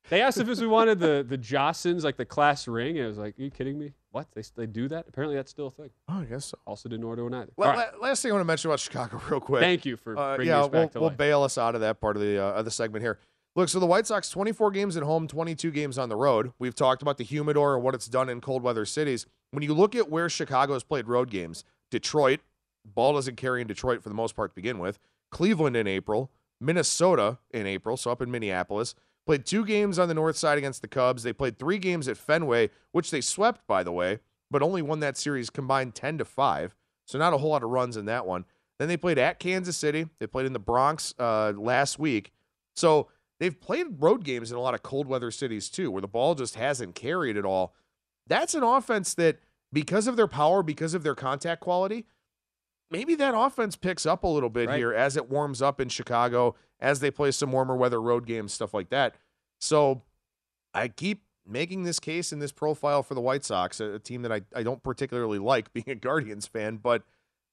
They 0.08 0.22
asked 0.22 0.38
if 0.38 0.46
we 0.46 0.66
wanted 0.66 1.00
the 1.00 1.26
the 1.28 1.36
Jostens, 1.36 2.04
like 2.04 2.16
the 2.16 2.24
class 2.24 2.68
ring, 2.68 2.96
and 2.96 3.04
I 3.06 3.08
was 3.08 3.18
like, 3.18 3.38
"Are 3.38 3.42
you 3.42 3.50
kidding 3.50 3.78
me? 3.78 3.92
What? 4.12 4.28
They 4.34 4.42
they 4.56 4.66
do 4.66 4.88
that? 4.88 5.06
Apparently, 5.08 5.36
that's 5.36 5.50
still 5.50 5.68
a 5.68 5.70
thing." 5.70 5.90
Oh, 6.08 6.20
I 6.20 6.24
guess 6.24 6.46
so. 6.46 6.58
Also, 6.66 6.88
didn't 6.88 7.04
order 7.04 7.24
one 7.24 7.34
either. 7.34 7.52
La- 7.56 7.66
All 7.66 7.72
right. 7.76 7.88
la- 8.00 8.08
last 8.08 8.22
thing 8.22 8.30
I 8.30 8.34
want 8.34 8.42
to 8.42 8.46
mention 8.46 8.70
about 8.70 8.80
Chicago, 8.80 9.20
real 9.30 9.40
quick. 9.40 9.60
Thank 9.62 9.84
you 9.84 9.96
for 9.96 10.16
Uh, 10.18 10.36
bringing 10.36 10.52
yeah, 10.52 10.60
us 10.62 10.66
back 10.68 10.72
we'll, 10.72 10.88
to 10.88 11.00
we'll 11.00 11.08
life. 11.10 11.18
bail 11.18 11.42
us 11.42 11.56
out 11.58 11.74
of 11.74 11.80
that 11.82 12.00
part 12.00 12.16
of 12.16 12.22
the 12.22 12.38
uh, 12.42 12.52
of 12.58 12.64
the 12.64 12.70
segment 12.70 13.02
here. 13.02 13.18
Look, 13.56 13.68
so 13.68 13.80
the 13.80 13.86
White 13.86 14.06
Sox 14.06 14.30
24 14.30 14.70
games 14.70 14.96
at 14.96 15.02
home, 15.02 15.26
22 15.26 15.70
games 15.72 15.98
on 15.98 16.08
the 16.08 16.14
road. 16.16 16.52
We've 16.60 16.74
talked 16.74 17.02
about 17.02 17.18
the 17.18 17.24
humidor 17.24 17.74
and 17.74 17.82
what 17.82 17.94
it's 17.96 18.06
done 18.06 18.28
in 18.28 18.40
cold 18.40 18.62
weather 18.62 18.84
cities. 18.84 19.26
When 19.50 19.62
you 19.64 19.74
look 19.74 19.96
at 19.96 20.08
where 20.08 20.28
Chicago 20.28 20.74
has 20.74 20.84
played 20.84 21.08
road 21.08 21.30
games, 21.30 21.64
Detroit, 21.90 22.40
ball 22.84 23.14
doesn't 23.14 23.36
carry 23.36 23.60
in 23.60 23.66
Detroit 23.66 24.02
for 24.04 24.08
the 24.08 24.14
most 24.14 24.36
part 24.36 24.52
to 24.52 24.54
begin 24.54 24.78
with. 24.78 25.00
Cleveland 25.32 25.76
in 25.76 25.88
April, 25.88 26.30
Minnesota 26.60 27.38
in 27.50 27.66
April, 27.66 27.96
so 27.96 28.10
up 28.12 28.22
in 28.22 28.30
Minneapolis. 28.30 28.94
Played 29.26 29.46
two 29.46 29.64
games 29.64 29.98
on 29.98 30.08
the 30.08 30.14
north 30.14 30.36
side 30.36 30.58
against 30.58 30.82
the 30.82 30.88
Cubs. 30.88 31.22
They 31.22 31.32
played 31.32 31.58
three 31.58 31.78
games 31.78 32.08
at 32.08 32.16
Fenway, 32.16 32.70
which 32.92 33.10
they 33.10 33.20
swept, 33.20 33.66
by 33.66 33.82
the 33.82 33.92
way, 33.92 34.18
but 34.50 34.62
only 34.62 34.82
won 34.82 35.00
that 35.00 35.16
series 35.16 35.50
combined 35.50 35.94
10 35.94 36.18
to 36.18 36.24
5. 36.24 36.74
So 37.06 37.18
not 37.18 37.32
a 37.32 37.38
whole 37.38 37.50
lot 37.50 37.62
of 37.62 37.70
runs 37.70 37.96
in 37.96 38.06
that 38.06 38.26
one. 38.26 38.44
Then 38.78 38.88
they 38.88 38.96
played 38.96 39.18
at 39.18 39.38
Kansas 39.38 39.76
City. 39.76 40.08
They 40.18 40.26
played 40.26 40.46
in 40.46 40.52
the 40.52 40.58
Bronx 40.58 41.14
uh, 41.18 41.52
last 41.56 41.98
week. 41.98 42.32
So 42.74 43.08
they've 43.38 43.60
played 43.60 44.00
road 44.00 44.24
games 44.24 44.50
in 44.50 44.56
a 44.56 44.60
lot 44.60 44.74
of 44.74 44.82
cold 44.82 45.06
weather 45.06 45.30
cities 45.30 45.68
too, 45.68 45.90
where 45.90 46.00
the 46.00 46.08
ball 46.08 46.34
just 46.34 46.54
hasn't 46.54 46.94
carried 46.94 47.36
at 47.36 47.44
all. 47.44 47.74
That's 48.26 48.54
an 48.54 48.62
offense 48.62 49.12
that, 49.14 49.38
because 49.72 50.06
of 50.06 50.16
their 50.16 50.26
power, 50.26 50.62
because 50.62 50.94
of 50.94 51.02
their 51.02 51.14
contact 51.14 51.60
quality, 51.60 52.06
maybe 52.90 53.14
that 53.16 53.34
offense 53.36 53.76
picks 53.76 54.04
up 54.06 54.24
a 54.24 54.28
little 54.28 54.50
bit 54.50 54.68
Right. 54.68 54.78
here 54.78 54.92
as 54.92 55.16
it 55.16 55.28
warms 55.30 55.62
up 55.62 55.80
in 55.80 55.88
Chicago, 55.88 56.54
as 56.80 57.00
they 57.00 57.10
play 57.10 57.30
some 57.30 57.52
warmer 57.52 57.76
weather 57.76 58.00
road 58.00 58.26
games, 58.26 58.52
stuff 58.52 58.74
like 58.74 58.90
that. 58.90 59.14
So 59.60 60.02
I 60.74 60.88
keep 60.88 61.22
making 61.46 61.82
this 61.84 61.98
case 62.00 62.32
in 62.32 62.38
this 62.38 62.52
profile 62.52 63.02
for 63.02 63.14
the 63.14 63.20
White 63.20 63.44
Sox, 63.44 63.80
a, 63.80 63.94
a 63.94 63.98
team 63.98 64.22
that 64.22 64.32
I, 64.32 64.42
I 64.54 64.62
don't 64.62 64.82
particularly 64.82 65.38
like 65.38 65.72
being 65.72 65.88
a 65.88 65.94
Guardians 65.94 66.46
fan, 66.46 66.76
but 66.76 67.02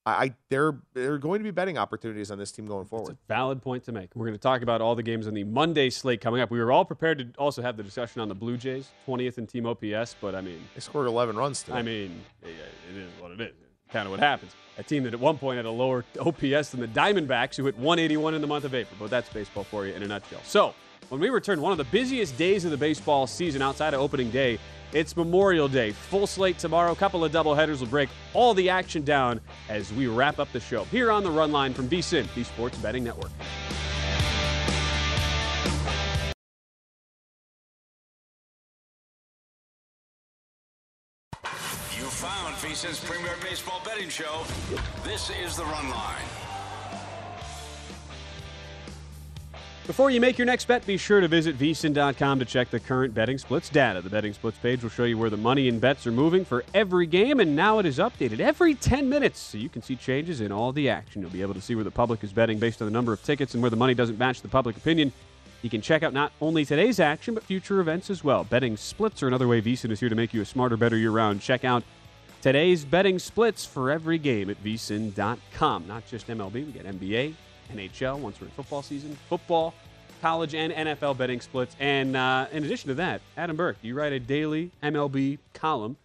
I, 0.05 0.11
I 0.11 0.35
there 0.49 0.77
there 0.93 1.13
are 1.13 1.17
going 1.17 1.39
to 1.39 1.43
be 1.43 1.51
betting 1.51 1.77
opportunities 1.77 2.31
on 2.31 2.37
this 2.37 2.51
team 2.51 2.65
going 2.65 2.81
It's 2.81 2.89
forward. 2.89 3.13
a 3.13 3.17
valid 3.27 3.61
point 3.61 3.83
to 3.85 3.91
make. 3.91 4.09
We're 4.15 4.25
going 4.27 4.35
to 4.37 4.41
talk 4.41 4.61
about 4.61 4.79
all 4.81 4.95
the 4.95 5.03
games 5.03 5.27
on 5.27 5.33
the 5.33 5.43
Monday 5.43 5.89
slate 5.89 6.21
coming 6.21 6.39
up. 6.41 6.49
We 6.51 6.59
were 6.59 6.71
all 6.71 6.85
prepared 6.85 7.17
to 7.19 7.39
also 7.39 7.61
have 7.61 7.75
the 7.75 7.83
discussion 7.83 8.21
on 8.21 8.29
the 8.29 8.35
Blue 8.35 8.55
Jays, 8.57 8.89
20th 9.07 9.37
in 9.37 9.47
team 9.47 9.65
OPS, 9.65 10.15
but 10.21 10.33
I 10.35 10.41
mean, 10.41 10.59
They 10.75 10.79
scored 10.81 11.07
11 11.07 11.35
runs 11.35 11.63
today. 11.63 11.77
I 11.77 11.81
mean, 11.81 12.21
it 12.41 12.55
it 12.91 12.97
is 12.97 13.09
what 13.19 13.31
it 13.31 13.41
is. 13.41 13.53
Kind 13.91 14.05
of 14.05 14.11
what 14.11 14.19
happens. 14.19 14.53
A 14.77 14.83
team 14.83 15.03
that 15.03 15.13
at 15.13 15.19
one 15.19 15.37
point 15.37 15.57
had 15.57 15.65
a 15.65 15.71
lower 15.71 16.03
OPS 16.19 16.69
than 16.69 16.79
the 16.79 16.87
Diamondbacks, 16.87 17.55
who 17.55 17.65
hit 17.65 17.77
181 17.77 18.35
in 18.35 18.41
the 18.41 18.47
month 18.47 18.63
of 18.65 18.75
April. 18.75 18.95
But 18.99 19.09
that's 19.09 19.29
baseball 19.29 19.63
for 19.63 19.87
you 19.87 19.93
in 19.93 20.03
a 20.03 20.07
nutshell. 20.07 20.41
So, 20.43 20.73
when 21.09 21.21
we 21.21 21.29
return, 21.29 21.61
one 21.61 21.71
of 21.71 21.77
the 21.77 21.85
busiest 21.85 22.37
days 22.37 22.65
of 22.65 22.71
the 22.71 22.77
baseball 22.77 23.27
season 23.27 23.61
outside 23.61 23.93
of 23.93 24.01
opening 24.01 24.29
day, 24.29 24.59
it's 24.93 25.15
Memorial 25.15 25.67
Day. 25.67 25.91
Full 25.91 26.27
slate 26.27 26.59
tomorrow. 26.59 26.91
A 26.91 26.95
couple 26.95 27.23
of 27.23 27.31
doubleheaders 27.31 27.79
will 27.79 27.87
break 27.87 28.09
all 28.33 28.53
the 28.53 28.69
action 28.69 29.03
down 29.03 29.39
as 29.69 29.91
we 29.93 30.07
wrap 30.07 30.39
up 30.39 30.51
the 30.51 30.59
show 30.59 30.83
here 30.85 31.11
on 31.11 31.23
the 31.23 31.31
Run 31.31 31.51
Line 31.51 31.73
from 31.73 31.89
VSIN, 31.89 32.33
the 32.35 32.43
Sports 32.43 32.77
Betting 32.77 33.03
Network. 33.03 33.31
Found 42.77 42.95
premier 42.97 43.35
baseball 43.41 43.81
betting 43.83 44.09
show. 44.09 44.43
This 45.03 45.31
is 45.43 45.55
the 45.55 45.63
Run 45.63 45.89
Line. 45.89 46.21
Before 49.87 50.11
you 50.11 50.19
make 50.19 50.37
your 50.37 50.45
next 50.45 50.65
bet, 50.65 50.85
be 50.85 50.97
sure 50.97 51.21
to 51.21 51.27
visit 51.27 51.57
vsin.com 51.57 52.39
to 52.39 52.45
check 52.45 52.69
the 52.69 52.79
current 52.79 53.13
betting 53.13 53.37
splits 53.37 53.69
data. 53.69 54.01
The 54.01 54.09
betting 54.09 54.33
splits 54.33 54.57
page 54.57 54.83
will 54.83 54.89
show 54.89 55.05
you 55.05 55.17
where 55.17 55.29
the 55.29 55.37
money 55.37 55.69
and 55.69 55.79
bets 55.79 56.05
are 56.05 56.11
moving 56.11 56.43
for 56.45 56.65
every 56.73 57.07
game, 57.07 57.39
and 57.39 57.55
now 57.55 57.79
it 57.79 57.85
is 57.85 57.97
updated 57.97 58.41
every 58.41 58.75
10 58.75 59.09
minutes 59.09 59.39
so 59.39 59.57
you 59.57 59.69
can 59.69 59.81
see 59.81 59.95
changes 59.95 60.41
in 60.41 60.51
all 60.51 60.73
the 60.73 60.89
action. 60.89 61.21
You'll 61.21 61.31
be 61.31 61.41
able 61.41 61.53
to 61.53 61.61
see 61.61 61.73
where 61.73 61.85
the 61.85 61.91
public 61.91 62.23
is 62.23 62.33
betting 62.33 62.59
based 62.59 62.81
on 62.81 62.87
the 62.87 62.91
number 62.91 63.13
of 63.13 63.23
tickets 63.23 63.53
and 63.53 63.63
where 63.63 63.71
the 63.71 63.77
money 63.77 63.93
doesn't 63.93 64.19
match 64.19 64.41
the 64.41 64.49
public 64.49 64.75
opinion. 64.75 65.13
You 65.61 65.69
can 65.69 65.81
check 65.81 66.03
out 66.03 66.13
not 66.13 66.33
only 66.41 66.65
today's 66.65 66.99
action, 66.99 67.33
but 67.33 67.43
future 67.43 67.79
events 67.79 68.09
as 68.09 68.23
well. 68.23 68.43
Betting 68.43 68.77
splits 68.77 69.23
are 69.23 69.27
another 69.27 69.47
way 69.47 69.61
VSIN 69.61 69.89
is 69.89 69.99
here 69.99 70.09
to 70.09 70.15
make 70.15 70.33
you 70.33 70.41
a 70.41 70.45
smarter, 70.45 70.77
better 70.77 70.97
year 70.97 71.11
round. 71.11 71.41
Check 71.41 71.63
out 71.63 71.83
today's 72.47 72.85
betting 72.85 73.19
splits 73.19 73.65
for 73.65 73.91
every 73.91 74.17
game 74.17 74.49
at 74.49 74.63
vsin.com. 74.63 75.85
Not 75.85 76.07
just 76.07 76.27
MLB, 76.27 76.53
we 76.53 76.71
get 76.71 76.85
NBA, 76.85 77.33
NHL 77.73 78.19
once 78.19 78.39
we're 78.39 78.47
in 78.47 78.53
football 78.53 78.81
season, 78.81 79.17
football, 79.27 79.73
college, 80.21 80.55
and 80.55 80.71
NFL 80.71 81.17
betting 81.17 81.41
splits. 81.41 81.75
And 81.77 82.15
uh, 82.15 82.47
in 82.53 82.63
addition 82.63 82.87
to 82.87 82.93
that, 82.95 83.19
Adam 83.35 83.57
Burke, 83.57 83.75
you 83.81 83.95
write 83.95 84.13
a 84.13 84.19
daily 84.21 84.71
MLB 84.81 85.39
column. 85.53 85.97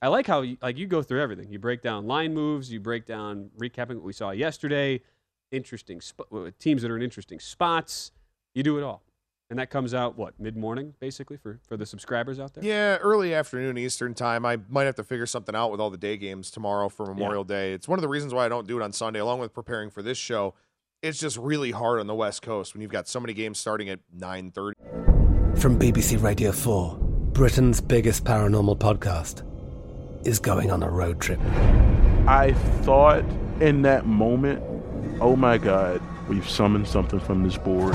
I 0.00 0.08
like 0.08 0.26
how 0.26 0.40
you, 0.40 0.56
like 0.62 0.78
you 0.78 0.86
go 0.86 1.02
through 1.02 1.20
everything. 1.20 1.50
You 1.50 1.58
break 1.58 1.82
down 1.82 2.06
line 2.06 2.32
moves, 2.32 2.72
you 2.72 2.80
break 2.80 3.04
down 3.04 3.50
recapping 3.58 3.96
what 3.96 4.04
we 4.04 4.14
saw 4.14 4.30
yesterday, 4.30 5.02
interesting 5.50 6.00
sp- 6.00 6.32
teams 6.58 6.80
that 6.80 6.90
are 6.90 6.96
in 6.96 7.02
interesting 7.02 7.40
spots. 7.40 8.10
You 8.54 8.62
do 8.62 8.78
it 8.78 8.82
all. 8.82 9.02
And 9.50 9.58
that 9.58 9.68
comes 9.68 9.92
out 9.92 10.16
what 10.16 10.40
mid 10.40 10.56
morning, 10.56 10.94
basically 11.00 11.36
for 11.36 11.60
for 11.68 11.76
the 11.76 11.84
subscribers 11.84 12.40
out 12.40 12.54
there. 12.54 12.64
Yeah, 12.64 12.96
early 12.96 13.34
afternoon 13.34 13.76
Eastern 13.76 14.14
time. 14.14 14.46
I 14.46 14.58
might 14.68 14.84
have 14.84 14.94
to 14.96 15.04
figure 15.04 15.26
something 15.26 15.54
out 15.54 15.70
with 15.70 15.80
all 15.80 15.90
the 15.90 15.98
day 15.98 16.16
games 16.16 16.50
tomorrow 16.50 16.88
for 16.88 17.06
Memorial 17.06 17.44
Day. 17.44 17.72
It's 17.72 17.86
one 17.86 17.98
of 17.98 18.02
the 18.02 18.08
reasons 18.08 18.32
why 18.32 18.46
I 18.46 18.48
don't 18.48 18.66
do 18.66 18.78
it 18.80 18.82
on 18.82 18.92
Sunday, 18.92 19.20
along 19.20 19.40
with 19.40 19.52
preparing 19.52 19.90
for 19.90 20.02
this 20.02 20.16
show. 20.16 20.54
It's 21.02 21.18
just 21.18 21.36
really 21.36 21.70
hard 21.70 22.00
on 22.00 22.06
the 22.06 22.14
West 22.14 22.40
Coast 22.40 22.74
when 22.74 22.80
you've 22.80 22.90
got 22.90 23.06
so 23.06 23.20
many 23.20 23.34
games 23.34 23.58
starting 23.58 23.90
at 23.90 24.00
9:30. 24.16 24.72
From 25.60 25.78
BBC 25.78 26.22
Radio 26.22 26.50
4, 26.50 26.96
Britain's 26.98 27.82
biggest 27.82 28.24
paranormal 28.24 28.78
podcast 28.78 29.42
is 30.26 30.38
going 30.38 30.70
on 30.70 30.82
a 30.82 30.88
road 30.88 31.20
trip. 31.20 31.38
I 32.26 32.54
thought 32.80 33.24
in 33.60 33.82
that 33.82 34.06
moment, 34.06 34.62
oh 35.20 35.36
my 35.36 35.58
God, 35.58 36.00
we've 36.28 36.48
summoned 36.48 36.88
something 36.88 37.20
from 37.20 37.42
this 37.42 37.58
board. 37.58 37.94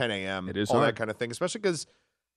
10 0.00 0.10
a.m. 0.10 0.48
It 0.48 0.56
is 0.56 0.70
all 0.70 0.78
hard. 0.78 0.88
that 0.88 0.96
kind 0.96 1.10
of 1.10 1.16
thing, 1.16 1.30
especially 1.30 1.60
because, 1.60 1.86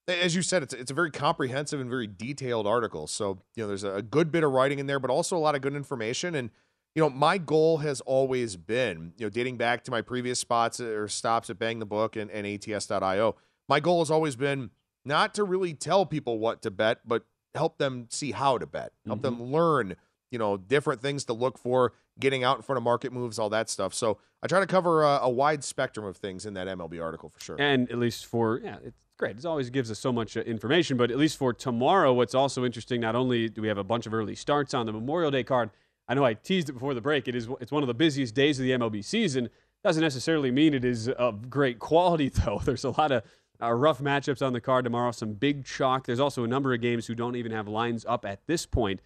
as 0.08 0.36
you 0.36 0.42
said, 0.42 0.64
it's 0.64 0.74
it's 0.74 0.92
a 0.92 0.94
very 0.94 1.12
comprehensive 1.12 1.80
and 1.80 1.90
very 1.90 2.08
detailed 2.08 2.68
article. 2.68 3.08
So 3.08 3.40
you 3.56 3.64
know, 3.64 3.68
there's 3.68 3.86
a 3.86 4.02
good 4.02 4.32
bit 4.32 4.44
of 4.44 4.52
writing 4.52 4.80
in 4.80 4.88
there, 4.88 5.00
but 5.00 5.10
also 5.10 5.38
a 5.38 5.40
lot 5.40 5.56
of 5.56 5.62
good 5.62 5.76
information. 5.76 6.36
And 6.36 6.50
you 6.94 7.02
know, 7.02 7.10
my 7.10 7.38
goal 7.38 7.78
has 7.78 8.02
always 8.02 8.58
been, 8.58 9.14
you 9.18 9.26
know, 9.26 9.30
dating 9.30 9.58
back 9.58 9.84
to 9.86 9.92
my 9.92 10.02
previous 10.02 10.40
spots 10.40 10.80
uh, 10.80 10.86
or 10.86 11.08
stops 11.08 11.50
at 11.50 11.58
Bang 11.58 11.80
the 11.80 11.86
Book 11.86 12.16
and, 12.16 12.30
and 12.30 12.46
ATS.io. 12.46 13.36
My 13.70 13.80
goal 13.80 14.00
has 14.00 14.12
always 14.12 14.36
been 14.36 14.70
not 15.06 15.34
to 15.36 15.44
really 15.44 15.74
tell 15.74 16.06
people 16.06 16.40
what 16.40 16.62
to 16.64 16.72
bet, 16.72 17.00
but 17.06 17.24
help 17.56 17.78
them 17.78 18.08
see 18.10 18.32
how 18.32 18.58
to 18.58 18.66
bet, 18.66 18.92
help 19.06 19.22
them 19.22 19.36
mm-hmm. 19.36 19.54
learn, 19.54 19.96
you 20.32 20.40
know, 20.40 20.58
different 20.58 21.02
things 21.02 21.26
to 21.26 21.34
look 21.34 21.58
for, 21.58 21.94
getting 22.20 22.44
out 22.44 22.58
in 22.58 22.62
front 22.62 22.78
of 22.78 22.84
market 22.84 23.12
moves, 23.12 23.40
all 23.40 23.50
that 23.50 23.70
stuff. 23.70 23.94
So 23.94 24.18
I 24.42 24.48
try 24.48 24.60
to 24.60 24.68
cover 24.68 25.04
a, 25.04 25.20
a 25.24 25.30
wide 25.30 25.64
spectrum 25.64 26.06
of 26.06 26.18
things 26.18 26.46
in 26.46 26.54
that 26.54 26.68
MLB 26.68 27.02
article 27.02 27.30
for 27.30 27.40
sure. 27.40 27.56
And 27.60 27.90
at 27.90 27.98
least 27.98 28.26
for, 28.26 28.60
yeah, 28.64 28.78
it's 28.84 29.04
great. 29.18 29.38
It 29.38 29.46
always 29.46 29.70
gives 29.70 29.90
us 29.90 30.00
so 30.00 30.12
much 30.12 30.38
uh, 30.38 30.42
information. 30.42 30.98
But 30.98 31.12
at 31.12 31.18
least 31.18 31.38
for 31.38 31.54
tomorrow, 31.54 32.14
what's 32.14 32.36
also 32.36 32.66
interesting, 32.66 33.02
not 33.02 33.16
only 33.16 33.50
do 33.50 33.62
we 33.62 33.68
have 33.68 33.78
a 33.78 33.84
bunch 33.84 34.06
of 34.06 34.14
early 34.14 34.36
starts 34.36 34.74
on 34.74 34.86
the 34.86 34.94
Memorial 34.94 35.32
Day 35.32 35.44
card, 35.44 35.72
I 36.08 36.14
know 36.14 36.26
I 36.26 36.34
teased 36.34 36.70
it 36.70 36.74
before 36.74 36.94
the 36.94 37.02
break. 37.02 37.28
It 37.28 37.36
is 37.36 37.48
it's 37.62 37.72
one 37.72 37.84
of 37.84 37.88
the 37.88 37.94
busiest 37.94 38.36
days 38.36 38.60
of 38.60 38.66
the 38.66 38.72
MLB 38.72 39.04
season. 39.04 39.50
Doesn't 39.84 40.02
necessarily 40.02 40.52
mean 40.52 40.74
it 40.74 40.86
is 40.86 41.10
of 41.10 41.50
great 41.50 41.80
quality, 41.80 42.30
though. 42.46 42.62
There's 42.64 42.84
a 42.84 42.92
lot 42.92 43.12
of 43.12 43.24
uh, 43.62 43.72
rough 43.72 44.00
matchups 44.00 44.46
on 44.46 44.54
the 44.54 44.62
card 44.62 44.84
tomorrow, 44.84 45.12
some 45.12 45.34
big 45.34 45.66
chalk. 45.66 46.06
There's 46.06 46.20
also 46.20 46.44
a 46.44 46.48
number 46.48 46.74
of 46.74 46.82
games 46.82 47.08
who 47.08 47.16
don't 47.16 47.36
even 47.36 47.52
have 47.52 47.68
lines 47.68 48.06
up 48.08 48.26
at 48.26 48.46
this 48.46 48.66
point. 48.66 49.02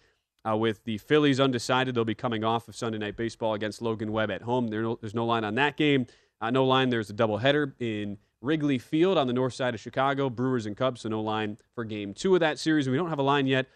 Uh, 0.46 0.56
with 0.56 0.84
the 0.84 0.98
Phillies 0.98 1.40
undecided, 1.40 1.94
they'll 1.94 2.04
be 2.04 2.14
coming 2.14 2.44
off 2.44 2.68
of 2.68 2.76
Sunday 2.76 2.98
Night 2.98 3.16
Baseball 3.16 3.54
against 3.54 3.82
Logan 3.82 4.12
Webb 4.12 4.30
at 4.30 4.42
home. 4.42 4.68
There 4.68 4.82
no, 4.82 4.98
there's 5.00 5.14
no 5.14 5.26
line 5.26 5.44
on 5.44 5.54
that 5.56 5.76
game. 5.76 6.06
Uh, 6.40 6.50
no 6.50 6.64
line. 6.64 6.90
There's 6.90 7.10
a 7.10 7.14
doubleheader 7.14 7.72
in 7.80 8.18
Wrigley 8.40 8.78
Field 8.78 9.18
on 9.18 9.26
the 9.26 9.32
north 9.32 9.54
side 9.54 9.74
of 9.74 9.80
Chicago, 9.80 10.30
Brewers 10.30 10.66
and 10.66 10.76
Cubs. 10.76 11.02
So 11.02 11.08
no 11.08 11.20
line 11.20 11.58
for 11.74 11.84
Game 11.84 12.14
Two 12.14 12.34
of 12.34 12.40
that 12.40 12.58
series. 12.58 12.88
We 12.88 12.96
don't 12.96 13.08
have 13.08 13.18
a 13.18 13.22
line 13.22 13.46
yet 13.46 13.66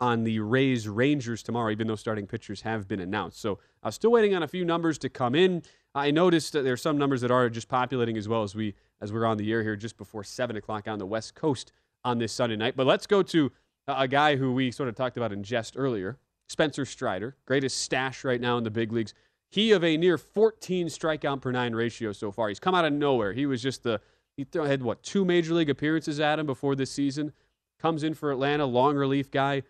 on 0.00 0.24
the 0.24 0.40
Rays 0.40 0.88
Rangers 0.88 1.42
tomorrow, 1.42 1.70
even 1.70 1.86
though 1.86 1.96
starting 1.96 2.26
pitchers 2.26 2.62
have 2.62 2.88
been 2.88 3.00
announced. 3.00 3.40
So 3.40 3.58
I'm 3.82 3.92
still 3.92 4.10
waiting 4.10 4.34
on 4.34 4.42
a 4.42 4.48
few 4.48 4.64
numbers 4.64 4.98
to 4.98 5.08
come 5.08 5.34
in. 5.34 5.62
I 5.94 6.10
noticed 6.10 6.54
that 6.54 6.62
there 6.62 6.72
are 6.72 6.78
some 6.78 6.98
numbers 6.98 7.20
that 7.20 7.30
are 7.30 7.48
just 7.50 7.68
populating 7.68 8.16
as 8.16 8.28
well 8.28 8.42
as 8.42 8.54
we 8.54 8.74
as 9.00 9.12
we're 9.12 9.26
on 9.26 9.36
the 9.36 9.50
air 9.52 9.62
here 9.62 9.76
just 9.76 9.96
before 9.96 10.24
seven 10.24 10.56
o'clock 10.56 10.86
on 10.88 10.98
the 10.98 11.06
West 11.06 11.34
Coast 11.34 11.72
on 12.04 12.18
this 12.18 12.32
Sunday 12.32 12.56
night. 12.56 12.76
But 12.76 12.86
let's 12.86 13.06
go 13.06 13.22
to 13.24 13.52
a 13.88 14.08
guy 14.08 14.36
who 14.36 14.52
we 14.52 14.70
sort 14.70 14.88
of 14.88 14.94
talked 14.94 15.16
about 15.16 15.32
in 15.32 15.42
jest 15.42 15.74
earlier, 15.76 16.18
Spencer 16.48 16.84
Strider, 16.84 17.36
greatest 17.46 17.78
stash 17.78 18.24
right 18.24 18.40
now 18.40 18.58
in 18.58 18.64
the 18.64 18.70
big 18.70 18.92
leagues. 18.92 19.14
He 19.50 19.72
of 19.72 19.84
a 19.84 19.96
near 19.96 20.16
14 20.16 20.86
strikeout 20.86 21.40
per 21.40 21.52
nine 21.52 21.74
ratio 21.74 22.12
so 22.12 22.30
far. 22.30 22.48
He's 22.48 22.60
come 22.60 22.74
out 22.74 22.84
of 22.84 22.92
nowhere. 22.92 23.32
He 23.32 23.46
was 23.46 23.62
just 23.62 23.82
the 23.82 24.00
he 24.36 24.46
had 24.54 24.82
what 24.82 25.02
two 25.02 25.24
major 25.24 25.52
league 25.52 25.68
appearances 25.68 26.18
at 26.20 26.38
him 26.38 26.46
before 26.46 26.74
this 26.74 26.90
season. 26.90 27.32
Comes 27.78 28.02
in 28.02 28.14
for 28.14 28.30
Atlanta, 28.30 28.64
long 28.64 28.96
relief 28.96 29.30
guy, 29.30 29.62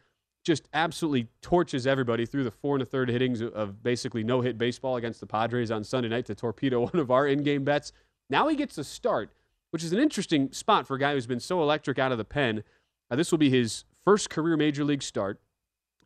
just 0.45 0.69
absolutely 0.73 1.29
torches 1.41 1.87
everybody 1.87 2.27
through 2.27 2.45
the 2.45 2.51
four 2.51 2.77
and 2.77 2.83
a 2.83 2.87
third 2.87 3.09
hittings 3.09 3.41
of 3.41 3.83
basically 3.83 4.23
no 4.23 4.41
hit 4.41 4.59
baseball 4.59 4.97
against 4.97 5.21
the 5.21 5.27
Padres 5.27 5.71
on 5.71 5.83
Sunday 5.83 6.09
night 6.09 6.27
to 6.27 6.35
torpedo 6.35 6.81
one 6.93 6.97
of 6.97 7.11
our 7.11 7.27
in 7.27 7.43
game 7.43 7.65
bets. 7.65 7.93
Now 8.31 8.49
he 8.49 8.57
gets 8.57 8.79
a 8.79 8.85
start, 8.85 9.31
which 9.71 9.83
is 9.83 9.93
an 9.93 9.99
interesting 9.99 10.53
spot 10.53 10.87
for 10.87 10.97
a 10.97 10.99
guy 11.01 11.15
who's 11.15 11.27
been 11.27 11.41
so 11.41 11.63
electric 11.63 11.99
out 11.99 12.13
of 12.13 12.19
the 12.19 12.25
pen. 12.25 12.63
Uh, 13.11 13.17
this 13.17 13.31
will 13.31 13.39
be 13.39 13.51
his 13.51 13.85
first 14.05 14.31
career 14.31 14.57
major 14.57 14.85
league 14.85 15.03
start. 15.03 15.41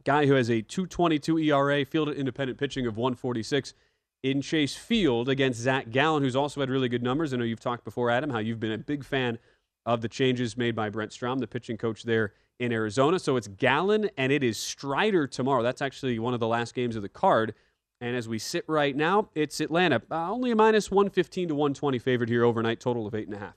Guy 0.04 0.26
who 0.26 0.34
has 0.34 0.48
a 0.48 0.62
222 0.62 1.38
ERA, 1.38 1.84
fielded 1.84 2.16
independent 2.16 2.58
pitching 2.58 2.86
of 2.86 2.96
146 2.96 3.74
in 4.22 4.40
Chase 4.40 4.76
Field 4.76 5.28
against 5.28 5.60
Zach 5.60 5.90
Gallen, 5.90 6.22
who's 6.22 6.36
also 6.36 6.60
had 6.60 6.70
really 6.70 6.88
good 6.88 7.02
numbers. 7.02 7.32
I 7.32 7.36
know 7.36 7.44
you've 7.44 7.60
talked 7.60 7.84
before, 7.84 8.10
Adam, 8.10 8.30
how 8.30 8.38
you've 8.38 8.60
been 8.60 8.72
a 8.72 8.78
big 8.78 9.04
fan 9.04 9.38
of 9.84 10.00
the 10.00 10.08
changes 10.08 10.56
made 10.56 10.74
by 10.74 10.90
Brent 10.90 11.12
Strom, 11.12 11.38
the 11.38 11.46
pitching 11.46 11.76
coach 11.76 12.02
there 12.02 12.32
in 12.58 12.72
Arizona. 12.72 13.18
So 13.18 13.36
it's 13.36 13.48
Gallen 13.48 14.10
and 14.16 14.32
it 14.32 14.42
is 14.42 14.58
Strider 14.58 15.26
tomorrow. 15.26 15.62
That's 15.62 15.82
actually 15.82 16.18
one 16.18 16.34
of 16.34 16.40
the 16.40 16.46
last 16.46 16.74
games 16.74 16.96
of 16.96 17.02
the 17.02 17.08
card. 17.08 17.54
And 18.00 18.16
as 18.16 18.28
we 18.28 18.38
sit 18.38 18.64
right 18.68 18.94
now, 18.94 19.30
it's 19.34 19.60
Atlanta, 19.60 20.02
uh, 20.10 20.30
only 20.30 20.50
a 20.50 20.56
minus 20.56 20.90
115 20.90 21.48
to 21.48 21.54
120 21.54 21.98
favored 21.98 22.28
here 22.28 22.44
overnight, 22.44 22.80
total 22.80 23.06
of 23.06 23.14
eight 23.14 23.26
and 23.26 23.36
a 23.36 23.38
half. 23.38 23.54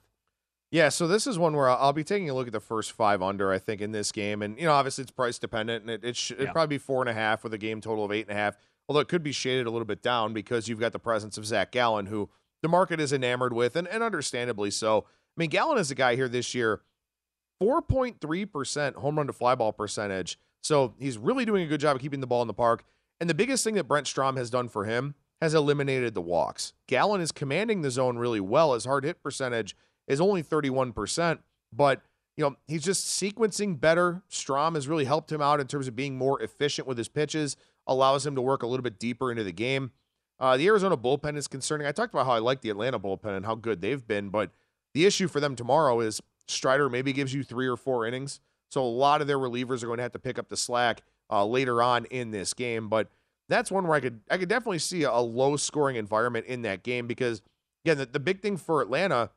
Yeah, 0.70 0.88
so 0.88 1.08
this 1.08 1.26
is 1.26 1.36
one 1.36 1.56
where 1.56 1.68
I'll 1.68 1.92
be 1.92 2.04
taking 2.04 2.30
a 2.30 2.34
look 2.34 2.46
at 2.46 2.52
the 2.52 2.60
first 2.60 2.92
five 2.92 3.22
under, 3.22 3.52
I 3.52 3.58
think, 3.58 3.80
in 3.80 3.90
this 3.90 4.12
game. 4.12 4.40
And, 4.40 4.56
you 4.56 4.66
know, 4.66 4.72
obviously 4.72 5.02
it's 5.02 5.10
price 5.10 5.38
dependent, 5.38 5.82
and 5.82 5.90
it, 5.90 6.04
it 6.04 6.16
should 6.16 6.38
yeah. 6.38 6.52
probably 6.52 6.76
be 6.76 6.78
four 6.78 7.02
and 7.02 7.08
a 7.08 7.12
half 7.12 7.42
with 7.42 7.52
a 7.52 7.58
game 7.58 7.80
total 7.80 8.04
of 8.04 8.12
eight 8.12 8.28
and 8.28 8.36
a 8.36 8.40
half. 8.40 8.56
Although 8.88 9.00
it 9.00 9.08
could 9.08 9.22
be 9.22 9.32
shaded 9.32 9.66
a 9.66 9.70
little 9.70 9.86
bit 9.86 10.02
down 10.02 10.32
because 10.32 10.68
you've 10.68 10.80
got 10.80 10.92
the 10.92 10.98
presence 10.98 11.36
of 11.36 11.44
Zach 11.44 11.72
Gallen, 11.72 12.06
who 12.06 12.30
the 12.62 12.68
market 12.68 13.00
is 13.00 13.12
enamored 13.12 13.52
with, 13.52 13.74
and, 13.74 13.88
and 13.88 14.02
understandably 14.02 14.70
so. 14.70 15.06
I 15.08 15.40
mean, 15.40 15.50
Gallen 15.50 15.78
is 15.78 15.90
a 15.90 15.94
guy 15.94 16.14
here 16.14 16.28
this 16.28 16.54
year, 16.54 16.82
4.3% 17.60 18.94
home 18.94 19.16
run 19.16 19.26
to 19.26 19.32
fly 19.32 19.54
ball 19.54 19.72
percentage. 19.72 20.38
So 20.62 20.94
he's 20.98 21.18
really 21.18 21.44
doing 21.44 21.64
a 21.64 21.68
good 21.68 21.80
job 21.80 21.96
of 21.96 22.02
keeping 22.02 22.20
the 22.20 22.26
ball 22.26 22.42
in 22.42 22.48
the 22.48 22.54
park. 22.54 22.84
And 23.20 23.28
the 23.28 23.34
biggest 23.34 23.64
thing 23.64 23.74
that 23.74 23.84
Brent 23.84 24.06
Strom 24.06 24.36
has 24.36 24.50
done 24.50 24.68
for 24.68 24.84
him 24.84 25.14
has 25.40 25.54
eliminated 25.54 26.14
the 26.14 26.20
walks. 26.20 26.74
Gallen 26.86 27.20
is 27.20 27.32
commanding 27.32 27.82
the 27.82 27.90
zone 27.90 28.18
really 28.18 28.40
well. 28.40 28.74
His 28.74 28.84
hard 28.84 29.04
hit 29.04 29.22
percentage 29.22 29.74
is 30.10 30.20
only 30.20 30.42
31%, 30.42 31.38
but 31.72 32.02
you 32.36 32.44
know, 32.44 32.56
he's 32.66 32.82
just 32.82 33.06
sequencing 33.06 33.78
better. 33.78 34.22
Strom 34.28 34.74
has 34.74 34.88
really 34.88 35.04
helped 35.04 35.30
him 35.30 35.42
out 35.42 35.60
in 35.60 35.66
terms 35.66 35.86
of 35.86 35.94
being 35.94 36.16
more 36.16 36.40
efficient 36.42 36.88
with 36.88 36.96
his 36.96 37.08
pitches, 37.08 37.56
allows 37.86 38.26
him 38.26 38.34
to 38.34 38.40
work 38.40 38.62
a 38.62 38.66
little 38.66 38.82
bit 38.82 38.98
deeper 38.98 39.30
into 39.30 39.44
the 39.44 39.52
game. 39.52 39.92
Uh, 40.38 40.56
the 40.56 40.66
Arizona 40.66 40.96
bullpen 40.96 41.36
is 41.36 41.46
concerning. 41.46 41.86
I 41.86 41.92
talked 41.92 42.14
about 42.14 42.24
how 42.26 42.32
I 42.32 42.38
like 42.38 42.62
the 42.62 42.70
Atlanta 42.70 42.98
bullpen 42.98 43.36
and 43.36 43.44
how 43.44 43.54
good 43.54 43.82
they've 43.82 44.06
been, 44.06 44.30
but 44.30 44.50
the 44.94 45.04
issue 45.04 45.28
for 45.28 45.38
them 45.38 45.54
tomorrow 45.54 46.00
is 46.00 46.20
Strider 46.48 46.88
maybe 46.88 47.12
gives 47.12 47.34
you 47.34 47.44
three 47.44 47.66
or 47.66 47.76
four 47.76 48.06
innings. 48.06 48.40
So 48.70 48.82
a 48.82 48.88
lot 48.88 49.20
of 49.20 49.26
their 49.26 49.38
relievers 49.38 49.82
are 49.82 49.86
going 49.86 49.98
to 49.98 50.02
have 50.02 50.12
to 50.12 50.18
pick 50.18 50.38
up 50.38 50.48
the 50.48 50.56
slack 50.56 51.02
uh, 51.30 51.44
later 51.44 51.82
on 51.82 52.06
in 52.06 52.30
this 52.30 52.54
game. 52.54 52.88
But 52.88 53.08
that's 53.48 53.70
one 53.70 53.86
where 53.86 53.96
I 53.96 54.00
could 54.00 54.20
I 54.30 54.38
could 54.38 54.48
definitely 54.48 54.78
see 54.78 55.02
a 55.02 55.18
low 55.18 55.56
scoring 55.56 55.96
environment 55.96 56.46
in 56.46 56.62
that 56.62 56.82
game 56.82 57.06
because 57.06 57.42
again 57.84 57.98
the, 57.98 58.06
the 58.06 58.20
big 58.20 58.40
thing 58.40 58.56
for 58.56 58.80
Atlanta, 58.80 59.30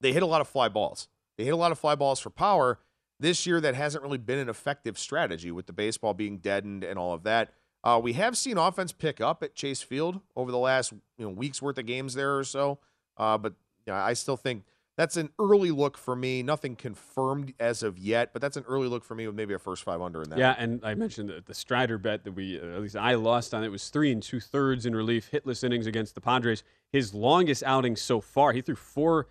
they 0.00 0.12
hit 0.12 0.22
a 0.22 0.26
lot 0.26 0.40
of 0.40 0.48
fly 0.48 0.68
balls. 0.68 1.08
They 1.36 1.44
hit 1.44 1.54
a 1.54 1.56
lot 1.56 1.72
of 1.72 1.78
fly 1.78 1.94
balls 1.94 2.20
for 2.20 2.30
power. 2.30 2.78
This 3.18 3.46
year 3.46 3.60
that 3.60 3.74
hasn't 3.74 4.02
really 4.02 4.18
been 4.18 4.38
an 4.38 4.48
effective 4.48 4.98
strategy 4.98 5.50
with 5.50 5.66
the 5.66 5.72
baseball 5.72 6.12
being 6.12 6.38
deadened 6.38 6.84
and 6.84 6.98
all 6.98 7.14
of 7.14 7.22
that. 7.22 7.52
Uh, 7.82 8.00
we 8.02 8.14
have 8.14 8.36
seen 8.36 8.58
offense 8.58 8.92
pick 8.92 9.20
up 9.20 9.42
at 9.42 9.54
Chase 9.54 9.80
Field 9.80 10.20
over 10.34 10.50
the 10.50 10.58
last 10.58 10.92
you 10.92 11.24
know 11.24 11.30
weeks 11.30 11.62
worth 11.62 11.78
of 11.78 11.86
games 11.86 12.14
there 12.14 12.36
or 12.36 12.44
so. 12.44 12.78
Uh, 13.16 13.38
but 13.38 13.54
yeah, 13.86 14.04
I 14.04 14.12
still 14.12 14.36
think 14.36 14.64
that's 14.96 15.16
an 15.16 15.30
early 15.38 15.70
look 15.70 15.98
for 15.98 16.16
me. 16.16 16.42
Nothing 16.42 16.74
confirmed 16.74 17.52
as 17.60 17.82
of 17.82 17.98
yet, 17.98 18.32
but 18.32 18.40
that's 18.40 18.56
an 18.56 18.64
early 18.66 18.88
look 18.88 19.04
for 19.04 19.14
me 19.14 19.26
with 19.26 19.36
maybe 19.36 19.54
a 19.54 19.58
first 19.58 19.84
five 19.84 20.00
under 20.00 20.22
in 20.22 20.30
that. 20.30 20.38
Yeah, 20.38 20.54
and 20.58 20.80
I 20.82 20.94
mentioned 20.94 21.28
the, 21.28 21.42
the 21.44 21.54
Strider 21.54 21.98
bet 21.98 22.24
that 22.24 22.32
we, 22.32 22.58
uh, 22.58 22.64
at 22.64 22.80
least 22.80 22.96
I 22.96 23.14
lost 23.14 23.52
on. 23.54 23.62
It 23.62 23.70
was 23.70 23.88
three 23.88 24.10
and 24.10 24.22
two 24.22 24.40
thirds 24.40 24.86
in 24.86 24.96
relief, 24.96 25.30
hitless 25.30 25.62
innings 25.62 25.86
against 25.86 26.14
the 26.14 26.20
Padres. 26.20 26.62
His 26.90 27.12
longest 27.12 27.62
outing 27.62 27.94
so 27.94 28.20
far, 28.20 28.52
he 28.52 28.62
threw 28.62 28.74
four 28.76 29.28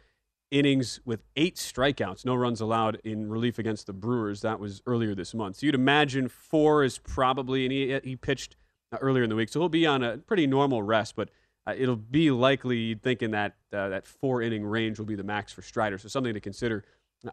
innings 0.51 0.99
with 1.05 1.23
eight 1.35 1.55
strikeouts, 1.55 2.25
no 2.25 2.35
runs 2.35 2.61
allowed 2.61 3.01
in 3.03 3.29
relief 3.29 3.59
against 3.59 3.87
the 3.87 3.93
Brewers. 3.93 4.41
That 4.41 4.59
was 4.59 4.81
earlier 4.85 5.15
this 5.15 5.33
month. 5.33 5.57
So 5.57 5.65
you'd 5.65 5.75
imagine 5.75 6.27
four 6.27 6.83
is 6.83 6.97
probably, 6.99 7.65
and 7.65 7.71
he, 7.71 7.99
he 8.03 8.15
pitched 8.15 8.55
uh, 8.91 8.97
earlier 9.01 9.23
in 9.23 9.29
the 9.29 9.35
week, 9.35 9.49
so 9.49 9.59
he'll 9.59 9.69
be 9.69 9.85
on 9.85 10.03
a 10.03 10.17
pretty 10.17 10.47
normal 10.47 10.83
rest, 10.83 11.15
but 11.15 11.29
uh, 11.67 11.73
it'll 11.77 11.95
be 11.95 12.31
likely 12.31 12.95
thinking 12.95 13.31
that 13.31 13.55
uh, 13.73 13.89
that 13.89 14.05
four 14.05 14.41
inning 14.41 14.65
range 14.65 14.99
will 14.99 15.05
be 15.05 15.15
the 15.15 15.23
max 15.23 15.51
for 15.51 15.61
Strider. 15.61 15.97
So 15.97 16.07
something 16.07 16.33
to 16.33 16.39
consider 16.39 16.83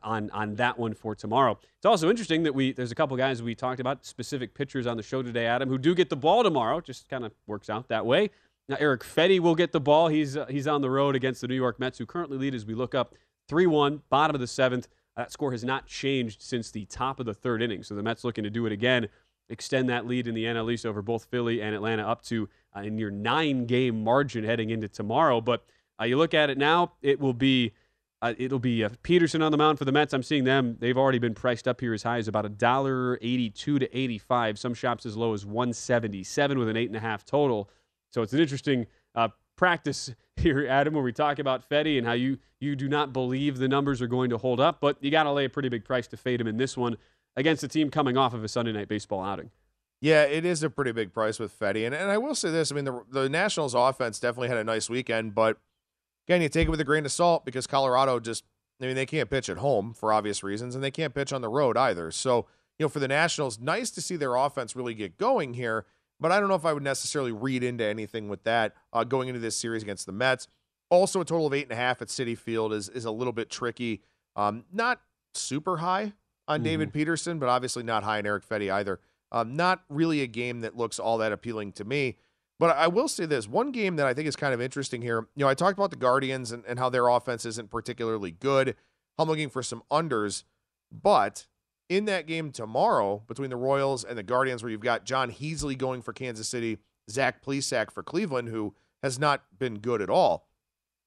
on 0.03 0.31
on 0.31 0.55
that 0.55 0.79
one 0.79 0.95
for 0.95 1.15
tomorrow. 1.15 1.59
It's 1.77 1.87
also 1.87 2.09
interesting 2.09 2.43
that 2.45 2.55
we 2.55 2.73
there's 2.73 2.93
a 2.93 2.95
couple 2.95 3.17
guys 3.17 3.43
we 3.43 3.55
talked 3.55 3.81
about 3.81 4.07
specific 4.07 4.55
pitchers 4.55 4.87
on 4.87 4.97
the 4.97 5.03
show 5.03 5.23
today, 5.23 5.47
Adam, 5.47 5.69
who 5.69 5.79
do 5.79 5.95
get 5.95 6.09
the 6.09 6.17
ball 6.17 6.43
tomorrow. 6.43 6.81
Just 6.81 7.09
kind 7.09 7.25
of 7.25 7.33
works 7.47 7.69
out 7.69 7.89
that 7.89 8.07
way. 8.07 8.31
Now 8.69 8.77
Eric 8.79 9.03
Fedde 9.03 9.41
will 9.41 9.55
get 9.55 9.73
the 9.73 9.81
ball. 9.81 10.09
He's 10.09 10.37
uh, 10.37 10.47
he's 10.47 10.67
on 10.67 10.81
the 10.81 10.91
road 10.91 11.17
against 11.17 11.41
the 11.41 11.49
New 11.49 11.55
York 11.55 11.79
Mets, 11.79 11.99
who 11.99 12.07
currently 12.07 12.39
lead 12.39 12.55
as 12.55 12.65
we 12.65 12.75
look 12.75 12.95
up 12.95 13.15
three 13.49 13.67
one, 13.67 14.03
bottom 14.09 14.35
of 14.35 14.41
the 14.41 14.47
seventh. 14.47 14.89
That 15.17 15.31
score 15.31 15.53
has 15.53 15.63
not 15.63 15.87
changed 15.87 16.41
since 16.41 16.71
the 16.71 16.87
top 16.87 17.21
of 17.21 17.27
the 17.27 17.35
third 17.35 17.63
inning. 17.63 17.83
So 17.83 17.95
the 17.95 18.03
Mets 18.03 18.25
looking 18.25 18.45
to 18.45 18.51
do 18.51 18.65
it 18.65 18.73
again, 18.73 19.09
extend 19.49 19.89
that 19.91 20.07
lead 20.07 20.27
in 20.27 20.35
the 20.35 20.45
NL 20.45 20.73
East 20.73 20.87
over 20.87 21.03
both 21.03 21.25
Philly 21.27 21.61
and 21.61 21.75
Atlanta 21.75 22.07
up 22.09 22.23
to 22.25 22.49
uh, 22.75 22.81
in 22.81 22.97
your 22.97 23.11
nine 23.11 23.67
game 23.67 24.03
margin 24.03 24.45
heading 24.45 24.71
into 24.71 24.89
tomorrow. 24.89 25.41
But 25.41 25.65
uh, 26.01 26.05
you 26.05 26.17
look 26.17 26.33
at 26.33 26.49
it 26.49 26.59
now, 26.59 26.93
it 27.03 27.21
will 27.21 27.35
be. 27.35 27.73
Uh, 28.23 28.35
it'll 28.39 28.61
be 28.61 28.85
uh, 28.85 28.89
Peterson 29.03 29.43
on 29.43 29.51
the 29.51 29.59
mound 29.59 29.79
for 29.79 29.85
the 29.85 29.91
Mets. 29.91 30.15
I'm 30.15 30.23
seeing 30.23 30.45
them. 30.45 30.77
They've 30.79 30.97
already 30.97 31.19
been 31.19 31.35
priced 31.35 31.67
up 31.67 31.81
here 31.81 31.93
as 31.93 32.05
high 32.05 32.19
as 32.19 32.29
about 32.29 32.47
a 32.47 32.49
dollar 32.49 33.19
eighty-two 33.21 33.81
to 33.81 33.99
eighty-five. 33.99 34.61
Some 34.61 34.75
shops 34.75 35.05
as 35.05 35.17
low 35.17 35.35
as 35.35 35.45
one 35.45 35.73
seventy-seven 35.73 36.57
with 36.57 36.69
an 36.69 36.77
eight 36.77 36.87
and 36.87 36.95
a 36.97 37.01
half 37.01 37.25
total. 37.25 37.69
So 38.13 38.23
it's 38.23 38.33
an 38.33 38.41
interesting 38.41 38.87
uh, 39.15 39.29
practice 39.57 40.15
here, 40.37 40.67
Adam, 40.69 40.95
where 40.95 41.03
we 41.03 41.13
talk 41.13 41.39
about 41.39 41.69
Fedde 41.69 41.99
and 41.99 42.07
how 42.07 42.13
you 42.13 42.39
you 42.61 42.77
do 42.77 42.89
not 42.89 43.13
believe 43.13 43.59
the 43.59 43.67
numbers 43.67 44.01
are 44.01 44.07
going 44.07 44.31
to 44.31 44.39
hold 44.39 44.61
up, 44.61 44.81
but 44.81 44.97
you 45.01 45.11
got 45.11 45.25
to 45.25 45.33
lay 45.33 45.47
a 45.47 45.51
pretty 45.51 45.69
big 45.69 45.85
price 45.85 46.07
to 46.07 46.17
fade 46.17 46.41
him 46.41 46.47
in 46.47 46.59
this 46.59 46.77
one 46.77 46.97
against 47.35 47.65
a 47.65 47.69
team 47.69 47.91
coming 47.91 48.17
off 48.17 48.35
of 48.35 48.45
a 48.45 48.49
Sunday 48.49 48.71
night 48.71 48.87
baseball 48.87 49.21
outing. 49.21 49.51
Yeah, 50.01 50.25
it 50.25 50.45
is 50.45 50.63
a 50.63 50.71
pretty 50.71 50.93
big 50.93 51.13
price 51.13 51.41
with 51.41 51.59
Fedde. 51.59 51.87
And, 51.87 51.95
and 51.95 52.11
I 52.11 52.19
will 52.19 52.37
say 52.37 52.51
this 52.51 52.71
I 52.71 52.75
mean, 52.77 52.85
the, 52.85 53.03
the 53.11 53.29
Nationals 53.29 53.75
offense 53.75 54.21
definitely 54.21 54.49
had 54.49 54.59
a 54.59 54.65
nice 54.65 54.89
weekend, 54.89 55.35
but 55.35 55.59
again, 56.27 56.43
you 56.43 56.49
take 56.49 56.69
it 56.69 56.71
with 56.71 56.81
a 56.81 56.85
grain 56.85 57.05
of 57.05 57.13
salt 57.13 57.45
because 57.45 57.67
Colorado 57.67 58.21
just, 58.21 58.45
I 58.81 58.87
mean, 58.87 58.95
they 58.95 59.07
can't 59.07 59.31
pitch 59.31 59.49
at 59.49 59.59
home 59.59 59.95
for 59.95 60.13
obvious 60.13 60.43
reasons, 60.43 60.75
and 60.75 60.83
they 60.83 60.91
can't 60.91 61.15
pitch 61.15 61.33
on 61.33 61.41
the 61.41 61.49
road 61.49 61.77
either. 61.77 62.11
So, 62.11 62.47
you 62.79 62.85
know, 62.85 62.89
for 62.89 63.01
the 63.01 63.09
Nationals, 63.09 63.59
nice 63.59 63.91
to 63.93 64.01
see 64.01 64.17
their 64.17 64.35
offense 64.35 64.77
really 64.77 64.95
get 64.95 65.19
going 65.19 65.55
here, 65.55 65.85
but 66.23 66.33
I 66.33 66.41
don't 66.41 66.49
know 66.49 66.55
if 66.55 66.65
I 66.65 66.73
would 66.73 66.83
necessarily 66.83 67.33
read 67.33 67.63
into 67.63 67.85
anything 67.85 68.29
with 68.29 68.45
that 68.45 68.75
uh, 68.93 69.05
going 69.05 69.29
into 69.29 69.41
this 69.41 69.57
series 69.57 69.83
against 69.83 70.07
the 70.07 70.13
Mets. 70.13 70.49
Also, 70.89 71.21
a 71.21 71.25
total 71.25 71.47
of 71.47 71.55
eight 71.55 71.65
and 71.65 71.73
a 71.73 71.77
half 71.77 72.01
at 72.01 72.09
Citi 72.09 72.37
Field 72.37 72.73
is, 72.73 72.89
is 72.89 73.05
a 73.05 73.11
little 73.11 73.33
bit 73.33 73.51
tricky. 73.51 74.03
Um, 74.37 74.65
not 74.73 75.01
super 75.35 75.79
high 75.79 76.13
on 76.47 76.59
mm-hmm. 76.59 76.65
David 76.65 76.93
Peterson, 76.93 77.39
but 77.39 77.49
obviously 77.49 77.83
not 77.83 78.05
high 78.05 78.19
on 78.19 78.27
Eric 78.27 78.49
Fedde 78.49 78.73
either. 78.73 79.01
Um, 79.33 79.57
not 79.57 79.83
really 79.89 80.21
a 80.21 80.27
game 80.27 80.61
that 80.61 80.77
looks 80.77 80.99
all 80.99 81.19
that 81.19 81.33
appealing 81.33 81.73
to 81.73 81.85
me. 81.85 82.17
But 82.59 82.77
I 82.77 82.87
will 82.87 83.09
say 83.09 83.27
this 83.27 83.49
one 83.49 83.73
game 83.73 83.97
that 83.97 84.07
I 84.07 84.15
think 84.15 84.29
is 84.29 84.37
kind 84.37 84.55
of 84.55 84.61
interesting 84.61 85.03
here. 85.03 85.27
You 85.35 85.45
know, 85.45 85.49
I 85.49 85.55
talked 85.55 85.77
about 85.77 85.91
the 85.91 85.97
Guardians 85.97 86.53
and, 86.53 86.65
and 86.67 86.79
how 86.79 86.91
their 86.91 87.09
offense 87.09 87.45
isn't 87.45 87.71
particularly 87.71 88.31
good. 88.31 88.77
I'm 89.19 89.29
looking 89.29 89.49
for 89.49 89.63
some 89.63 89.83
unders. 89.91 90.45
But 90.93 91.47
in 91.97 92.07
that 92.07 92.27
game 92.27 92.51
tomorrow 92.51 93.23
between 93.27 93.51
the 93.51 93.57
Royals 93.57 94.05
and 94.05 94.17
the 94.17 94.23
Guardians, 94.23 94.63
where 94.63 94.71
you've 94.71 94.81
got 94.81 95.05
Jon 95.05 95.31
Heasley 95.31 95.77
going 95.77 96.01
for 96.01 96.13
Kansas 96.13 96.49
City, 96.49 96.79
Zach 97.11 97.45
Plesac 97.45 97.91
for 97.91 98.03
Cleveland, 98.03 98.49
who 98.49 98.75
has 99.03 99.19
not 99.19 99.45
been 99.59 99.79
good 99.79 100.01
at 100.01 100.09
all. 100.09 100.49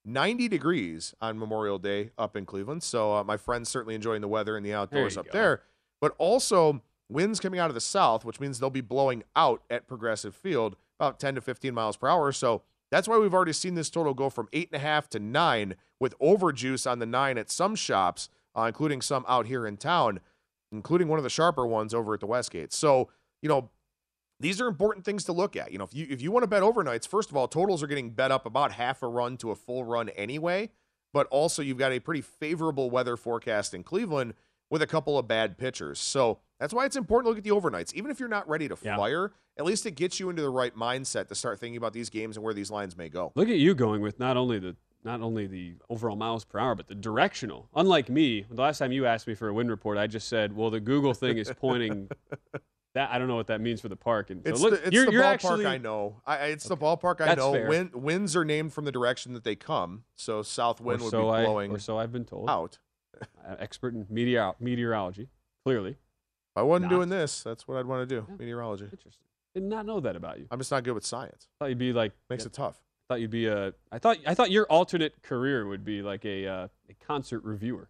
90 0.05 0.47
degrees 0.47 1.15
on 1.19 1.39
Memorial 1.39 1.79
Day 1.79 2.11
up 2.17 2.36
in 2.36 2.45
Cleveland. 2.45 2.83
So 2.83 3.15
uh, 3.15 3.23
my 3.23 3.38
friends 3.38 3.69
certainly 3.69 3.95
enjoying 3.95 4.21
the 4.21 4.27
weather 4.27 4.55
and 4.55 4.63
the 4.65 4.73
outdoors 4.73 5.15
there 5.15 5.21
up 5.21 5.25
go. 5.27 5.31
there. 5.31 5.61
But 5.99 6.13
also 6.19 6.83
Winds 7.09 7.39
coming 7.39 7.59
out 7.59 7.69
of 7.69 7.75
the 7.75 7.81
south, 7.81 8.23
which 8.23 8.39
means 8.39 8.59
they'll 8.59 8.69
be 8.69 8.81
blowing 8.81 9.23
out 9.36 9.63
at 9.69 9.88
Progressive 9.88 10.36
Field 10.36 10.75
about 10.99 11.19
10 11.19 11.36
to 11.36 11.41
15 11.41 11.73
miles 11.73 11.97
per 11.97 12.07
hour. 12.07 12.31
So 12.31 12.61
that's 12.91 13.07
why 13.07 13.17
we've 13.17 13.33
already 13.33 13.53
seen 13.53 13.75
this 13.75 13.89
total 13.89 14.13
go 14.13 14.29
from 14.29 14.47
eight 14.53 14.69
and 14.71 14.81
a 14.81 14.86
half 14.86 15.09
to 15.09 15.19
nine, 15.19 15.75
with 15.99 16.17
overjuice 16.19 16.89
on 16.89 16.99
the 16.99 17.05
nine 17.05 17.38
at 17.38 17.49
some 17.49 17.75
shops, 17.75 18.29
uh, 18.55 18.63
including 18.63 19.01
some 19.01 19.25
out 19.27 19.47
here 19.47 19.65
in 19.65 19.77
town, 19.77 20.19
including 20.76 21.07
one 21.07 21.17
of 21.19 21.23
the 21.23 21.30
sharper 21.30 21.65
ones 21.65 21.93
over 21.93 22.13
at 22.13 22.19
the 22.19 22.26
Westgate. 22.28 22.73
So 22.73 23.09
you 23.41 23.49
know 23.49 23.69
these 24.39 24.59
are 24.59 24.67
important 24.67 25.05
things 25.05 25.23
to 25.26 25.32
look 25.32 25.55
at. 25.55 25.71
You 25.71 25.78
know, 25.78 25.86
if 25.86 25.93
you 25.93 26.07
if 26.09 26.21
you 26.21 26.32
want 26.32 26.43
to 26.43 26.47
bet 26.47 26.61
overnights, 26.63 27.07
first 27.07 27.30
of 27.30 27.38
all, 27.38 27.47
totals 27.47 27.82
are 27.82 27.88
getting 27.88 28.11
bet 28.11 28.32
up 28.32 28.45
about 28.45 28.73
half 28.73 29.01
a 29.01 29.07
run 29.07 29.38
to 29.38 29.51
a 29.51 29.55
full 29.55 29.84
run 29.84 30.09
anyway. 30.09 30.71
But 31.13 31.28
also, 31.28 31.61
you've 31.61 31.78
got 31.78 31.93
a 31.93 31.99
pretty 31.99 32.19
favorable 32.21 32.89
weather 32.89 33.15
forecast 33.15 33.73
in 33.73 33.84
Cleveland 33.84 34.34
with 34.69 34.82
a 34.82 34.88
couple 34.88 35.17
of 35.17 35.28
bad 35.28 35.57
pitchers. 35.57 35.97
So 35.99 36.39
that's 36.59 36.73
why 36.73 36.86
it's 36.86 36.97
important 36.97 37.26
to 37.28 37.30
look 37.30 37.38
at 37.38 37.43
the 37.45 37.51
overnights. 37.51 37.93
Even 37.93 38.11
if 38.11 38.19
you're 38.19 38.28
not 38.28 38.49
ready 38.49 38.67
to 38.67 38.76
Yeah. 38.82 38.97
fire, 38.97 39.32
at 39.57 39.63
least 39.63 39.86
it 39.86 39.91
gets 39.91 40.19
you 40.19 40.30
into 40.30 40.41
the 40.41 40.49
right 40.49 40.76
mindset 40.76 41.30
to 41.30 41.36
start 41.36 41.59
thinking 41.59 41.78
about 41.78 41.93
these 41.93 42.09
games 42.09 42.36
and 42.36 42.43
where 42.43 42.53
these 42.53 42.69
lines 42.69 42.97
may 42.97 43.07
go. 43.07 43.32
Look 43.36 43.47
at 43.47 43.55
you 43.57 43.73
going 43.76 44.01
with 44.01 44.19
not 44.19 44.36
only 44.36 44.59
the 44.59 44.76
not 45.06 45.22
only 45.22 45.47
the 45.47 45.76
overall 45.89 46.16
miles 46.16 46.43
per 46.43 46.60
hour, 46.60 46.76
but 46.76 46.88
the 46.88 46.95
directional. 46.95 47.70
Unlike 47.76 48.10
me, 48.10 48.45
the 48.49 48.62
last 48.62 48.80
time 48.80 48.91
you 48.91 49.06
asked 49.06 49.28
me 49.28 49.36
for 49.36 49.47
a 49.47 49.53
wind 49.53 49.70
report, 49.70 49.97
I 49.97 50.08
just 50.08 50.28
said, 50.28 50.56
"Well, 50.56 50.70
the 50.72 50.80
Google 50.82 51.14
thing 51.14 51.38
is 51.38 51.51
pointing." 51.58 52.10
that 52.95 53.12
I 53.12 53.20
don't 53.20 53.28
know 53.28 53.36
what 53.36 53.47
that 53.47 53.60
means 53.62 53.82
for 53.82 53.89
the 53.89 53.95
park. 53.97 54.30
And 54.30 54.41
so 54.45 54.49
It's 54.51 54.62
look, 54.62 54.72
the, 54.72 54.88
it's 54.88 54.91
you're, 54.93 55.06
the 55.06 55.12
you're 55.12 55.24
ballpark 55.24 55.34
actually 55.34 55.66
I 55.68 55.78
know. 55.78 56.22
I, 56.26 56.38
I- 56.38 56.45
it's 56.47 56.64
the 56.68 56.78
ballpark 56.78 57.20
I 57.22 57.26
That's 57.26 57.38
know. 57.39 57.51
Wind, 57.68 57.93
winds 57.93 58.36
are 58.38 58.45
named 58.45 58.74
from 58.74 58.86
the 58.86 58.91
direction 58.91 59.34
that 59.34 59.43
they 59.43 59.56
come. 59.56 60.06
So 60.16 60.41
south 60.41 60.80
or 60.82 60.86
wind 60.86 61.01
would 61.01 61.12
so 61.12 61.24
be 61.24 61.30
I, 61.30 61.43
blowing 61.43 61.72
or 61.72 61.80
so 61.80 61.97
I've 61.99 62.12
been 62.14 62.24
told. 62.26 62.49
out. 62.49 62.80
Uh, 63.22 63.56
expert 63.60 63.93
in 63.93 64.06
meteor- 64.10 64.56
meteorology, 64.62 65.28
clearly. 65.66 65.91
If 65.91 65.97
I 66.58 66.62
wasn't 66.64 66.89
Not. 66.89 66.95
doing 66.97 67.10
this, 67.10 67.43
that's 67.43 67.68
what 67.68 67.78
I'd 67.78 67.86
want 67.86 68.08
to 68.08 68.16
do. 68.16 68.26
Yeah. 68.30 68.36
Meteorology. 68.38 68.86
Interesting. 68.86 69.28
Did 69.53 69.64
not 69.64 69.86
know 69.86 69.99
that 69.99 70.16
about 70.16 70.39
you. 70.39 70.47
I'm 70.51 70.60
just 70.60 70.72
not 70.72 70.84
good 70.86 70.93
with 70.93 71.06
science. 71.06 71.47
I 71.60 71.66
thought 71.66 71.70
you'd 71.70 71.78
be 71.78 71.91
like 71.93 72.14
Makes 72.30 72.45
it 72.45 72.53
tough. 72.53 72.78
Thought 73.08 73.22
you'd 73.22 73.30
be 73.32 73.47
a. 73.47 73.74
I 73.91 73.99
thought 73.99 74.18
I 74.26 74.34
thought 74.34 74.51
your 74.51 74.66
alternate 74.66 75.22
career 75.24 75.68
would 75.68 75.84
be 75.84 76.01
like 76.01 76.26
a 76.26 76.47
uh, 76.47 76.68
a 76.89 76.93
concert 77.06 77.43
reviewer. 77.43 77.89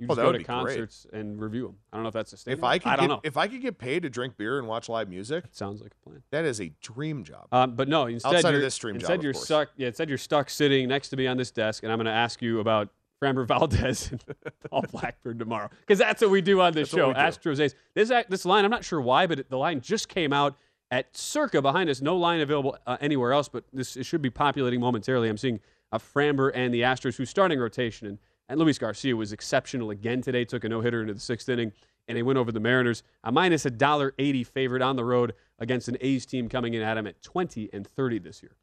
You 0.00 0.06
Oh, 0.06 0.08
just 0.08 0.16
that 0.16 0.22
go 0.24 0.32
to 0.32 0.38
be 0.38 0.44
great. 0.44 0.46
concerts 0.54 1.06
and 1.12 1.40
review 1.40 1.66
them. 1.68 1.76
I 1.92 1.96
don't 1.96 2.02
know 2.02 2.08
if 2.08 2.14
that's 2.14 2.30
sustainable. 2.30 2.64
If 2.64 2.64
I 2.68 2.78
could 2.78 2.88
I 2.88 2.96
don't 2.96 3.04
get 3.04 3.14
know. 3.14 3.20
if 3.22 3.36
I 3.36 3.46
could 3.46 3.62
get 3.62 3.78
paid 3.78 4.02
to 4.02 4.10
drink 4.10 4.36
beer 4.36 4.58
and 4.58 4.66
watch 4.66 4.88
live 4.88 5.08
music, 5.08 5.44
It 5.44 5.56
sounds 5.56 5.80
like 5.82 5.92
a 5.92 6.08
plan. 6.08 6.22
that 6.32 6.44
is 6.44 6.60
a 6.60 6.72
dream 6.82 7.22
job. 7.22 7.46
Um, 7.52 7.76
but 7.76 7.88
no, 7.88 8.06
instead 8.06 8.34
Outside 8.34 8.48
of 8.48 8.54
you're, 8.54 8.60
this 8.62 8.76
dream 8.76 8.94
job, 8.96 9.02
instead 9.02 9.18
of 9.18 9.22
you're 9.24 9.32
course. 9.34 9.44
stuck. 9.44 9.68
Yeah, 9.76 9.86
instead 9.86 10.08
you're 10.08 10.18
stuck 10.18 10.50
sitting 10.50 10.88
next 10.88 11.10
to 11.10 11.16
me 11.16 11.28
on 11.28 11.36
this 11.36 11.52
desk, 11.52 11.84
and 11.84 11.92
I'm 11.92 11.98
going 11.98 12.06
to 12.06 12.10
ask 12.12 12.42
you 12.42 12.58
about 12.58 12.88
Framber 13.22 13.46
Valdez 13.46 14.10
and 14.10 14.22
Paul 14.68 14.84
Blackburn 14.92 15.38
tomorrow 15.38 15.70
because 15.80 16.00
that's 16.00 16.20
what 16.20 16.30
we 16.32 16.40
do 16.42 16.60
on 16.60 16.72
this 16.72 16.90
That's 16.90 17.00
show. 17.00 17.14
Astros 17.14 17.60
A's. 17.60 17.76
This 17.94 18.10
act- 18.10 18.30
this 18.30 18.44
line, 18.44 18.64
I'm 18.64 18.72
not 18.72 18.84
sure 18.84 19.00
why, 19.00 19.28
but 19.28 19.48
the 19.48 19.56
line 19.58 19.80
just 19.80 20.08
came 20.08 20.32
out 20.32 20.56
at 20.90 21.16
circa 21.16 21.60
behind 21.62 21.90
us. 21.90 22.00
No 22.00 22.16
line 22.16 22.40
available 22.40 22.76
uh, 22.86 22.96
anywhere 23.00 23.32
else, 23.32 23.48
but 23.48 23.64
this 23.72 23.98
should 24.02 24.22
be 24.22 24.30
populating 24.30 24.80
momentarily. 24.80 25.28
I'm 25.28 25.38
seeing 25.38 25.60
uh, 25.92 25.98
Framber 25.98 26.50
and 26.54 26.72
the 26.72 26.82
Astros, 26.82 27.16
who's 27.16 27.30
starting 27.30 27.58
rotation, 27.58 28.06
and 28.06 28.18
and 28.48 28.60
Luis 28.60 28.78
Garcia 28.78 29.16
was 29.16 29.32
exceptional 29.32 29.90
again 29.90 30.20
today. 30.20 30.44
Took 30.44 30.64
a 30.64 30.68
no 30.68 30.82
hitter 30.82 31.00
into 31.00 31.14
the 31.14 31.20
sixth 31.20 31.48
inning, 31.48 31.72
and 32.06 32.18
they 32.18 32.22
went 32.22 32.38
over 32.38 32.52
the 32.52 32.60
Mariners. 32.60 33.02
A 33.22 33.32
minus 33.32 33.64
a 33.64 33.70
dollar 33.70 34.12
eighty 34.18 34.44
favorite 34.44 34.82
on 34.82 34.96
the 34.96 35.04
road 35.04 35.34
against 35.58 35.88
an 35.88 35.96
A's 36.00 36.26
team 36.26 36.48
coming 36.48 36.74
in 36.74 36.82
at 36.82 36.98
him 36.98 37.06
at 37.06 37.22
twenty 37.22 37.70
and 37.72 37.86
thirty 37.86 38.18
this 38.18 38.42
year. 38.42 38.56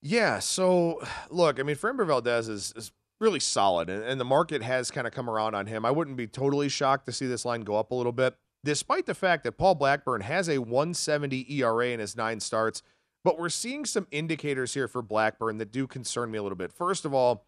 Yeah. 0.00 0.38
So, 0.38 1.02
look, 1.28 1.60
I 1.60 1.62
mean, 1.62 1.76
Framber 1.76 2.06
Valdez 2.06 2.48
is, 2.48 2.72
is 2.74 2.90
really 3.20 3.40
solid, 3.40 3.90
and 3.90 4.18
the 4.18 4.24
market 4.24 4.62
has 4.62 4.90
kind 4.90 5.06
of 5.06 5.12
come 5.12 5.28
around 5.28 5.54
on 5.54 5.66
him. 5.66 5.84
I 5.84 5.90
wouldn't 5.90 6.16
be 6.16 6.26
totally 6.26 6.70
shocked 6.70 7.04
to 7.04 7.12
see 7.12 7.26
this 7.26 7.44
line 7.44 7.60
go 7.60 7.76
up 7.76 7.90
a 7.90 7.94
little 7.94 8.12
bit, 8.12 8.34
despite 8.64 9.06
the 9.06 9.14
fact 9.14 9.44
that 9.44 9.52
Paul 9.52 9.74
Blackburn 9.74 10.22
has 10.22 10.48
a 10.48 10.58
170 10.58 11.46
ERA 11.60 11.88
in 11.88 12.00
his 12.00 12.16
nine 12.16 12.40
starts. 12.40 12.82
But 13.22 13.38
we're 13.38 13.50
seeing 13.50 13.84
some 13.84 14.06
indicators 14.10 14.72
here 14.72 14.88
for 14.88 15.02
Blackburn 15.02 15.58
that 15.58 15.70
do 15.70 15.86
concern 15.86 16.30
me 16.30 16.38
a 16.38 16.42
little 16.42 16.56
bit. 16.56 16.72
First 16.72 17.04
of 17.04 17.12
all, 17.12 17.44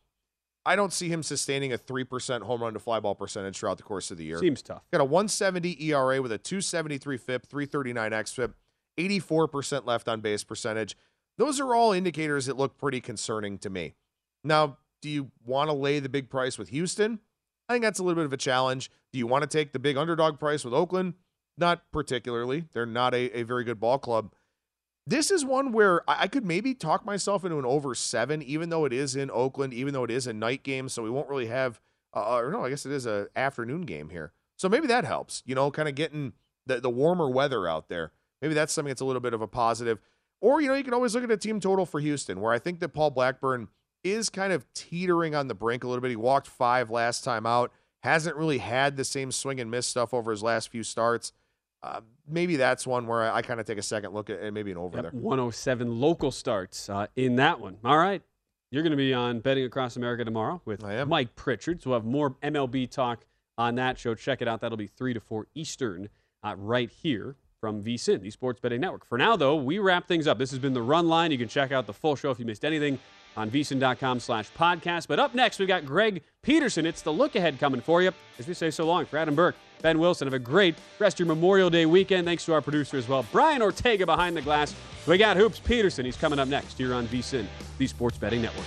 I 0.65 0.77
don't 0.77 0.93
see 0.93 1.09
him 1.09 1.23
sustaining 1.23 1.73
a 1.73 1.79
3% 1.79 2.43
home 2.43 2.63
run 2.63 2.75
to 2.75 2.79
fly 2.79 3.01
ball 3.01 3.15
percentage 3.15 3.59
throughout 3.59 3.79
the 3.79 3.83
course 3.83 4.11
of 4.11 4.19
the 4.19 4.25
year. 4.25 4.39
Seems 4.39 4.63
tough. 4.63 4.83
Got 4.93 5.01
a 5.01 5.05
170 5.05 5.83
ERA 5.83 6.23
with 6.23 6.31
a 6.31 6.39
273 6.39 7.17
FIP, 7.17 7.47
339 7.47 8.13
xFIP, 8.13 8.53
84% 8.99 9.87
left 9.87 10.09
on 10.09 10.21
base 10.21 10.45
percentage. 10.45 10.97
Those 11.39 11.59
are 11.59 11.75
all 11.75 11.93
indicators 11.93 12.47
that 12.47 12.57
look 12.57 12.77
pretty 12.77 13.01
concerning 13.01 13.59
to 13.59 13.71
me. 13.71 13.95
Now, 14.45 14.77
do 15.01 15.09
you 15.09 15.33
want 15.45 15.71
to 15.71 15.75
lay 15.75 15.99
the 15.99 16.09
big 16.09 16.29
price 16.31 16.59
with 16.59 16.69
Houston? 16.69 17.21
I 17.73 17.77
think 17.77 17.85
that's 17.85 17.99
a 17.99 18.05
little 18.05 18.17
bit 18.17 18.27
of 18.27 18.33
a 18.33 18.39
challenge. 18.39 18.91
Do 19.13 19.19
you 19.19 19.27
want 19.27 19.43
to 19.43 19.49
take 19.49 19.73
the 19.73 19.79
big 19.79 19.97
underdog 19.97 20.39
price 20.39 20.63
with 20.63 20.75
Oakland? 20.75 21.15
Not 21.57 21.91
particularly. 21.91 22.67
They're 22.73 22.85
not 22.85 23.15
a, 23.15 23.39
a 23.39 23.43
very 23.45 23.65
good 23.65 23.81
ball 23.81 23.99
club. 23.99 24.33
This 25.07 25.31
is 25.31 25.45
one 25.45 25.73
where 25.73 26.03
I 26.07 26.29
could 26.29 26.45
maybe 26.45 26.75
talk 26.75 27.05
myself 27.05 27.45
into 27.45 27.59
an 27.59 27.65
over 27.65 27.95
seven, 27.95 28.43
even 28.43 28.69
though 28.69 28.85
it 28.85 28.93
is 28.93 29.17
in 29.17 29.31
Oakland, 29.31 29.73
even 29.73 29.95
though 29.95 30.05
it 30.05 30.11
is 30.11 30.27
a 30.27 30.33
night 30.33 30.63
game, 30.63 30.89
so 30.89 31.03
we 31.03 31.11
won't 31.11 31.29
really 31.29 31.47
have. 31.47 31.81
Uh, 32.15 32.37
or 32.37 32.51
no, 32.51 32.65
I 32.65 32.69
guess 32.69 32.85
it 32.85 32.93
is 32.93 33.07
a 33.07 33.29
afternoon 33.35 33.83
game 33.83 34.11
here, 34.11 34.33
so 34.57 34.69
maybe 34.69 34.87
that 34.87 35.05
helps. 35.05 35.43
You 35.47 35.55
know, 35.55 35.71
kind 35.71 35.89
of 35.89 35.95
getting 35.95 36.35
the 36.67 36.79
the 36.79 36.91
warmer 36.91 37.29
weather 37.29 37.67
out 37.67 37.89
there. 37.89 38.13
Maybe 38.43 38.55
that's 38.55 38.73
something 38.73 38.91
that's 38.91 39.01
a 39.01 39.07
little 39.07 39.21
bit 39.21 39.35
of 39.35 39.41
a 39.41 39.49
positive. 39.49 39.99
Or 40.41 40.61
you 40.61 40.69
know, 40.69 40.75
you 40.75 40.85
can 40.85 40.95
always 40.95 41.15
look 41.15 41.25
at 41.25 41.31
a 41.31 41.37
team 41.37 41.59
total 41.59 41.87
for 41.87 42.01
Houston, 42.01 42.41
where 42.41 42.53
I 42.53 42.59
think 42.59 42.81
that 42.81 42.91
Paul 42.91 43.11
Blackburn 43.11 43.69
is 44.05 44.31
kind 44.31 44.53
of 44.53 44.65
teetering 44.75 45.35
on 45.35 45.49
the 45.49 45.55
brink 45.55 45.85
a 45.85 45.89
little 45.89 46.01
bit. 46.03 46.11
He 46.11 46.17
walked 46.17 46.47
five 46.47 46.91
last 46.91 47.25
time 47.25 47.47
out, 47.47 47.73
hasn't 48.03 48.37
really 48.37 48.59
had 48.59 48.97
the 48.97 49.05
same 49.05 49.31
swing 49.33 49.61
and 49.61 49.71
miss 49.71 49.87
stuff 49.87 50.13
over 50.13 50.31
his 50.31 50.43
last 50.43 50.69
few 50.71 50.83
starts. 50.83 51.33
Uh, 51.83 52.01
maybe 52.29 52.57
that's 52.57 52.87
one 52.87 53.07
where 53.07 53.23
I, 53.23 53.39
I 53.39 53.43
kind 53.43 53.59
of 53.59 53.67
take 53.67 53.79
a 53.79 53.83
second 53.83 54.13
look 54.15 54.31
at 54.31 54.41
and 54.41 54.55
maybe 54.55 54.71
an 54.71 54.77
over 54.79 54.97
Yep, 54.99 55.03
there. 55.13 55.21
107 55.21 56.01
local 56.01 56.31
starts 56.31 56.89
uh, 56.89 57.07
in 57.17 57.37
that 57.37 57.61
one. 57.61 57.77
All 57.85 57.99
right. 57.99 58.23
You're 58.71 58.83
going 58.83 58.93
to 58.93 58.97
be 58.97 59.13
on 59.13 59.41
Betting 59.41 59.65
Across 59.65 59.97
America 59.97 60.25
tomorrow 60.25 60.63
with 60.65 60.83
Mike 61.05 61.35
Pritchard. 61.37 61.83
So 61.83 61.91
we'll 61.91 61.99
have 61.99 62.07
more 62.07 62.37
MLB 62.43 62.91
talk 62.91 63.27
on 63.59 63.75
that 63.75 63.99
show. 63.99 64.15
Check 64.15 64.41
it 64.41 64.49
out. 64.49 64.61
That'll 64.63 64.79
be 64.79 64.87
3 64.87 65.13
to 65.15 65.21
4 65.21 65.47
Eastern 65.55 66.09
uh, 66.43 66.55
right 66.57 66.89
here 66.91 67.37
from 67.61 67.83
VSIN, 67.83 68.23
the 68.23 68.31
Sports 68.31 68.61
Betting 68.61 68.81
Network. 68.81 69.05
For 69.05 69.19
now, 69.19 69.37
though, 69.37 69.57
we 69.57 69.79
wrap 69.79 70.09
things 70.09 70.27
up. 70.27 70.39
This 70.39 70.51
has 70.51 70.59
been 70.59 70.73
the 70.73 70.83
Run 70.83 71.07
Line. 71.09 71.31
You 71.31 71.39
can 71.39 71.49
check 71.49 71.71
out 71.71 71.87
the 71.87 71.93
full 71.93 72.17
show 72.17 72.31
if 72.31 72.39
you 72.39 72.47
missed 72.47 72.65
anything 72.65 72.99
on 73.37 73.51
vsin.com 73.51 74.21
slash 74.21 74.51
podcast. 74.53 75.09
But 75.09 75.19
up 75.19 75.35
next, 75.35 75.59
we've 75.59 75.69
got 75.69 75.85
Greg 75.85 76.23
Peterson. 76.43 76.87
It's 76.87 77.03
the 77.03 77.13
look 77.13 77.35
ahead 77.35 77.59
coming 77.59 77.81
for 77.81 78.03
you. 78.03 78.13
As 78.39 78.47
we 78.47 78.55
say 78.55 78.71
so 78.71 78.85
long 78.85 79.07
for 79.07 79.17
Adam 79.19 79.35
Burke, 79.35 79.57
Ben 79.83 79.99
Wilson. 79.99 80.27
Have 80.27 80.35
a 80.35 80.39
great 80.39 80.75
rest 80.99 81.17
of 81.21 81.27
your 81.27 81.35
Memorial 81.35 81.71
Day 81.71 81.87
weekend. 81.87 82.27
Thanks 82.27 82.45
to 82.47 82.55
our 82.55 82.61
producer 82.63 82.97
as 82.97 83.09
well, 83.09 83.27
Brian 83.33 83.63
Ortega 83.63 84.07
behind 84.07 84.37
the 84.37 84.43
glass. 84.43 84.75
We 85.07 85.19
got 85.19 85.37
Hoops 85.37 85.59
Peterson. 85.59 86.05
He's 86.05 86.17
coming 86.17 86.39
up 86.39 86.49
next 86.49 86.79
here 86.79 86.95
on 86.95 87.07
VSIN, 87.09 87.47
the 87.79 87.87
Sports 87.87 88.19
Betting 88.19 88.43
Network. 88.43 88.67